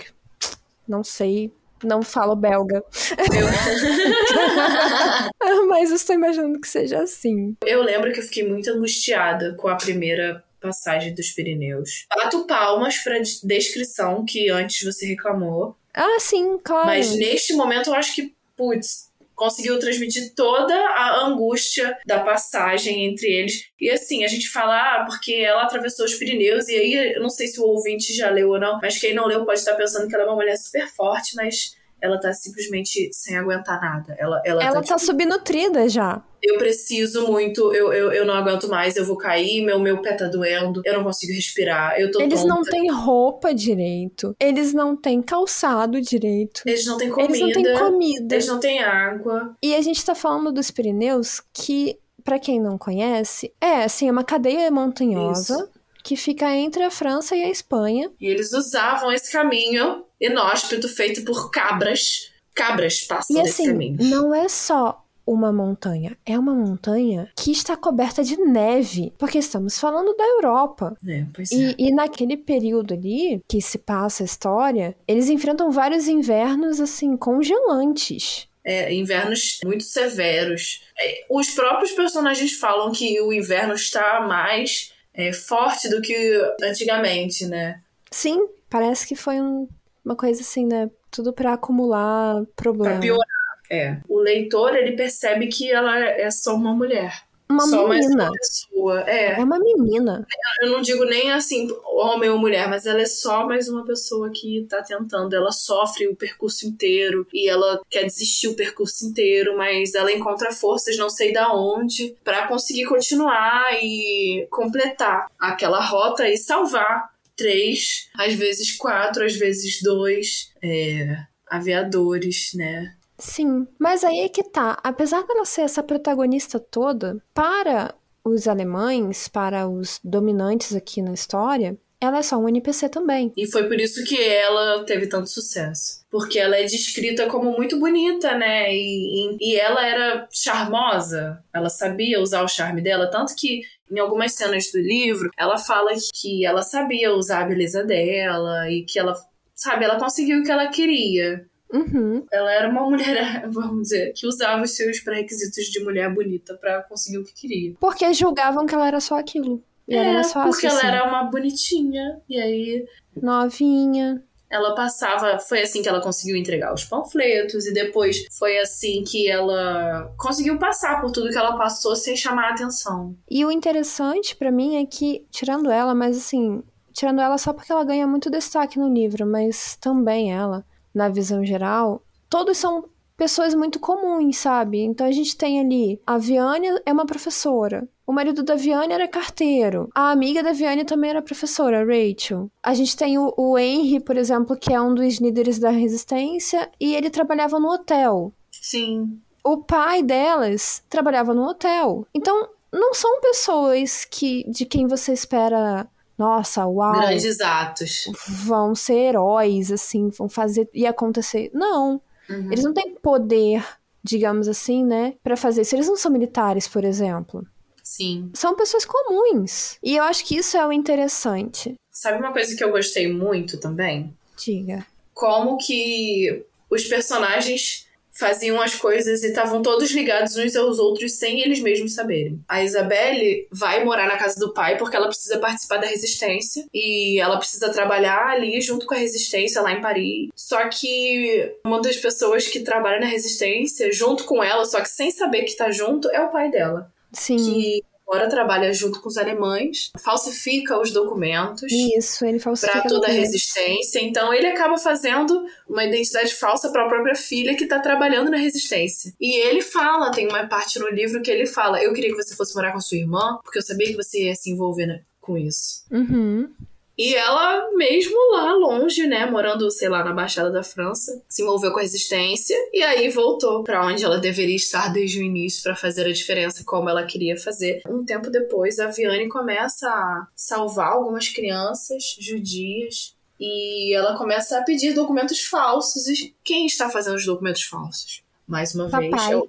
Não 0.87 1.02
sei. 1.02 1.52
Não 1.85 2.03
falo 2.03 2.35
belga. 2.35 2.83
Mas 5.68 5.90
eu 5.90 5.97
estou 5.97 6.14
imaginando 6.14 6.61
que 6.61 6.68
seja 6.68 7.03
assim. 7.03 7.57
Eu 7.64 7.83
lembro 7.83 8.12
que 8.12 8.20
eu 8.20 8.25
fiquei 8.25 8.47
muito 8.49 8.70
angustiada 8.70 9.55
com 9.55 9.68
a 9.68 9.77
primeira 9.77 10.42
passagem 10.61 11.14
dos 11.14 11.31
Pirineus. 11.31 12.07
Bato 12.14 12.47
palmas 12.47 12.94
de- 12.94 13.47
descrição 13.47 14.25
que 14.25 14.49
antes 14.51 14.83
você 14.85 15.07
reclamou. 15.07 15.77
Ah, 15.92 16.18
sim, 16.18 16.59
claro. 16.64 16.87
Mas 16.87 17.14
neste 17.16 17.53
momento 17.55 17.90
eu 17.90 17.94
acho 17.94 18.14
que, 18.14 18.35
putz, 18.57 19.11
conseguiu 19.35 19.79
transmitir 19.79 20.35
toda 20.35 20.75
a 20.75 21.27
angústia 21.27 21.97
da 22.07 22.20
passagem 22.20 23.07
entre 23.07 23.27
eles. 23.27 23.64
E 23.81 23.90
assim, 23.90 24.25
a 24.25 24.29
gente 24.29 24.49
fala, 24.49 24.77
ah, 24.77 25.05
porque 25.05 25.35
ela 25.35 25.62
atravessou 25.62 26.07
os 26.07 26.14
Pirineus, 26.14 26.68
e 26.68 26.77
aí 26.77 27.14
eu 27.14 27.23
não 27.23 27.31
sei 27.31 27.47
se 27.47 27.61
o 27.61 27.64
ouvinte 27.64 28.14
já 28.14 28.31
leu 28.31 28.51
ou 28.51 28.61
não, 28.61 28.79
mas 28.81 28.99
quem 28.99 29.14
não 29.14 29.27
leu 29.27 29.44
pode 29.44 29.59
estar 29.59 29.75
pensando 29.75 30.09
que 30.09 30.14
ela 30.14 30.25
é 30.25 30.27
uma 30.27 30.37
mulher 30.37 30.57
super 30.57 30.88
forte, 30.88 31.35
mas 31.35 31.75
ela 32.05 32.21
tá 32.21 32.33
simplesmente 32.35 33.09
sem 33.12 33.35
aguentar 33.37 33.81
nada. 33.81 34.14
Ela, 34.19 34.43
ela, 34.45 34.62
Ela 34.62 34.83
tá, 34.83 34.88
tá 34.95 34.99
subnutrida 34.99 35.88
já. 35.88 36.23
eu 36.43 36.59
preciso 36.59 37.27
muito, 37.27 37.73
eu, 37.75 37.90
eu, 37.95 38.12
eu 38.12 38.27
não 38.27 38.35
aguento 38.35 38.69
mais, 38.69 38.95
eu 38.97 39.05
vou 39.07 39.17
cair, 39.17 39.64
meu, 39.64 39.79
meu 39.79 40.03
pé 40.03 40.12
tá 40.12 40.27
doendo, 40.27 40.83
eu 40.85 40.93
não 40.93 41.03
consigo 41.03 41.33
respirar, 41.33 41.99
eu 41.99 42.11
tô 42.11 42.21
Eles 42.21 42.43
tonta. 42.43 42.55
não 42.55 42.62
têm 42.62 42.90
roupa 42.93 43.55
direito. 43.55 44.37
Eles 44.38 44.75
não 44.75 44.95
têm 44.95 45.23
calçado 45.23 45.99
direito. 46.01 46.61
Eles 46.67 46.85
não 46.85 46.99
têm 46.99 47.09
comida, 47.11 47.33
Eles 47.35 47.40
não 47.40 47.62
têm 47.62 47.79
comida. 47.79 48.35
eles 48.35 48.47
não 48.47 48.61
têm 48.61 48.83
água. 48.83 49.57
E 49.62 49.75
a 49.75 49.81
gente 49.81 50.05
tá 50.05 50.14
falando 50.14 50.53
dos 50.53 50.71
Pirineus, 50.71 51.40
que, 51.55 51.97
pra 52.23 52.38
quem 52.38 52.61
não 52.61 52.77
conhece, 52.77 53.51
é 53.61 53.85
assim, 53.85 54.09
é 54.09 54.12
uma 54.12 54.25
cadeia 54.25 54.71
montanhosa 54.71 55.71
que 56.03 56.17
fica 56.17 56.55
entre 56.55 56.83
a 56.83 56.90
França 56.90 57.35
e 57.35 57.43
a 57.43 57.49
Espanha. 57.49 58.11
E 58.21 58.27
eles 58.27 58.53
usavam 58.53 59.11
esse 59.11 59.33
caminho 59.33 60.05
inóspito 60.24 60.88
feito 60.88 61.24
por 61.24 61.50
cabras. 61.50 62.30
Cabras 62.54 63.02
passam 63.02 63.37
E 63.37 63.40
assim, 63.40 63.66
caminho. 63.66 63.96
não 64.00 64.34
é 64.34 64.48
só 64.48 65.00
uma 65.26 65.50
montanha, 65.50 66.16
é 66.26 66.38
uma 66.38 66.54
montanha 66.54 67.30
que 67.34 67.50
está 67.50 67.76
coberta 67.76 68.22
de 68.22 68.37
neve, 68.37 69.12
porque 69.18 69.38
estamos 69.38 69.78
falando 69.78 70.14
da 70.14 70.22
Europa. 70.24 70.96
É, 71.08 71.24
pois 71.34 71.50
é. 71.50 71.56
E, 71.56 71.74
e 71.88 71.92
naquele 71.94 72.37
período 72.37 72.92
ali 72.94 73.42
que 73.48 73.60
se 73.60 73.78
passa 73.78 74.22
a 74.22 74.26
história, 74.26 74.94
eles 75.08 75.28
enfrentam 75.30 75.70
vários 75.70 76.06
invernos 76.08 76.78
assim 76.78 77.16
congelantes. 77.16 78.46
É, 78.62 78.92
invernos 78.94 79.58
muito 79.64 79.84
severos. 79.84 80.82
É, 80.98 81.24
Os 81.30 81.50
próprios 81.50 81.92
personagens 81.92 82.52
falam 82.52 82.92
que 82.92 83.20
o 83.20 83.32
inverno 83.32 83.74
está 83.74 84.20
mais 84.26 84.92
é, 85.12 85.32
forte 85.32 85.88
do 85.88 86.00
que 86.00 86.14
antigamente, 86.62 87.46
né? 87.46 87.80
Sim, 88.10 88.46
parece 88.70 89.06
que 89.06 89.14
foi 89.14 89.40
um- 89.40 89.68
uma 90.05 90.17
coisa 90.17 90.40
assim, 90.43 90.67
né? 90.67 90.90
Tudo 91.11 91.33
pra 91.33 91.55
acumular 91.55 92.45
problema. 92.55 92.93
Pra 92.93 93.01
piorar. 93.01 93.27
É. 93.71 93.99
O 94.09 94.21
leitor, 94.21 94.77
ele 94.77 94.93
percebe 94.93 95.49
que 95.49 95.71
ela 95.71 95.99
é 95.99 96.31
só 96.31 96.55
uma 96.55 96.75
mulher. 96.75 97.25
Uma 97.49 97.67
só 97.67 97.87
mais 97.87 98.07
menina. 98.07 98.25
uma 98.25 98.33
pessoa. 98.33 99.01
É. 99.07 99.40
É 99.40 99.45
uma 99.45 99.59
menina. 99.59 100.27
Eu 100.62 100.71
não 100.71 100.81
digo 100.81 101.05
nem 101.05 101.31
assim, 101.31 101.69
homem 101.85 102.31
ou 102.31 102.38
mulher, 102.38 102.69
mas 102.69 102.87
ela 102.87 103.01
é 103.01 103.07
só 103.07 103.47
mais 103.47 103.69
uma 103.69 103.85
pessoa 103.85 104.31
que 104.31 104.67
tá 104.69 104.83
tentando. 104.83 105.35
Ela 105.35 105.53
sofre 105.53 106.09
o 106.09 106.17
percurso 106.17 106.67
inteiro 106.67 107.27
e 107.33 107.49
ela 107.49 107.81
quer 107.90 108.05
desistir 108.05 108.49
o 108.49 108.57
percurso 108.57 109.07
inteiro, 109.07 109.57
mas 109.57 109.95
ela 109.95 110.12
encontra 110.12 110.53
forças, 110.53 110.97
não 110.97 111.11
sei 111.11 111.33
da 111.33 111.53
onde, 111.55 112.17
pra 112.25 112.49
conseguir 112.49 112.87
continuar 112.87 113.75
e 113.83 114.47
completar 114.51 115.27
aquela 115.38 115.81
rota 115.81 116.29
e 116.29 116.37
salvar 116.37 117.13
três, 117.37 118.09
às 118.16 118.35
vezes 118.35 118.77
quatro, 118.77 119.25
às 119.25 119.37
vezes 119.37 119.83
dois 119.83 120.51
é, 120.62 121.16
aviadores, 121.49 122.51
né? 122.55 122.94
Sim, 123.18 123.66
mas 123.79 124.03
aí 124.05 124.20
é 124.20 124.29
que 124.29 124.42
tá. 124.42 124.79
Apesar 124.83 125.25
dela 125.25 125.44
ser 125.44 125.62
essa 125.62 125.83
protagonista 125.83 126.59
toda, 126.59 127.23
para 127.33 127.94
os 128.25 128.49
alemães, 128.49 129.29
para 129.29 129.68
os 129.68 130.01
dominantes 130.03 130.75
aqui 130.75 131.01
na 131.01 131.12
história, 131.12 131.79
ela 132.01 132.18
é 132.18 132.23
só 132.23 132.37
um 132.37 132.49
NPC 132.49 132.88
também. 132.88 133.33
E 133.37 133.47
foi 133.47 133.66
por 133.66 133.81
isso 133.81 134.05
que 134.05 134.20
ela 134.20 134.85
teve 134.85 135.07
tanto 135.07 135.29
sucesso. 135.31 136.05
Porque 136.11 136.38
ela 136.38 136.57
é 136.57 136.64
descrita 136.64 137.27
como 137.27 137.53
muito 137.53 137.79
bonita, 137.79 138.37
né? 138.37 138.75
E, 138.75 139.37
e, 139.38 139.53
e 139.53 139.57
ela 139.57 139.87
era 139.87 140.29
charmosa. 140.31 141.42
Ela 141.53 141.70
sabia 141.70 142.20
usar 142.20 142.42
o 142.42 142.49
charme 142.49 142.83
dela. 142.83 143.11
Tanto 143.11 143.35
que 143.35 143.62
em 143.90 143.99
algumas 143.99 144.33
cenas 144.33 144.70
do 144.73 144.79
livro, 144.79 145.31
ela 145.37 145.59
fala 145.59 145.90
que 146.20 146.44
ela 146.44 146.62
sabia 146.62 147.14
usar 147.14 147.42
a 147.42 147.47
beleza 147.47 147.85
dela 147.85 148.70
e 148.70 148.83
que 148.85 148.99
ela, 148.99 149.14
sabe, 149.55 149.85
ela 149.85 149.99
conseguiu 149.99 150.40
o 150.40 150.42
que 150.44 150.51
ela 150.51 150.68
queria. 150.68 151.47
Uhum. 151.73 152.25
Ela 152.33 152.53
era 152.53 152.68
uma 152.68 152.83
mulher, 152.88 153.47
vamos 153.51 153.83
dizer, 153.83 154.12
que 154.14 154.27
usava 154.27 154.62
os 154.62 154.77
seus 154.77 155.01
pré-requisitos 155.01 155.64
de 155.66 155.83
mulher 155.83 156.12
bonita 156.12 156.55
pra 156.55 156.83
conseguir 156.83 157.18
o 157.18 157.25
que 157.25 157.35
queria. 157.35 157.75
Porque 157.81 158.12
julgavam 158.14 158.64
que 158.66 158.75
ela 158.75 158.87
era 158.87 159.01
só 159.01 159.18
aquilo. 159.18 159.62
E 159.88 159.94
era 159.97 160.09
É, 160.09 160.12
mais 160.14 160.33
fácil. 160.33 160.51
porque 160.51 160.66
ela 160.66 160.79
assim. 160.79 160.87
era 160.87 161.07
uma 161.09 161.25
bonitinha. 161.25 162.20
E 162.29 162.40
aí 162.40 162.85
novinha. 163.20 164.23
Ela 164.55 164.75
passava, 164.75 165.38
foi 165.38 165.62
assim 165.62 165.83
que 165.83 165.88
ela 165.88 166.01
conseguiu 166.01 166.37
entregar 166.37 166.73
os 166.73 166.85
panfletos 166.85 167.67
e 167.67 167.73
depois 167.73 168.25
foi 168.38 168.59
assim 168.59 169.03
que 169.05 169.29
ela 169.29 170.12
conseguiu 170.17 170.59
passar 170.59 171.01
por 171.01 171.11
tudo 171.11 171.31
que 171.31 171.38
ela 171.38 171.57
passou 171.57 171.97
sem 171.97 172.17
chamar 172.17 172.51
a 172.51 172.53
atenção. 172.53 173.17
E 173.31 173.45
o 173.45 173.51
interessante 173.51 174.37
pra 174.37 174.51
mim 174.51 174.77
é 174.77 174.87
que, 174.87 175.27
tirando 175.31 175.71
ela, 175.71 175.95
mas 175.95 176.17
assim, 176.17 176.62
tirando 176.93 177.21
ela 177.21 177.37
só 177.38 177.53
porque 177.53 177.73
ela 177.73 177.85
ganha 177.85 178.07
muito 178.07 178.31
destaque 178.31 178.79
no 178.79 178.93
livro, 178.93 179.27
mas 179.27 179.77
também 179.77 180.33
ela, 180.33 180.64
na 180.95 181.09
visão 181.09 181.45
geral, 181.45 182.03
todos 182.31 182.57
são 182.57 182.88
pessoas 183.16 183.55
muito 183.55 183.79
comuns, 183.79 184.37
sabe? 184.37 184.81
Então 184.81 185.06
a 185.06 185.12
gente 185.12 185.37
tem 185.37 185.60
ali 185.60 186.00
a 186.06 186.19
Viane 186.19 186.69
é 186.85 186.92
uma 186.92 187.06
professora. 187.06 187.88
O 188.06 188.12
marido 188.12 188.42
da 188.42 188.54
Viane 188.54 188.92
era 188.92 189.08
carteiro. 189.08 189.88
A 189.94 190.10
amiga 190.10 190.42
da 190.42 190.52
Viane 190.52 190.85
também 190.85 191.10
era 191.10 191.23
professora, 191.23 191.85
Rachel. 191.85 192.50
A 192.62 192.75
gente 192.75 192.94
tem 192.96 193.17
o, 193.19 193.33
o 193.37 193.58
Henry, 193.58 193.98
por 194.00 194.17
exemplo, 194.19 194.56
que 194.56 194.75
é 194.75 194.81
um 194.81 194.94
dos 194.94 195.19
líderes 195.21 195.58
da 195.58 195.71
resistência, 195.71 196.71
e 196.79 196.94
ele 196.94 197.08
trabalhava 197.08 197.58
no 197.58 197.69
hotel. 197.69 198.33
Sim. 198.52 199.21
o 199.42 199.58
pai 199.58 200.02
delas 200.02 200.83
trabalhava 200.88 201.35
no 201.35 201.46
hotel. 201.46 202.06
Então, 202.15 202.48
não 202.73 202.94
são 202.94 203.21
pessoas 203.21 204.04
que 204.04 204.44
de 204.50 204.65
quem 204.65 204.87
você 204.87 205.12
espera 205.12 205.87
nossa, 206.17 206.65
uau. 206.67 206.92
Grandes 206.92 207.40
atos. 207.40 208.04
Vão 208.44 208.75
ser 208.75 208.94
heróis, 208.94 209.73
assim, 209.73 210.08
vão 210.10 210.29
fazer 210.29 210.69
e 210.73 210.87
acontecer. 210.87 211.50
Não. 211.52 212.00
Uhum. 212.29 212.52
Eles 212.52 212.64
não 212.64 212.72
têm 212.72 212.94
poder, 212.94 213.64
digamos 214.02 214.48
assim, 214.48 214.85
né, 214.85 215.14
para 215.22 215.37
fazer 215.37 215.62
isso. 215.62 215.75
Eles 215.75 215.88
não 215.88 215.96
são 215.96 216.10
militares, 216.10 216.66
por 216.68 216.85
exemplo. 216.85 217.46
Sim. 217.83 218.31
São 218.35 218.56
pessoas 218.56 218.85
comuns. 218.85 219.79
E 219.83 219.96
eu 219.96 220.04
acho 220.04 220.25
que 220.25 220.37
isso 220.37 220.56
é 220.56 220.66
o 220.66 220.72
interessante. 220.72 221.75
Sabe 221.90 222.18
uma 222.18 222.33
coisa 222.33 222.56
que 222.56 222.64
eu 222.64 222.70
gostei 222.70 223.12
muito 223.12 223.60
também? 223.60 224.16
Diga. 224.37 224.87
Como 225.12 225.58
que 225.58 226.44
os 226.70 226.85
personagens 226.85 227.83
faziam 228.15 228.60
as 228.60 228.75
coisas 228.75 229.23
e 229.23 229.29
estavam 229.29 229.60
todos 229.62 229.90
ligados 229.90 230.37
uns 230.37 230.54
aos 230.56 230.79
outros 230.79 231.15
sem 231.15 231.40
eles 231.40 231.60
mesmos 231.60 231.94
saberem. 231.94 232.40
A 232.48 232.62
Isabelle 232.62 233.46
vai 233.50 233.85
morar 233.85 234.06
na 234.06 234.17
casa 234.17 234.38
do 234.38 234.52
pai 234.52 234.77
porque 234.77 234.96
ela 234.96 235.08
precisa 235.08 235.38
participar 235.38 235.79
da 235.79 235.87
resistência 235.87 236.65
e 236.73 237.19
ela 237.21 237.37
precisa 237.37 237.71
trabalhar 237.71 238.29
ali 238.29 238.60
junto 238.60 238.87
com 238.87 238.94
a 238.94 238.98
resistência 238.98 239.60
lá 239.60 239.73
em 239.73 239.81
Paris. 239.81 240.29
Só 240.35 240.69
que 240.69 241.52
uma 241.67 241.81
das 241.81 241.96
pessoas 241.96 242.46
que 242.46 242.60
trabalha 242.60 243.00
na 243.00 243.06
resistência 243.06 243.92
junto 243.92 244.25
com 244.25 244.42
ela, 244.42 244.65
só 244.65 244.81
que 244.81 244.88
sem 244.88 245.10
saber 245.10 245.42
que 245.42 245.56
tá 245.56 245.71
junto, 245.71 246.08
é 246.10 246.21
o 246.21 246.31
pai 246.31 246.50
dela. 246.50 246.92
Sim. 247.12 247.37
Que 247.37 247.85
agora 248.07 248.29
trabalha 248.29 248.73
junto 248.73 249.00
com 249.00 249.09
os 249.09 249.17
alemães, 249.17 249.90
falsifica 249.98 250.79
os 250.79 250.92
documentos. 250.92 251.71
Isso, 251.71 252.25
ele 252.25 252.38
falsifica. 252.38 252.81
Para 252.81 252.88
toda 252.88 253.09
a 253.09 253.11
resistência. 253.11 254.00
Então 254.00 254.33
ele 254.33 254.46
acaba 254.46 254.79
fazendo 254.79 255.44
uma 255.69 255.85
identidade 255.85 256.35
falsa 256.35 256.71
para 256.71 256.85
a 256.85 256.88
própria 256.88 257.15
filha 257.15 257.57
que 257.57 257.67
tá 257.67 257.81
trabalhando 257.81 258.31
na 258.31 258.37
resistência. 258.37 259.13
E 259.21 259.40
ele 259.48 259.63
fala, 259.63 260.13
tem 260.13 260.29
uma 260.29 260.46
parte 260.46 260.79
no 260.79 260.88
livro 260.88 261.23
que 261.23 261.31
ele 261.31 261.46
fala: 261.46 261.83
Eu 261.83 261.92
queria 261.92 262.11
que 262.11 262.23
você 262.23 262.37
fosse 262.37 262.55
morar 262.55 262.73
com 262.73 262.79
a 262.79 262.83
sua 262.83 262.98
irmã, 262.98 263.38
porque 263.42 263.59
eu 263.59 263.63
sabia 263.63 263.87
que 263.88 263.96
você 263.96 264.25
ia 264.25 264.35
se 264.35 264.50
envolver 264.50 264.87
né, 264.87 265.02
com 265.21 265.37
isso. 265.37 265.85
Uhum. 265.90 266.52
E 266.97 267.15
ela, 267.15 267.71
mesmo 267.73 268.17
lá 268.33 268.55
longe, 268.55 269.07
né, 269.07 269.27
morando, 269.27 269.71
sei 269.71 269.88
lá, 269.88 270.05
na 270.05 270.13
Baixada 270.13 270.51
da 270.51 270.63
França, 270.63 271.23
se 271.29 271.42
envolveu 271.42 271.73
com 271.73 271.79
a 271.79 271.83
resistência 271.83 272.57
e 272.73 272.83
aí 272.83 273.09
voltou 273.09 273.65
para 273.65 273.85
onde 273.85 274.05
ela 274.05 274.19
deveria 274.19 274.55
estar 274.55 274.92
desde 274.92 275.19
o 275.19 275.23
início 275.23 275.63
para 275.63 275.75
fazer 275.75 276.07
a 276.07 276.13
diferença 276.13 276.63
como 276.65 276.88
ela 276.88 277.05
queria 277.05 277.37
fazer. 277.37 277.83
Um 277.88 278.05
tempo 278.05 278.31
depois, 278.31 278.79
a 278.79 278.87
Viane 278.88 279.29
começa 279.29 279.88
a 279.88 280.29
salvar 280.37 280.92
algumas 280.92 281.29
crianças 281.29 282.17
judias 282.21 283.15
e 283.40 283.95
ela 283.95 284.17
começa 284.17 284.59
a 284.59 284.63
pedir 284.63 284.92
documentos 284.92 285.40
falsos. 285.42 286.07
E 286.07 286.35
quem 286.45 286.67
está 286.67 286.88
fazendo 286.88 287.17
os 287.17 287.27
documentos 287.27 287.63
falsos? 287.63 288.23
Mais 288.47 288.75
uma 288.75 288.88
Papai. 288.88 289.11
vez, 289.11 289.31
é 289.31 289.37
o 289.37 289.49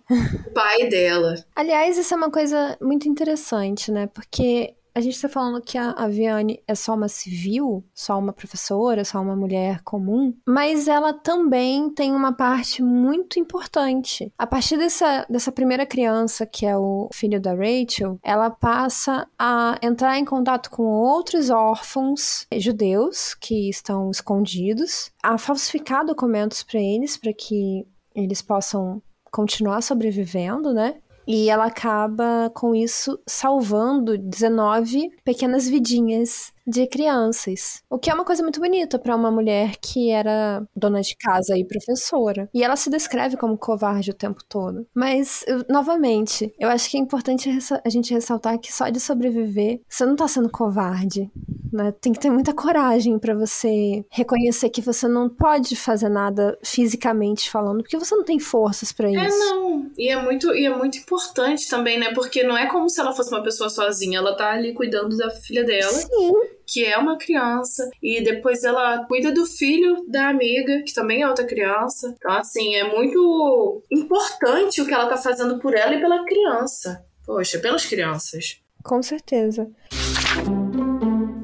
pai 0.54 0.89
dela. 0.89 1.36
Aliás, 1.56 1.98
isso 1.98 2.14
é 2.14 2.18
uma 2.18 2.32
coisa 2.32 2.78
muito 2.82 3.10
interessante, 3.10 3.91
né? 3.91 4.08
Porque 4.08 4.74
a 4.96 5.02
gente 5.02 5.22
tá 5.22 5.28
falando 5.28 5.62
que 5.62 5.78
a, 5.78 5.91
a 5.91 6.08
Viane 6.08 6.64
é 6.66 6.74
só 6.74 6.96
uma 6.96 7.10
civil, 7.10 7.84
só 7.93 8.18
uma 8.18 8.32
professora, 8.32 9.04
só 9.04 9.20
uma 9.20 9.36
mulher 9.36 9.82
comum, 9.84 10.34
mas 10.48 10.88
ela 10.88 11.14
também 11.14 11.89
tem 11.89 12.14
uma 12.14 12.32
parte 12.32 12.82
muito 12.82 13.38
importante. 13.38 14.32
A 14.38 14.48
partir 14.48 14.78
dessa, 14.78 15.26
dessa 15.30 15.52
primeira 15.52 15.86
criança, 15.86 16.46
que 16.46 16.66
é 16.66 16.78
o 16.78 17.10
filho 17.14 17.41
da 17.41 17.54
Rachel, 17.54 18.18
ela 18.24 18.50
passa 18.50 19.28
a 19.38 19.78
entrar 19.84 20.18
em 20.18 20.24
contato 20.24 20.72
com 20.72 20.84
outros 20.84 21.50
órfãos 21.50 22.48
judeus 22.56 23.34
que 23.34 23.70
estão 23.70 24.10
escondidos, 24.10 25.12
a 25.22 25.38
falsificar 25.38 26.06
documentos 26.06 26.64
para 26.64 26.80
eles, 26.80 27.18
para 27.18 27.34
que 27.34 27.86
eles 28.16 28.41
possam 28.41 29.02
continuar 29.30 29.82
sobrevivendo, 29.82 30.74
né? 30.74 30.96
E 31.28 31.49
ela 31.49 31.65
acaba 31.65 32.51
com 32.53 32.76
isso 32.76 33.19
salvando 33.26 34.17
19 34.17 35.09
pequenas 35.23 35.67
vidinhas 35.67 36.53
de 36.66 36.88
crianças. 36.88 37.84
O 37.89 37.97
que 37.97 38.09
é 38.09 38.13
uma 38.13 38.26
coisa 38.26 38.43
muito 38.43 38.59
bonita 38.59 38.97
para 38.97 39.16
uma 39.16 39.32
mulher 39.32 39.76
que 39.82 40.09
era 40.09 40.66
dona 40.76 41.01
de 41.01 41.16
casa 41.18 41.57
e 41.57 41.66
professora. 41.66 42.49
E 42.53 42.63
ela 42.63 42.76
se 42.76 42.89
descreve 42.89 43.38
como 43.38 43.57
covarde 43.57 44.11
o 44.11 44.16
tempo 44.16 44.41
todo. 44.47 44.86
Mas, 44.93 45.43
eu, 45.47 45.63
novamente, 45.70 46.53
eu 46.59 46.70
acho 46.70 46.89
que 46.89 46.97
é 46.97 46.99
importante 46.99 47.49
a 47.84 47.89
gente 47.89 48.13
ressaltar 48.13 48.59
que 48.59 48.74
só 48.74 48.89
de 48.89 48.99
sobreviver, 48.99 49.82
você 49.88 50.05
não 50.05 50.16
tá 50.16 50.28
sendo 50.28 50.49
covarde. 50.49 51.30
Né? 51.72 51.93
Tem 51.99 52.13
que 52.13 52.20
ter 52.20 52.30
muita 52.30 52.53
coragem 52.53 53.20
para 53.20 53.34
você 53.36 54.05
reconhecer 54.09 54.70
que 54.70 54.82
você 54.82 55.07
não 55.07 55.28
pode 55.28 55.76
fazer 55.76 56.07
nada 56.09 56.57
fisicamente 56.63 57.49
falando, 57.49 57.82
porque 57.82 57.97
você 57.97 58.16
não 58.16 58.24
tem 58.24 58.39
forças 58.39 58.91
para 58.91 59.09
É, 59.09 59.28
isso. 59.28 59.38
não. 59.38 59.91
E 59.97 60.07
é, 60.09 60.22
muito, 60.22 60.53
e 60.55 60.66
é 60.66 60.76
muito 60.76 60.97
importante 60.97 61.70
também, 61.70 61.99
né? 61.99 62.13
Porque 62.13 62.43
não 62.43 62.57
é 62.57 62.68
como 62.68 62.89
se 62.89 62.99
ela 62.99 63.13
fosse 63.13 63.30
uma 63.34 63.43
pessoa 63.43 63.70
sozinha. 63.70 64.20
Ela 64.20 64.36
tá 64.36 64.51
ali 64.51 64.74
cuidando 64.74 65.18
da 65.18 65.30
filha 65.30 65.63
dela. 65.63 65.91
Sim, 65.91 66.32
que 66.68 66.84
é 66.84 66.97
uma 66.97 67.18
criança, 67.18 67.89
e 68.01 68.24
depois 68.24 68.63
ela 68.63 69.05
cuida 69.05 69.32
do 69.32 69.45
filho 69.45 70.05
da 70.07 70.30
amiga, 70.30 70.82
que 70.84 70.93
também 70.93 71.22
é 71.22 71.28
outra 71.28 71.45
criança. 71.45 72.13
Então, 72.18 72.32
assim, 72.32 72.76
é 72.76 72.84
muito 72.95 73.84
importante 73.91 74.82
o 74.82 74.86
que 74.86 74.93
ela 74.93 75.07
tá 75.07 75.18
fazendo 75.18 75.59
por 75.59 75.74
ela 75.76 75.93
e 75.93 75.99
pela 75.99 76.26
criança. 76.26 77.05
Poxa, 77.26 77.59
pelas 77.59 77.86
crianças. 77.86 78.59
com 78.84 79.01
certeza. 79.01 79.68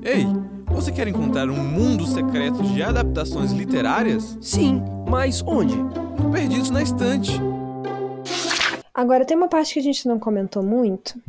Ei, 0.04 0.26
você 0.68 0.92
quer 0.92 1.08
encontrar 1.08 1.50
um 1.50 1.64
mundo 1.64 2.06
secreto 2.06 2.62
de 2.64 2.82
adaptações 2.82 3.52
literárias? 3.52 4.38
Sim, 4.42 4.82
mas 5.08 5.42
onde? 5.46 5.76
No 5.76 6.32
Perdidos 6.32 6.70
na 6.70 6.82
Estante. 6.82 7.32
Agora, 8.94 9.26
tem 9.26 9.36
uma 9.38 9.48
parte 9.48 9.74
que 9.74 9.80
a 9.80 9.84
gente 9.84 10.08
não 10.08 10.20
comentou 10.20 10.62
muito. 10.62 11.20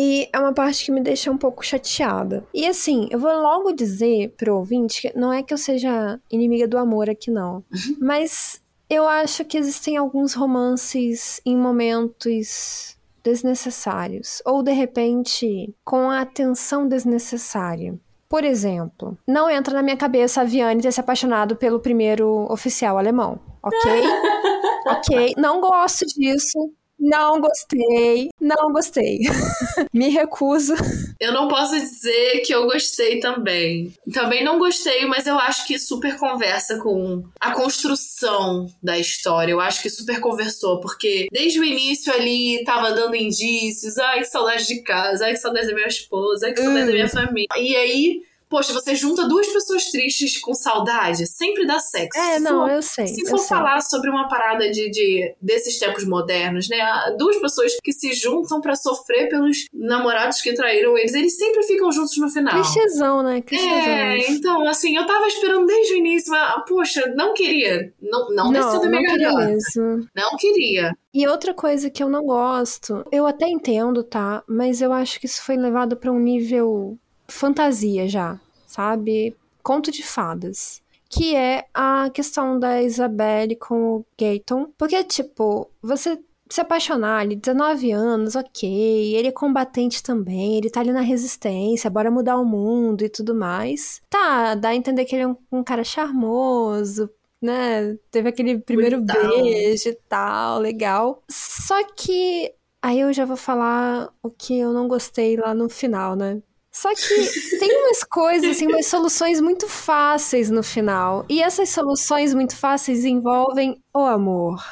E 0.00 0.28
é 0.32 0.38
uma 0.38 0.52
parte 0.54 0.84
que 0.84 0.92
me 0.92 1.00
deixa 1.00 1.28
um 1.28 1.36
pouco 1.36 1.66
chateada. 1.66 2.46
E 2.54 2.64
assim, 2.68 3.08
eu 3.10 3.18
vou 3.18 3.32
logo 3.32 3.72
dizer 3.72 4.32
pro 4.36 4.54
ouvinte 4.54 5.02
que 5.02 5.18
não 5.18 5.32
é 5.32 5.42
que 5.42 5.52
eu 5.52 5.58
seja 5.58 6.20
inimiga 6.30 6.68
do 6.68 6.78
amor 6.78 7.10
aqui, 7.10 7.32
não. 7.32 7.64
Mas 8.00 8.62
eu 8.88 9.08
acho 9.08 9.44
que 9.44 9.58
existem 9.58 9.96
alguns 9.96 10.34
romances 10.34 11.40
em 11.44 11.56
momentos 11.56 12.96
desnecessários. 13.24 14.40
Ou 14.46 14.62
de 14.62 14.70
repente, 14.70 15.74
com 15.84 16.10
a 16.10 16.20
atenção 16.20 16.86
desnecessária. 16.86 17.98
Por 18.28 18.44
exemplo, 18.44 19.18
não 19.26 19.50
entra 19.50 19.74
na 19.74 19.82
minha 19.82 19.96
cabeça 19.96 20.42
a 20.42 20.44
Viane 20.44 20.80
ter 20.80 20.92
se 20.92 21.00
apaixonado 21.00 21.56
pelo 21.56 21.80
primeiro 21.80 22.46
oficial 22.52 22.98
alemão, 22.98 23.40
ok? 23.60 23.80
ok, 24.86 25.34
não 25.36 25.60
gosto 25.60 26.04
disso. 26.06 26.70
Não 26.98 27.40
gostei, 27.40 28.28
não 28.40 28.72
gostei. 28.72 29.20
Me 29.92 30.08
recuso. 30.08 30.74
Eu 31.20 31.32
não 31.32 31.46
posso 31.46 31.78
dizer 31.78 32.40
que 32.40 32.52
eu 32.52 32.66
gostei 32.66 33.20
também. 33.20 33.92
Também 34.12 34.42
não 34.42 34.58
gostei, 34.58 35.06
mas 35.06 35.26
eu 35.26 35.38
acho 35.38 35.66
que 35.66 35.78
super 35.78 36.16
conversa 36.18 36.78
com 36.78 37.24
a 37.40 37.52
construção 37.52 38.66
da 38.82 38.98
história. 38.98 39.52
Eu 39.52 39.60
acho 39.60 39.80
que 39.80 39.90
super 39.90 40.20
conversou, 40.20 40.80
porque 40.80 41.28
desde 41.32 41.60
o 41.60 41.64
início 41.64 42.12
ali 42.12 42.64
tava 42.64 42.92
dando 42.92 43.14
indícios. 43.14 43.96
Ai, 43.98 44.20
que 44.20 44.26
saudade 44.26 44.66
de 44.66 44.82
casa, 44.82 45.24
ai, 45.24 45.32
que 45.32 45.38
saudade 45.38 45.68
da 45.68 45.74
minha 45.74 45.86
esposa, 45.86 46.46
ai, 46.46 46.52
que 46.52 46.62
saudade 46.62 46.86
da 46.86 46.92
minha 46.92 47.08
família. 47.08 47.48
E 47.56 47.76
aí, 47.76 48.22
poxa, 48.48 48.72
você 48.72 48.94
junta 48.94 49.26
duas 49.28 49.46
pessoas 49.48 49.84
tristes 49.90 50.38
com 50.40 50.54
saudade, 50.54 51.26
sempre 51.26 51.66
dá 51.66 51.78
sexo. 51.78 52.18
É, 52.18 52.38
não, 52.40 52.66
for- 52.66 52.70
eu 52.72 52.82
sei. 52.82 53.06
Se 53.06 53.28
for 53.28 53.38
sei. 53.38 53.48
falar 53.48 53.80
sobre 53.80 54.10
uma 54.10 54.28
parada 54.28 54.70
de, 54.70 54.90
de- 54.90 55.34
desses 55.40 55.78
tempos 55.78 56.04
modernos, 56.06 56.68
né? 56.68 56.78
Duas 57.18 57.36
pessoas 57.38 57.76
que 57.82 57.92
se 57.92 58.12
juntam 58.12 58.60
pra 58.60 58.74
sofrer 58.76 59.28
pelos 59.28 59.66
namorados 59.72 60.40
que 60.40 60.54
traíram 60.54 60.96
eles, 60.96 61.14
eles 61.14 61.36
sempre 61.36 61.62
ficam 61.64 61.90
juntos 61.92 62.16
no 62.18 62.28
final. 62.28 62.54
Clichêzão, 62.54 63.22
né? 63.22 63.40
Clichêzão. 63.40 63.72
É, 63.78 64.18
então, 64.30 64.68
assim, 64.68 64.96
eu 64.96 65.06
tava 65.06 65.26
esperando 65.26 65.66
desde 65.66 65.94
o 65.94 65.96
início, 65.96 66.30
mas, 66.30 66.64
poxa, 66.68 67.12
não 67.14 67.34
queria. 67.34 67.92
Não, 68.00 68.28
não, 68.30 68.52
desceu 68.52 68.74
não, 68.74 68.80
da 68.82 68.88
minha 68.88 69.02
não 69.02 69.08
queria 69.10 69.34
mesmo. 69.34 70.08
Não 70.14 70.36
queria. 70.36 70.92
E 71.12 71.26
outra 71.26 71.52
coisa 71.54 71.90
que 71.90 72.02
eu 72.02 72.08
não 72.08 72.24
gosto, 72.24 73.04
eu 73.10 73.26
até 73.26 73.48
entendo, 73.48 74.02
tá? 74.04 74.42
Mas 74.46 74.80
eu 74.80 74.92
acho 74.92 75.18
que 75.18 75.26
isso 75.26 75.42
foi 75.42 75.56
levado 75.56 75.96
pra 75.96 76.12
um 76.12 76.18
nível 76.18 76.98
fantasia 77.30 78.08
já, 78.08 78.40
sabe? 78.66 79.36
Conto 79.62 79.90
de 79.90 80.02
fadas. 80.02 80.82
Que 81.10 81.34
é 81.34 81.66
a 81.72 82.10
questão 82.10 82.58
da 82.58 82.82
Isabelle 82.82 83.56
com 83.56 83.96
o 83.96 84.06
Gayton. 84.18 84.70
Porque, 84.76 85.02
tipo, 85.04 85.70
você 85.80 86.18
se 86.50 86.60
apaixonar 86.60 87.20
ali, 87.20 87.36
19 87.36 87.90
anos, 87.92 88.34
ok. 88.34 89.14
Ele 89.14 89.28
é 89.28 89.32
combatente 89.32 90.02
também, 90.02 90.56
ele 90.56 90.70
tá 90.70 90.80
ali 90.80 90.92
na 90.92 91.00
resistência, 91.00 91.90
bora 91.90 92.10
mudar 92.10 92.36
o 92.38 92.44
mundo 92.44 93.04
e 93.04 93.08
tudo 93.08 93.34
mais. 93.34 94.00
Tá, 94.08 94.54
dá 94.54 94.70
a 94.70 94.74
entender 94.74 95.04
que 95.04 95.14
ele 95.14 95.22
é 95.22 95.28
um, 95.28 95.36
um 95.52 95.62
cara 95.62 95.84
charmoso, 95.84 97.10
né? 97.40 97.96
Teve 98.10 98.28
aquele 98.30 98.58
primeiro 98.58 98.98
Bonitão. 99.00 99.42
beijo 99.42 99.88
e 99.88 99.98
tal, 100.08 100.58
legal. 100.60 101.22
Só 101.30 101.82
que 101.94 102.52
aí 102.82 103.00
eu 103.00 103.12
já 103.12 103.24
vou 103.24 103.36
falar 103.36 104.10
o 104.22 104.30
que 104.30 104.58
eu 104.58 104.72
não 104.72 104.88
gostei 104.88 105.36
lá 105.36 105.52
no 105.54 105.68
final, 105.68 106.16
né? 106.16 106.40
Só 106.70 106.94
que 106.94 107.58
tem 107.58 107.70
umas 107.84 108.04
coisas, 108.04 108.56
assim, 108.56 108.66
umas 108.66 108.86
soluções 108.86 109.40
muito 109.40 109.66
fáceis 109.68 110.50
no 110.50 110.62
final. 110.62 111.24
E 111.28 111.42
essas 111.42 111.70
soluções 111.70 112.34
muito 112.34 112.56
fáceis 112.56 113.04
envolvem 113.04 113.82
o 113.94 114.00
amor. 114.00 114.62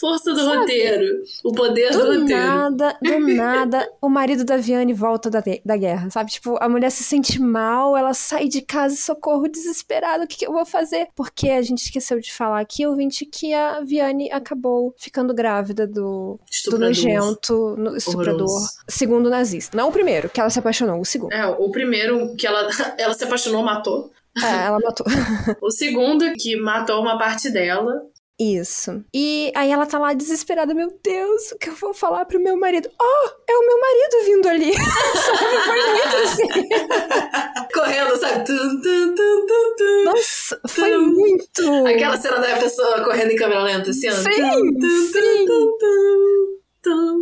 Força 0.00 0.32
do 0.32 0.40
Sabe? 0.40 0.56
roteiro. 0.58 1.22
O 1.44 1.52
poder 1.52 1.92
do, 1.92 1.98
do 1.98 2.20
roteiro. 2.20 2.26
Nada, 2.28 2.98
do 3.00 3.18
nada, 3.34 3.92
o 4.00 4.08
marido 4.08 4.44
da 4.44 4.56
Viane 4.56 4.92
volta 4.92 5.30
da, 5.30 5.42
da 5.64 5.76
guerra, 5.76 6.10
sabe? 6.10 6.32
Tipo, 6.32 6.56
a 6.60 6.68
mulher 6.68 6.90
se 6.90 7.04
sente 7.04 7.40
mal, 7.40 7.96
ela 7.96 8.12
sai 8.12 8.48
de 8.48 8.60
casa, 8.60 8.96
socorro, 8.96 9.46
desesperada. 9.46 10.24
O 10.24 10.26
que, 10.26 10.38
que 10.38 10.46
eu 10.46 10.52
vou 10.52 10.66
fazer? 10.66 11.08
Porque 11.14 11.48
a 11.50 11.62
gente 11.62 11.82
esqueceu 11.82 12.18
de 12.18 12.32
falar 12.32 12.60
aqui, 12.60 12.84
ouvinte, 12.84 13.24
que 13.24 13.54
a 13.54 13.80
Viane 13.82 14.30
acabou 14.32 14.92
ficando 14.98 15.32
grávida 15.32 15.86
do, 15.86 16.40
do 16.70 16.78
nojento 16.78 17.76
no, 17.78 17.96
estuprador, 17.96 18.42
Horroroso. 18.42 18.68
segundo 18.88 19.30
nazista. 19.30 19.76
Não 19.76 19.88
o 19.88 19.92
primeiro, 19.92 20.28
que 20.28 20.40
ela 20.40 20.50
se 20.50 20.58
apaixonou, 20.58 21.00
o 21.00 21.04
segundo. 21.04 21.32
É, 21.32 21.46
o 21.46 21.70
primeiro 21.70 22.34
que 22.34 22.46
ela, 22.46 22.68
ela 22.98 23.14
se 23.14 23.22
apaixonou, 23.22 23.62
matou. 23.62 24.10
É, 24.42 24.66
ela 24.66 24.80
matou. 24.80 25.06
o 25.62 25.70
segundo 25.70 26.32
que 26.32 26.56
matou 26.56 27.00
uma 27.00 27.16
parte 27.16 27.50
dela. 27.50 28.02
Isso. 28.52 29.02
E 29.14 29.50
aí 29.56 29.70
ela 29.70 29.86
tá 29.86 29.98
lá 29.98 30.12
desesperada, 30.12 30.74
meu 30.74 30.92
Deus, 31.02 31.52
o 31.52 31.58
que 31.58 31.70
eu 31.70 31.74
vou 31.74 31.94
falar 31.94 32.26
pro 32.26 32.38
meu 32.38 32.58
marido? 32.58 32.90
Oh, 33.00 33.28
é 33.48 33.56
o 33.56 33.66
meu 33.66 33.80
marido 33.80 34.24
vindo 34.26 34.48
ali. 34.48 34.72
Foi 35.64 35.92
muito 35.92 36.16
assim. 36.16 36.68
Correndo, 37.72 38.16
sabe? 38.18 38.44
Tum, 38.44 38.80
tum, 38.82 39.14
tum, 39.14 39.46
tum. 39.78 40.04
Nossa, 40.04 40.60
foi 40.68 40.96
muito. 40.98 41.86
Aquela 41.86 42.16
cena 42.16 42.38
da 42.38 42.56
pessoa 42.56 43.02
correndo 43.02 43.32
em 43.32 43.36
câmera 43.36 43.62
lenta, 43.62 43.90
assim, 43.90 44.08
ó. 44.08 44.12
Sim, 44.12 44.80
sim. 45.12 45.46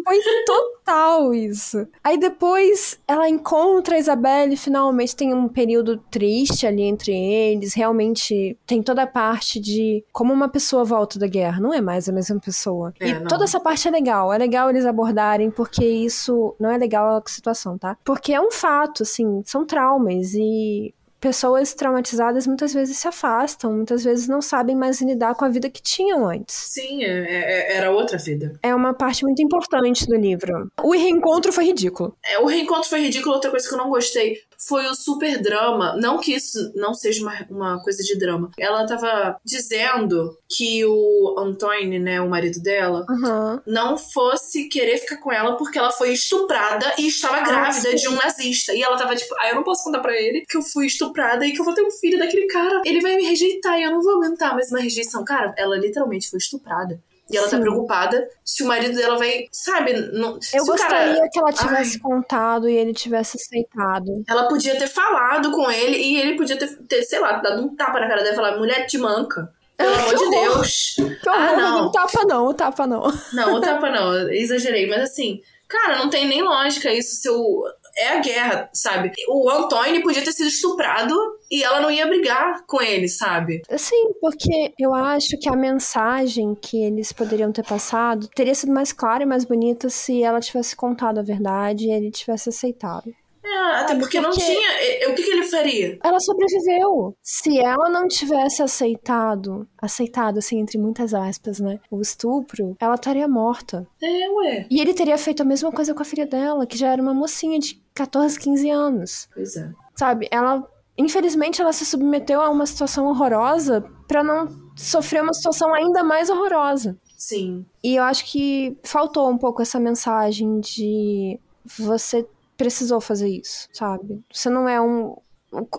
Foi 0.05 0.19
total 0.45 1.35
isso. 1.35 1.87
Aí 2.03 2.19
depois 2.19 2.99
ela 3.07 3.29
encontra 3.29 3.97
a 3.97 3.99
Isabelle, 3.99 4.57
finalmente 4.57 5.17
tem 5.17 5.33
um 5.35 5.49
período 5.49 5.99
triste 6.11 6.67
ali 6.67 6.83
entre 6.83 7.13
eles. 7.13 7.75
Realmente 7.75 8.59
tem 8.67 8.83
toda 8.83 9.03
a 9.03 9.07
parte 9.07 9.61
de 9.61 10.05
como 10.13 10.33
uma 10.33 10.49
pessoa 10.49 10.85
volta 10.85 11.19
da 11.19 11.27
guerra. 11.27 11.61
Não 11.61 11.73
é 11.73 11.81
mais 11.81 12.09
a 12.09 12.13
mesma 12.13 12.41
pessoa. 12.41 12.93
É, 13.01 13.09
e 13.09 13.15
não. 13.15 13.27
toda 13.27 13.45
essa 13.45 13.61
parte 13.61 13.89
é 13.89 13.91
legal. 13.91 14.33
É 14.33 14.39
legal 14.39 14.71
eles 14.71 14.87
abordarem, 14.87 15.51
porque 15.51 15.85
isso 15.85 16.55
não 16.59 16.71
é 16.71 16.77
legal 16.77 17.17
a 17.17 17.23
situação, 17.27 17.79
tá? 17.79 17.97
Porque 18.05 18.33
é 18.33 18.41
um 18.41 18.51
fato, 18.51 19.03
assim, 19.03 19.43
são 19.45 19.65
traumas 19.65 20.35
e 20.35 20.95
pessoas 21.23 21.73
traumatizadas 21.73 22.49
muitas 22.49 22.75
vezes 22.75 22.99
se 22.99 23.07
afastam, 23.07 23.73
muitas 23.73 24.03
vezes 24.03 24.27
não 24.27 24.43
sabem 24.43 24.75
mais 24.75 25.01
lidar 25.01 25.37
com 25.37 25.45
a 25.45 25.49
vida 25.49 25.71
que 25.71 25.81
tinham 25.81 26.29
antes. 26.29 26.55
Sim, 26.55 27.05
é, 27.05 27.09
é, 27.09 27.77
era 27.77 27.93
outra 27.93 28.19
vida. 28.19 28.59
É 28.61 28.75
uma 28.75 28.93
parte 28.93 29.25
muito 29.25 29.41
importante 29.41 30.05
do 30.05 30.17
livro. 30.17 30.69
O 30.83 30.91
reencontro 30.91 31.53
foi 31.53 31.67
ridículo. 31.67 32.17
É, 32.25 32.41
o 32.41 32.47
reencontro 32.47 32.91
foi 32.91 33.03
ridículo, 33.03 33.37
outra 33.37 33.53
coisa 33.53 33.69
que 33.69 33.73
eu 33.73 33.79
não 33.79 33.89
gostei 33.89 34.41
foi 34.67 34.87
o 34.87 34.95
super 34.95 35.41
drama. 35.41 35.97
Não 35.97 36.19
que 36.19 36.35
isso 36.35 36.73
não 36.75 36.95
seja 36.95 37.23
uma, 37.23 37.47
uma 37.51 37.83
coisa 37.83 38.03
de 38.03 38.19
drama. 38.19 38.51
Ela 38.59 38.87
tava 38.87 39.37
dizendo 39.45 40.37
que 40.49 40.85
o 40.85 41.37
Antoine, 41.39 41.99
né, 41.99 42.21
o 42.21 42.29
marido 42.29 42.61
dela, 42.61 43.05
uhum. 43.09 43.61
não 43.67 43.99
fosse 43.99 44.69
querer 44.69 44.99
ficar 44.99 45.17
com 45.17 45.33
ela 45.33 45.57
porque 45.57 45.79
ela 45.79 45.91
foi 45.91 46.13
estuprada 46.13 46.95
e 46.99 47.07
estava 47.07 47.41
grávida 47.41 47.95
de 47.95 48.09
um 48.09 48.15
nazista. 48.15 48.73
E 48.75 48.83
ela 48.83 48.97
tava 48.97 49.17
tipo, 49.17 49.35
ah, 49.39 49.49
eu 49.49 49.57
não 49.57 49.65
posso 49.65 49.85
contar 49.85 50.01
pra 50.01 50.17
ele 50.17 50.45
que 50.49 50.57
eu 50.57 50.63
fui 50.63 50.87
estuprada 50.87 51.47
e 51.47 51.53
que 51.53 51.61
eu 51.61 51.65
vou 51.65 51.75
ter 51.75 51.83
um 51.83 51.91
filho 51.91 52.19
daquele 52.19 52.47
cara. 52.47 52.83
Ele 52.85 53.01
vai 53.01 53.17
me 53.17 53.25
rejeitar 53.25 53.79
e 53.79 53.83
eu 53.83 53.91
não 53.91 54.03
vou 54.03 54.17
aguentar 54.17 54.55
mais 54.55 54.71
uma 54.71 54.81
rejeição. 54.81 55.25
Cara, 55.25 55.55
ela 55.57 55.77
literalmente 55.77 56.31
foi 56.31 56.39
estuprada. 56.39 57.01
E 57.31 57.37
ela 57.37 57.47
tá 57.47 57.57
Sim. 57.57 57.57
tá 57.57 57.63
preocupada 57.63 58.29
se 58.45 58.63
o 58.63 58.67
marido 58.67 58.95
dela 58.95 59.17
vai, 59.17 59.49
sabe? 59.51 59.95
Não, 60.13 60.39
eu 60.53 60.65
gostaria 60.65 61.15
cara... 61.15 61.29
que 61.31 61.39
ela 61.39 61.53
tivesse 61.53 61.95
Ai. 61.95 62.01
contado 62.01 62.69
e 62.69 62.77
ele 62.77 62.93
tivesse 62.93 63.37
aceitado. 63.37 64.23
Ela 64.29 64.49
podia 64.49 64.79
ter 64.79 64.89
falado 64.89 65.51
com 65.53 65.71
ele 65.71 65.97
e 65.97 66.21
ele 66.21 66.37
podia 66.37 66.59
ter, 66.59 66.69
ter 66.87 67.03
sei 67.05 67.21
lá, 67.21 67.33
dado 67.35 67.63
um 67.63 67.75
tapa 67.75 68.01
na 68.01 68.09
cara 68.09 68.23
dela 68.23 68.33
e 68.33 68.37
falar: 68.37 68.59
mulher, 68.59 68.87
te 68.87 68.99
manca. 68.99 69.51
Pelo 69.77 69.95
amor 69.95 70.15
de 70.15 70.29
Deus. 70.31 70.95
Que 70.97 71.29
horror, 71.29 71.41
ah, 71.41 71.57
não. 71.57 71.87
O 71.87 71.93
tapa 71.93 72.25
não, 72.25 72.47
o 72.47 72.55
tapa 72.55 72.87
não. 72.87 73.13
Não, 73.33 73.55
o 73.55 73.61
tapa 73.63 73.91
não, 73.91 74.31
exagerei. 74.31 74.87
Mas 74.87 75.03
assim, 75.03 75.41
cara, 75.69 75.99
não 75.99 76.11
tem 76.11 76.27
nem 76.27 76.43
lógica 76.43 76.93
isso. 76.93 77.17
Seu 77.17 77.65
é 77.97 78.09
a 78.09 78.21
guerra, 78.21 78.71
sabe? 78.73 79.13
O 79.29 79.51
Antônio 79.51 80.03
podia 80.03 80.25
ter 80.25 80.33
sido 80.33 80.49
estuprado 80.49 81.15
e 81.51 81.63
ela 81.63 81.81
não 81.81 81.91
ia 81.91 82.07
brigar 82.07 82.65
com 82.67 82.81
ele, 82.81 83.09
sabe? 83.09 83.63
Sim, 83.77 84.13
porque 84.21 84.73
eu 84.79 84.95
acho 84.95 85.39
que 85.39 85.49
a 85.49 85.57
mensagem 85.57 86.55
que 86.55 86.83
eles 86.83 87.13
poderiam 87.13 87.53
ter 87.53 87.65
passado 87.65 88.29
teria 88.29 88.55
sido 88.55 88.73
mais 88.73 88.93
clara 88.93 89.23
e 89.23 89.27
mais 89.27 89.45
bonita 89.45 89.91
se 89.91 90.23
ela 90.23 90.41
tivesse 90.41 90.75
contado 90.75 91.19
a 91.19 91.23
verdade 91.23 91.87
e 91.87 91.93
ele 91.93 92.11
tivesse 92.11 92.49
aceitado. 92.49 93.13
É, 93.45 93.81
até 93.81 93.95
porque, 93.97 94.21
porque 94.21 94.21
não 94.21 94.31
tinha. 94.31 95.11
O 95.11 95.15
que, 95.15 95.23
que, 95.23 95.31
ele 95.31 95.45
faria? 95.45 95.99
Ela 96.03 96.21
sobreviveu. 96.21 97.17
Se 97.23 97.59
ela 97.59 97.89
não 97.91 98.07
tivesse 98.07 98.63
aceitado, 98.63 99.67
aceitado, 99.81 100.39
assim, 100.39 100.61
entre 100.61 100.79
muitas 100.79 101.13
aspas, 101.13 101.59
né? 101.59 101.81
O 101.91 102.01
estupro, 102.01 102.77
ela 102.81 102.95
estaria 102.95 103.27
morta. 103.27 103.87
É, 104.01 104.31
ué. 104.31 104.67
E 104.71 104.81
ele 104.81 104.95
teria 104.95 105.19
feito 105.19 105.43
a 105.43 105.47
mesma 105.47 105.73
coisa 105.73 105.93
com 105.93 106.03
a 106.03 106.05
filha 106.05 106.27
dela, 106.27 106.67
que 106.67 106.79
já 106.79 106.89
era 106.89 107.03
uma 107.03 107.15
mocinha 107.15 107.59
de 107.59 107.83
14, 107.95 108.39
15 108.39 108.71
anos. 108.71 109.29
Pois 109.35 109.57
é. 109.57 109.71
Sabe? 109.97 110.29
Ela. 110.31 110.67
Infelizmente, 110.97 111.61
ela 111.61 111.73
se 111.73 111.87
submeteu 111.87 112.39
a 112.41 112.51
uma 112.51 112.67
situação 112.67 113.07
horrorosa 113.07 113.83
para 114.07 114.23
não 114.23 114.47
sofrer 114.77 115.23
uma 115.23 115.33
situação 115.33 115.73
ainda 115.75 116.05
mais 116.05 116.29
horrorosa. 116.29 116.99
Sim. 117.17 117.65
E 117.83 117.97
eu 117.97 118.03
acho 118.03 118.31
que 118.31 118.77
faltou 118.85 119.31
um 119.31 119.39
pouco 119.39 119.63
essa 119.63 119.81
mensagem 119.81 120.61
de 120.61 121.41
você 121.79 122.27
precisou 122.63 123.01
fazer 123.01 123.29
isso, 123.29 123.69
sabe? 123.73 124.23
Você 124.33 124.49
não 124.49 124.69
é 124.69 124.81
um, 124.81 125.17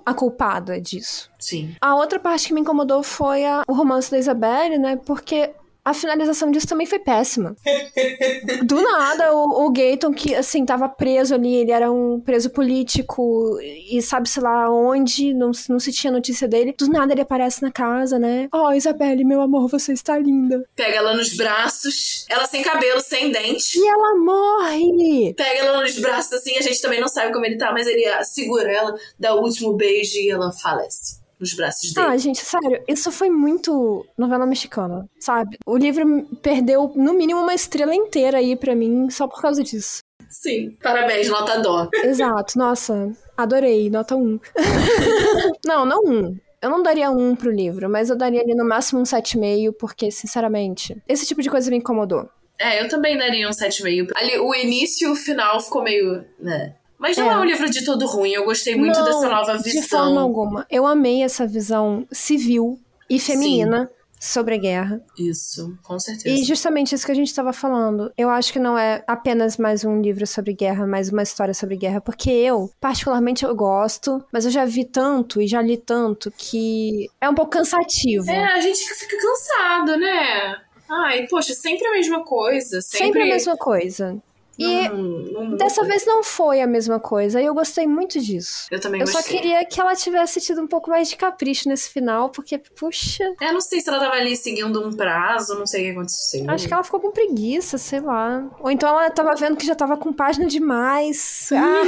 a 0.05 0.13
culpada 0.13 0.81
disso. 0.81 1.31
Sim. 1.39 1.75
A 1.79 1.95
outra 1.95 2.19
parte 2.19 2.47
que 2.47 2.53
me 2.53 2.59
incomodou 2.59 3.01
foi 3.01 3.45
a, 3.45 3.63
o 3.67 3.73
romance 3.73 4.11
da 4.11 4.17
Isabelle, 4.19 4.77
né? 4.77 4.97
Porque 4.97 5.51
a 5.83 5.93
finalização 5.93 6.49
disso 6.49 6.67
também 6.67 6.87
foi 6.87 6.99
péssima. 6.99 7.55
Do 8.63 8.81
nada, 8.81 9.33
o, 9.33 9.65
o 9.65 9.71
Gayton, 9.71 10.13
que, 10.13 10.33
assim, 10.33 10.65
tava 10.65 10.87
preso 10.87 11.35
ali, 11.35 11.55
ele 11.55 11.71
era 11.71 11.91
um 11.91 12.21
preso 12.21 12.49
político 12.49 13.59
e 13.61 14.01
sabe-se 14.01 14.39
lá 14.39 14.69
onde, 14.69 15.33
não, 15.33 15.51
não 15.69 15.79
se 15.79 15.91
tinha 15.91 16.11
notícia 16.11 16.47
dele. 16.47 16.73
Do 16.77 16.87
nada 16.87 17.13
ele 17.13 17.21
aparece 17.21 17.61
na 17.61 17.71
casa, 17.71 18.17
né? 18.17 18.47
Oh, 18.53 18.71
Isabelle, 18.71 19.25
meu 19.25 19.41
amor, 19.41 19.67
você 19.67 19.91
está 19.93 20.17
linda. 20.17 20.63
Pega 20.75 20.97
ela 20.97 21.15
nos 21.15 21.35
braços, 21.35 22.25
ela 22.29 22.45
sem 22.45 22.63
cabelo, 22.63 23.01
sem 23.01 23.31
dente. 23.31 23.77
E 23.77 23.87
ela 23.87 24.15
morre! 24.15 25.33
Pega 25.33 25.59
ela 25.65 25.81
nos 25.81 25.99
braços, 25.99 26.33
assim, 26.33 26.57
a 26.57 26.61
gente 26.61 26.81
também 26.81 27.01
não 27.01 27.07
sabe 27.07 27.33
como 27.33 27.45
ele 27.45 27.57
tá, 27.57 27.71
mas 27.73 27.87
ele 27.87 28.03
segura 28.23 28.71
ela, 28.71 28.95
dá 29.19 29.35
o 29.35 29.41
último 29.41 29.73
beijo 29.73 30.17
e 30.17 30.29
ela 30.29 30.51
falece 30.51 31.22
nos 31.43 31.53
braços 31.53 31.93
dele. 31.93 32.07
Ah, 32.07 32.17
gente, 32.17 32.39
sério, 32.39 32.81
isso 32.87 33.11
foi 33.11 33.29
muito 33.29 34.05
novela 34.17 34.45
mexicana, 34.45 35.05
sabe? 35.19 35.57
O 35.67 35.75
livro 35.77 36.25
perdeu, 36.41 36.91
no 36.95 37.13
mínimo, 37.13 37.41
uma 37.41 37.53
estrela 37.53 37.93
inteira 37.93 38.37
aí 38.37 38.55
para 38.55 38.73
mim 38.73 39.09
só 39.09 39.27
por 39.27 39.41
causa 39.41 39.61
disso. 39.61 39.99
Sim, 40.29 40.71
parabéns, 40.81 41.29
nota 41.29 41.59
dó. 41.59 41.89
Exato, 42.03 42.57
nossa, 42.57 43.11
adorei, 43.37 43.89
nota 43.89 44.15
1. 44.15 44.39
não, 45.65 45.85
não 45.85 46.03
1. 46.05 46.37
Eu 46.61 46.69
não 46.69 46.81
daria 46.81 47.11
um 47.11 47.35
pro 47.35 47.51
livro, 47.51 47.89
mas 47.89 48.09
eu 48.09 48.15
daria 48.15 48.41
ali 48.41 48.55
no 48.55 48.63
máximo 48.63 49.01
um 49.01 49.03
7,5, 49.03 49.73
porque, 49.77 50.09
sinceramente, 50.09 50.95
esse 51.07 51.25
tipo 51.25 51.41
de 51.41 51.49
coisa 51.49 51.69
me 51.69 51.77
incomodou. 51.77 52.29
É, 52.57 52.81
eu 52.81 52.87
também 52.87 53.17
daria 53.17 53.47
um 53.47 53.51
7,5. 53.51 54.11
Ali, 54.15 54.39
o 54.39 54.55
início 54.55 55.09
e 55.09 55.11
o 55.11 55.15
final 55.15 55.59
ficou 55.59 55.83
meio. 55.83 56.23
né? 56.39 56.73
Mas 57.03 57.17
não 57.17 57.29
é. 57.29 57.33
é 57.33 57.37
um 57.37 57.43
livro 57.43 57.69
de 57.69 57.83
todo 57.83 58.07
ruim. 58.07 58.31
Eu 58.31 58.45
gostei 58.45 58.75
muito 58.77 58.97
não, 58.97 59.03
dessa 59.03 59.27
nova 59.27 59.57
visão. 59.57 59.81
De 59.81 59.87
forma 59.89 60.21
alguma. 60.21 60.65
Eu 60.71 60.87
amei 60.87 61.21
essa 61.21 61.45
visão 61.45 62.07
civil 62.09 62.79
e 63.09 63.19
feminina. 63.19 63.91
Sim 63.91 64.03
sobre 64.23 64.55
a 64.55 64.57
guerra. 64.57 65.01
Isso, 65.19 65.77
com 65.83 65.99
certeza. 65.99 66.29
E 66.29 66.45
justamente 66.45 66.95
isso 66.95 67.05
que 67.05 67.11
a 67.11 67.15
gente 67.15 67.27
estava 67.27 67.51
falando. 67.51 68.09
Eu 68.17 68.29
acho 68.29 68.53
que 68.53 68.57
não 68.57 68.77
é 68.77 69.03
apenas 69.05 69.57
mais 69.57 69.83
um 69.83 70.01
livro 70.01 70.25
sobre 70.25 70.53
guerra, 70.53 70.87
mais 70.87 71.11
uma 71.11 71.21
história 71.23 71.53
sobre 71.53 71.75
guerra, 71.75 71.99
porque 71.99 72.31
eu, 72.31 72.71
particularmente, 72.79 73.43
eu 73.43 73.53
gosto, 73.53 74.23
mas 74.31 74.45
eu 74.45 74.51
já 74.51 74.63
vi 74.63 74.85
tanto 74.85 75.41
e 75.41 75.45
já 75.45 75.61
li 75.61 75.75
tanto 75.75 76.31
que 76.37 77.09
é 77.19 77.29
um 77.29 77.35
pouco 77.35 77.51
cansativo. 77.51 78.31
É, 78.31 78.45
a 78.45 78.61
gente 78.61 78.79
fica 78.93 79.17
cansado, 79.17 79.97
né? 79.97 80.55
Ai, 80.89 81.27
poxa, 81.27 81.53
sempre 81.53 81.85
a 81.85 81.91
mesma 81.91 82.23
coisa. 82.23 82.81
Sempre, 82.81 83.05
sempre 83.07 83.21
a 83.23 83.25
mesma 83.25 83.57
coisa. 83.57 84.23
E 84.57 84.87
não, 84.89 85.49
não 85.49 85.57
dessa 85.57 85.83
vez 85.83 86.05
não 86.05 86.23
foi 86.23 86.61
a 86.61 86.67
mesma 86.67 86.99
coisa. 86.99 87.41
E 87.41 87.45
eu 87.45 87.53
gostei 87.53 87.87
muito 87.87 88.19
disso. 88.19 88.67
Eu 88.69 88.79
também 88.79 89.01
eu 89.01 89.05
gostei. 89.05 89.19
Eu 89.19 89.23
só 89.23 89.29
queria 89.29 89.65
que 89.65 89.79
ela 89.79 89.95
tivesse 89.95 90.39
tido 90.39 90.61
um 90.61 90.67
pouco 90.67 90.89
mais 90.89 91.09
de 91.09 91.15
capricho 91.15 91.67
nesse 91.67 91.89
final, 91.89 92.29
porque, 92.29 92.57
puxa. 92.57 93.23
É, 93.41 93.51
não 93.51 93.61
sei 93.61 93.81
se 93.81 93.89
ela 93.89 93.99
tava 93.99 94.15
ali 94.15 94.35
seguindo 94.35 94.85
um 94.85 94.95
prazo, 94.95 95.57
não 95.57 95.65
sei 95.65 95.81
o 95.81 95.85
que 95.85 95.91
aconteceu. 95.91 96.45
Acho 96.49 96.67
que 96.67 96.73
ela 96.73 96.83
ficou 96.83 96.99
com 96.99 97.11
preguiça, 97.11 97.77
sei 97.77 97.99
lá. 97.99 98.47
Ou 98.59 98.69
então 98.69 98.89
ela 98.89 99.09
tava 99.09 99.33
vendo 99.35 99.57
que 99.57 99.65
já 99.65 99.75
tava 99.75 99.97
com 99.97 100.13
página 100.13 100.45
demais. 100.45 101.49
Ah, 101.51 101.81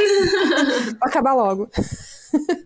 acabar 1.07 1.33
logo. 1.33 1.69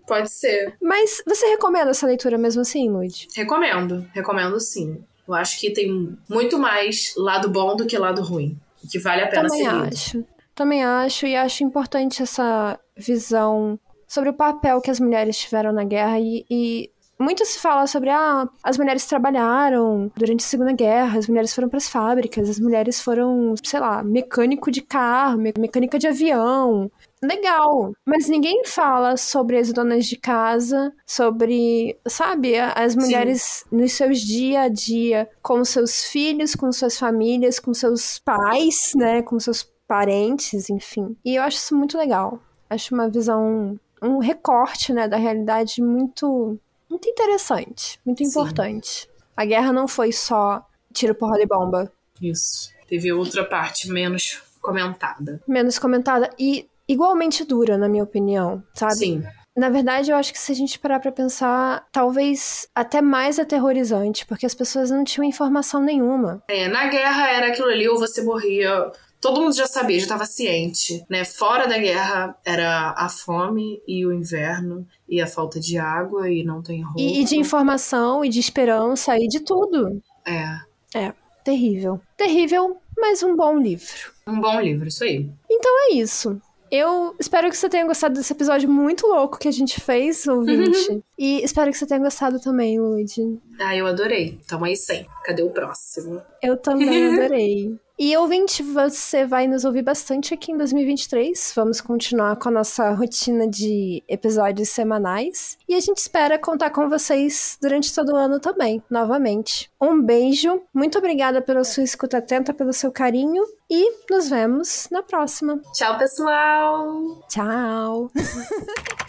Pode 0.07 0.31
ser. 0.31 0.75
Mas 0.81 1.21
você 1.25 1.45
recomenda 1.47 1.91
essa 1.91 2.07
leitura 2.07 2.37
mesmo 2.37 2.61
assim, 2.61 2.89
Lud? 2.89 3.27
Recomendo, 3.35 4.07
recomendo 4.13 4.59
sim. 4.59 5.03
Eu 5.27 5.35
acho 5.35 5.59
que 5.59 5.71
tem 5.71 6.17
muito 6.27 6.57
mais 6.57 7.13
lado 7.15 7.49
bom 7.49 7.75
do 7.75 7.85
que 7.85 7.97
lado 7.97 8.23
ruim 8.23 8.57
que 8.89 8.99
vale 8.99 9.23
a 9.23 9.27
pena 9.27 9.47
Também 9.47 9.63
lido. 9.63 9.83
acho. 9.85 10.25
Também 10.55 10.83
acho, 10.83 11.25
e 11.25 11.35
acho 11.35 11.63
importante 11.63 12.21
essa 12.21 12.77
visão 12.97 13.79
sobre 14.07 14.29
o 14.29 14.33
papel 14.33 14.81
que 14.81 14.91
as 14.91 14.99
mulheres 14.99 15.37
tiveram 15.37 15.71
na 15.71 15.83
guerra 15.83 16.19
e, 16.19 16.45
e 16.49 16.91
muito 17.19 17.45
se 17.45 17.59
fala 17.59 17.85
sobre 17.85 18.09
ah, 18.09 18.47
as 18.63 18.77
mulheres 18.77 19.05
trabalharam 19.05 20.09
durante 20.15 20.43
a 20.43 20.47
Segunda 20.47 20.71
Guerra, 20.71 21.19
as 21.19 21.27
mulheres 21.27 21.53
foram 21.53 21.67
para 21.67 21.77
as 21.77 21.89
fábricas, 21.89 22.49
as 22.49 22.59
mulheres 22.59 23.01
foram, 23.01 23.53
sei 23.61 23.79
lá, 23.79 24.01
mecânico 24.01 24.71
de 24.71 24.81
carro, 24.81 25.37
mecânica 25.37 25.99
de 25.99 26.07
avião, 26.07 26.89
legal. 27.24 27.93
Mas 28.05 28.28
ninguém 28.28 28.63
fala 28.65 29.17
sobre 29.17 29.57
as 29.57 29.72
donas 29.72 30.05
de 30.05 30.17
casa, 30.17 30.93
sobre, 31.05 31.97
sabe, 32.07 32.57
as 32.57 32.95
mulheres 32.95 33.65
Sim. 33.70 33.78
nos 33.78 33.91
seus 33.93 34.20
dia 34.20 34.61
a 34.61 34.67
dia, 34.70 35.30
com 35.41 35.63
seus 35.63 36.05
filhos, 36.05 36.55
com 36.55 36.72
suas 36.72 36.97
famílias, 36.97 37.59
com 37.59 37.74
seus 37.74 38.20
pais, 38.20 38.91
né, 38.95 39.22
com 39.22 39.39
seus 39.39 39.63
parentes, 39.88 40.70
enfim. 40.70 41.15
E 41.26 41.36
eu 41.36 41.43
acho 41.43 41.57
isso 41.57 41.76
muito 41.76 41.97
legal. 41.97 42.39
Acho 42.70 42.93
uma 42.93 43.09
visão, 43.09 43.80
um 44.01 44.20
recorte, 44.20 44.93
né, 44.93 45.07
da 45.07 45.17
realidade 45.17 45.82
muito, 45.82 46.57
muito 46.89 47.09
interessante, 47.09 47.99
muito 48.05 48.24
Sim. 48.24 48.30
importante. 48.30 49.09
A 49.36 49.45
guerra 49.45 49.74
não 49.74 49.88
foi 49.88 50.11
só 50.11 50.65
tiro, 50.93 51.15
porrada 51.15 51.41
e 51.41 51.47
bomba. 51.47 51.91
Isso. 52.22 52.72
Teve 52.88 53.13
outra 53.13 53.45
parte 53.45 53.89
menos 53.89 54.41
comentada. 54.61 55.41
Menos 55.47 55.80
comentada. 55.80 56.30
E 56.38 56.67
igualmente 56.89 57.45
dura, 57.45 57.77
na 57.77 57.87
minha 57.87 58.03
opinião, 58.03 58.63
sabe? 58.73 58.95
Sim. 58.95 59.23
Na 59.55 59.69
verdade, 59.69 60.09
eu 60.09 60.15
acho 60.15 60.31
que 60.31 60.39
se 60.39 60.51
a 60.51 60.55
gente 60.55 60.79
parar 60.79 60.99
pra 60.99 61.11
pensar, 61.11 61.85
talvez 61.91 62.67
até 62.73 63.01
mais 63.01 63.37
aterrorizante, 63.37 64.25
porque 64.25 64.45
as 64.45 64.55
pessoas 64.55 64.89
não 64.89 65.03
tinham 65.03 65.25
informação 65.25 65.81
nenhuma. 65.81 66.41
É, 66.47 66.67
na 66.67 66.87
guerra 66.87 67.29
era 67.29 67.47
aquilo 67.47 67.67
ali, 67.67 67.87
ou 67.87 67.99
você 67.99 68.23
morria. 68.23 68.89
Todo 69.19 69.41
mundo 69.41 69.53
já 69.53 69.67
sabia, 69.67 69.99
já 69.99 70.03
estava 70.05 70.25
ciente, 70.25 71.03
né? 71.09 71.25
Fora 71.25 71.67
da 71.67 71.77
guerra 71.77 72.37
era 72.45 72.93
a 72.95 73.09
fome 73.09 73.81
e 73.85 74.05
o 74.05 74.13
inverno 74.13 74.87
e 75.09 75.19
a 75.19 75.27
falta 75.27 75.59
de 75.59 75.77
água 75.77 76.31
e 76.31 76.41
não 76.41 76.61
tem 76.61 76.81
roupa. 76.81 77.01
E, 77.01 77.19
e 77.19 77.25
de 77.25 77.35
informação 77.35 78.23
e 78.23 78.29
de 78.29 78.39
esperança 78.39 79.17
e 79.17 79.27
de 79.27 79.41
tudo. 79.41 80.01
É. 80.25 80.57
É, 80.95 81.13
terrível. 81.43 81.99
Terrível, 82.15 82.77
mas 82.97 83.21
um 83.21 83.35
bom 83.35 83.57
livro. 83.57 84.13
Um 84.25 84.39
bom 84.39 84.57
livro, 84.61 84.87
isso 84.87 85.03
aí. 85.03 85.29
Então 85.51 85.71
é 85.89 85.95
isso. 85.95 86.41
Eu 86.72 87.15
espero 87.20 87.49
que 87.49 87.57
você 87.57 87.67
tenha 87.67 87.86
gostado 87.86 88.13
desse 88.15 88.32
episódio 88.32 88.70
muito 88.70 89.07
louco 89.07 89.39
que 89.39 89.47
a 89.47 89.51
gente 89.51 89.82
fez, 89.82 90.28
ouvinte. 90.28 91.03
e 91.17 91.43
espero 91.43 91.72
que 91.72 91.78
você 91.78 91.86
tenha 91.88 91.99
gostado 91.99 92.39
também, 92.39 92.80
Lud. 92.80 93.39
Ah, 93.59 93.76
eu 93.76 93.88
adorei. 93.88 94.39
Tamo 94.47 94.65
aí 94.65 94.76
sem. 94.76 95.05
Cadê 95.24 95.41
o 95.41 95.49
próximo? 95.49 96.22
Eu 96.41 96.57
também 96.57 97.05
adorei. 97.17 97.76
E 98.01 98.15
ouvinte, 98.15 98.63
você 98.63 99.25
vai 99.25 99.45
nos 99.45 99.65
ouvir 99.65 99.81
bastante 99.81 100.33
aqui 100.33 100.53
em 100.53 100.57
2023. 100.57 101.51
Vamos 101.53 101.81
continuar 101.81 102.37
com 102.37 102.47
a 102.47 102.51
nossa 102.53 102.91
rotina 102.91 103.45
de 103.45 104.01
episódios 104.07 104.69
semanais. 104.69 105.57
E 105.67 105.75
a 105.75 105.79
gente 105.81 105.97
espera 105.97 106.39
contar 106.39 106.69
com 106.69 106.87
vocês 106.87 107.57
durante 107.61 107.93
todo 107.93 108.13
o 108.13 108.15
ano 108.15 108.39
também, 108.39 108.81
novamente. 108.89 109.69
Um 109.81 110.01
beijo, 110.01 110.61
muito 110.73 110.97
obrigada 110.97 111.41
pela 111.41 111.65
sua 111.65 111.83
escuta 111.83 112.19
atenta, 112.19 112.53
pelo 112.53 112.71
seu 112.71 112.89
carinho. 112.89 113.43
E 113.69 113.91
nos 114.09 114.29
vemos 114.29 114.87
na 114.89 115.03
próxima. 115.03 115.61
Tchau, 115.73 115.97
pessoal! 115.97 117.21
Tchau! 117.27 118.09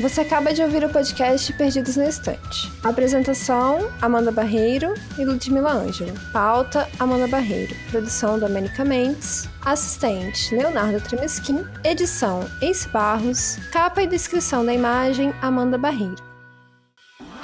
Você 0.00 0.22
acaba 0.22 0.52
de 0.52 0.60
ouvir 0.60 0.84
o 0.84 0.88
podcast 0.88 1.52
Perdidos 1.52 1.94
na 1.94 2.08
Estante. 2.08 2.72
Apresentação: 2.82 3.88
Amanda 4.02 4.32
Barreiro 4.32 4.92
e 5.16 5.24
Ludmila 5.24 5.72
Ângelo. 5.72 6.12
Pauta: 6.32 6.88
Amanda 6.98 7.28
Barreiro. 7.28 7.72
Produção: 7.92 8.36
Domenica 8.36 8.84
Mendes. 8.84 9.48
Assistente: 9.64 10.52
Leonardo 10.52 11.00
Tremesquim. 11.00 11.64
Edição: 11.84 12.40
Ace 12.60 12.88
Barros. 12.88 13.56
Capa 13.70 14.02
e 14.02 14.08
descrição 14.08 14.66
da 14.66 14.74
imagem: 14.74 15.32
Amanda 15.40 15.78
Barreiro. 15.78 16.22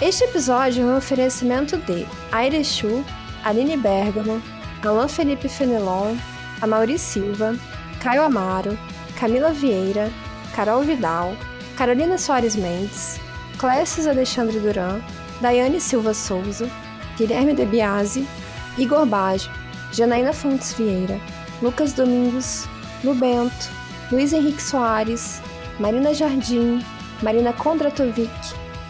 Este 0.01 0.24
episódio 0.24 0.82
é 0.82 0.86
um 0.86 0.96
oferecimento 0.96 1.76
de 1.76 2.05
Aire 2.32 2.64
Chu, 2.64 3.05
Aline 3.44 3.76
Bergamo, 3.76 4.42
Alain 4.84 5.09
Felipe 5.09 5.48
Fenelon, 5.48 6.16
Amaury 6.61 6.98
Silva, 6.98 7.55
Caio 8.03 8.24
Amaro, 8.24 8.76
Camila 9.20 9.53
Vieira, 9.53 10.11
Carol 10.57 10.82
Vidal, 10.82 11.36
Carolina 11.80 12.18
Soares 12.18 12.56
Mendes, 12.56 13.18
Clécio 13.56 14.06
Alexandre 14.06 14.60
Duran, 14.60 15.00
Daiane 15.40 15.80
Silva 15.80 16.12
Souza, 16.12 16.68
Guilherme 17.16 17.54
De 17.54 17.64
Biasi, 17.64 18.28
Igor 18.76 19.06
Baggio, 19.06 19.50
Janaína 19.90 20.34
Fontes 20.34 20.74
Vieira, 20.74 21.18
Lucas 21.62 21.94
Domingos, 21.94 22.68
Lu 23.02 23.14
Bento, 23.14 23.70
Luiz 24.12 24.34
Henrique 24.34 24.60
Soares, 24.60 25.40
Marina 25.78 26.12
Jardim, 26.12 26.84
Marina 27.22 27.54
Kondratovic, 27.54 28.30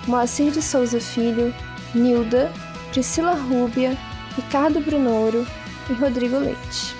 Moacir 0.08 0.50
de 0.50 0.60
Souza 0.60 0.98
Filho, 0.98 1.54
Nilda, 1.94 2.50
Priscila 2.90 3.34
Rúbia, 3.36 3.96
Ricardo 4.36 4.80
Brunoro 4.80 5.46
e 5.88 5.92
Rodrigo 5.92 6.40
Leite. 6.40 6.99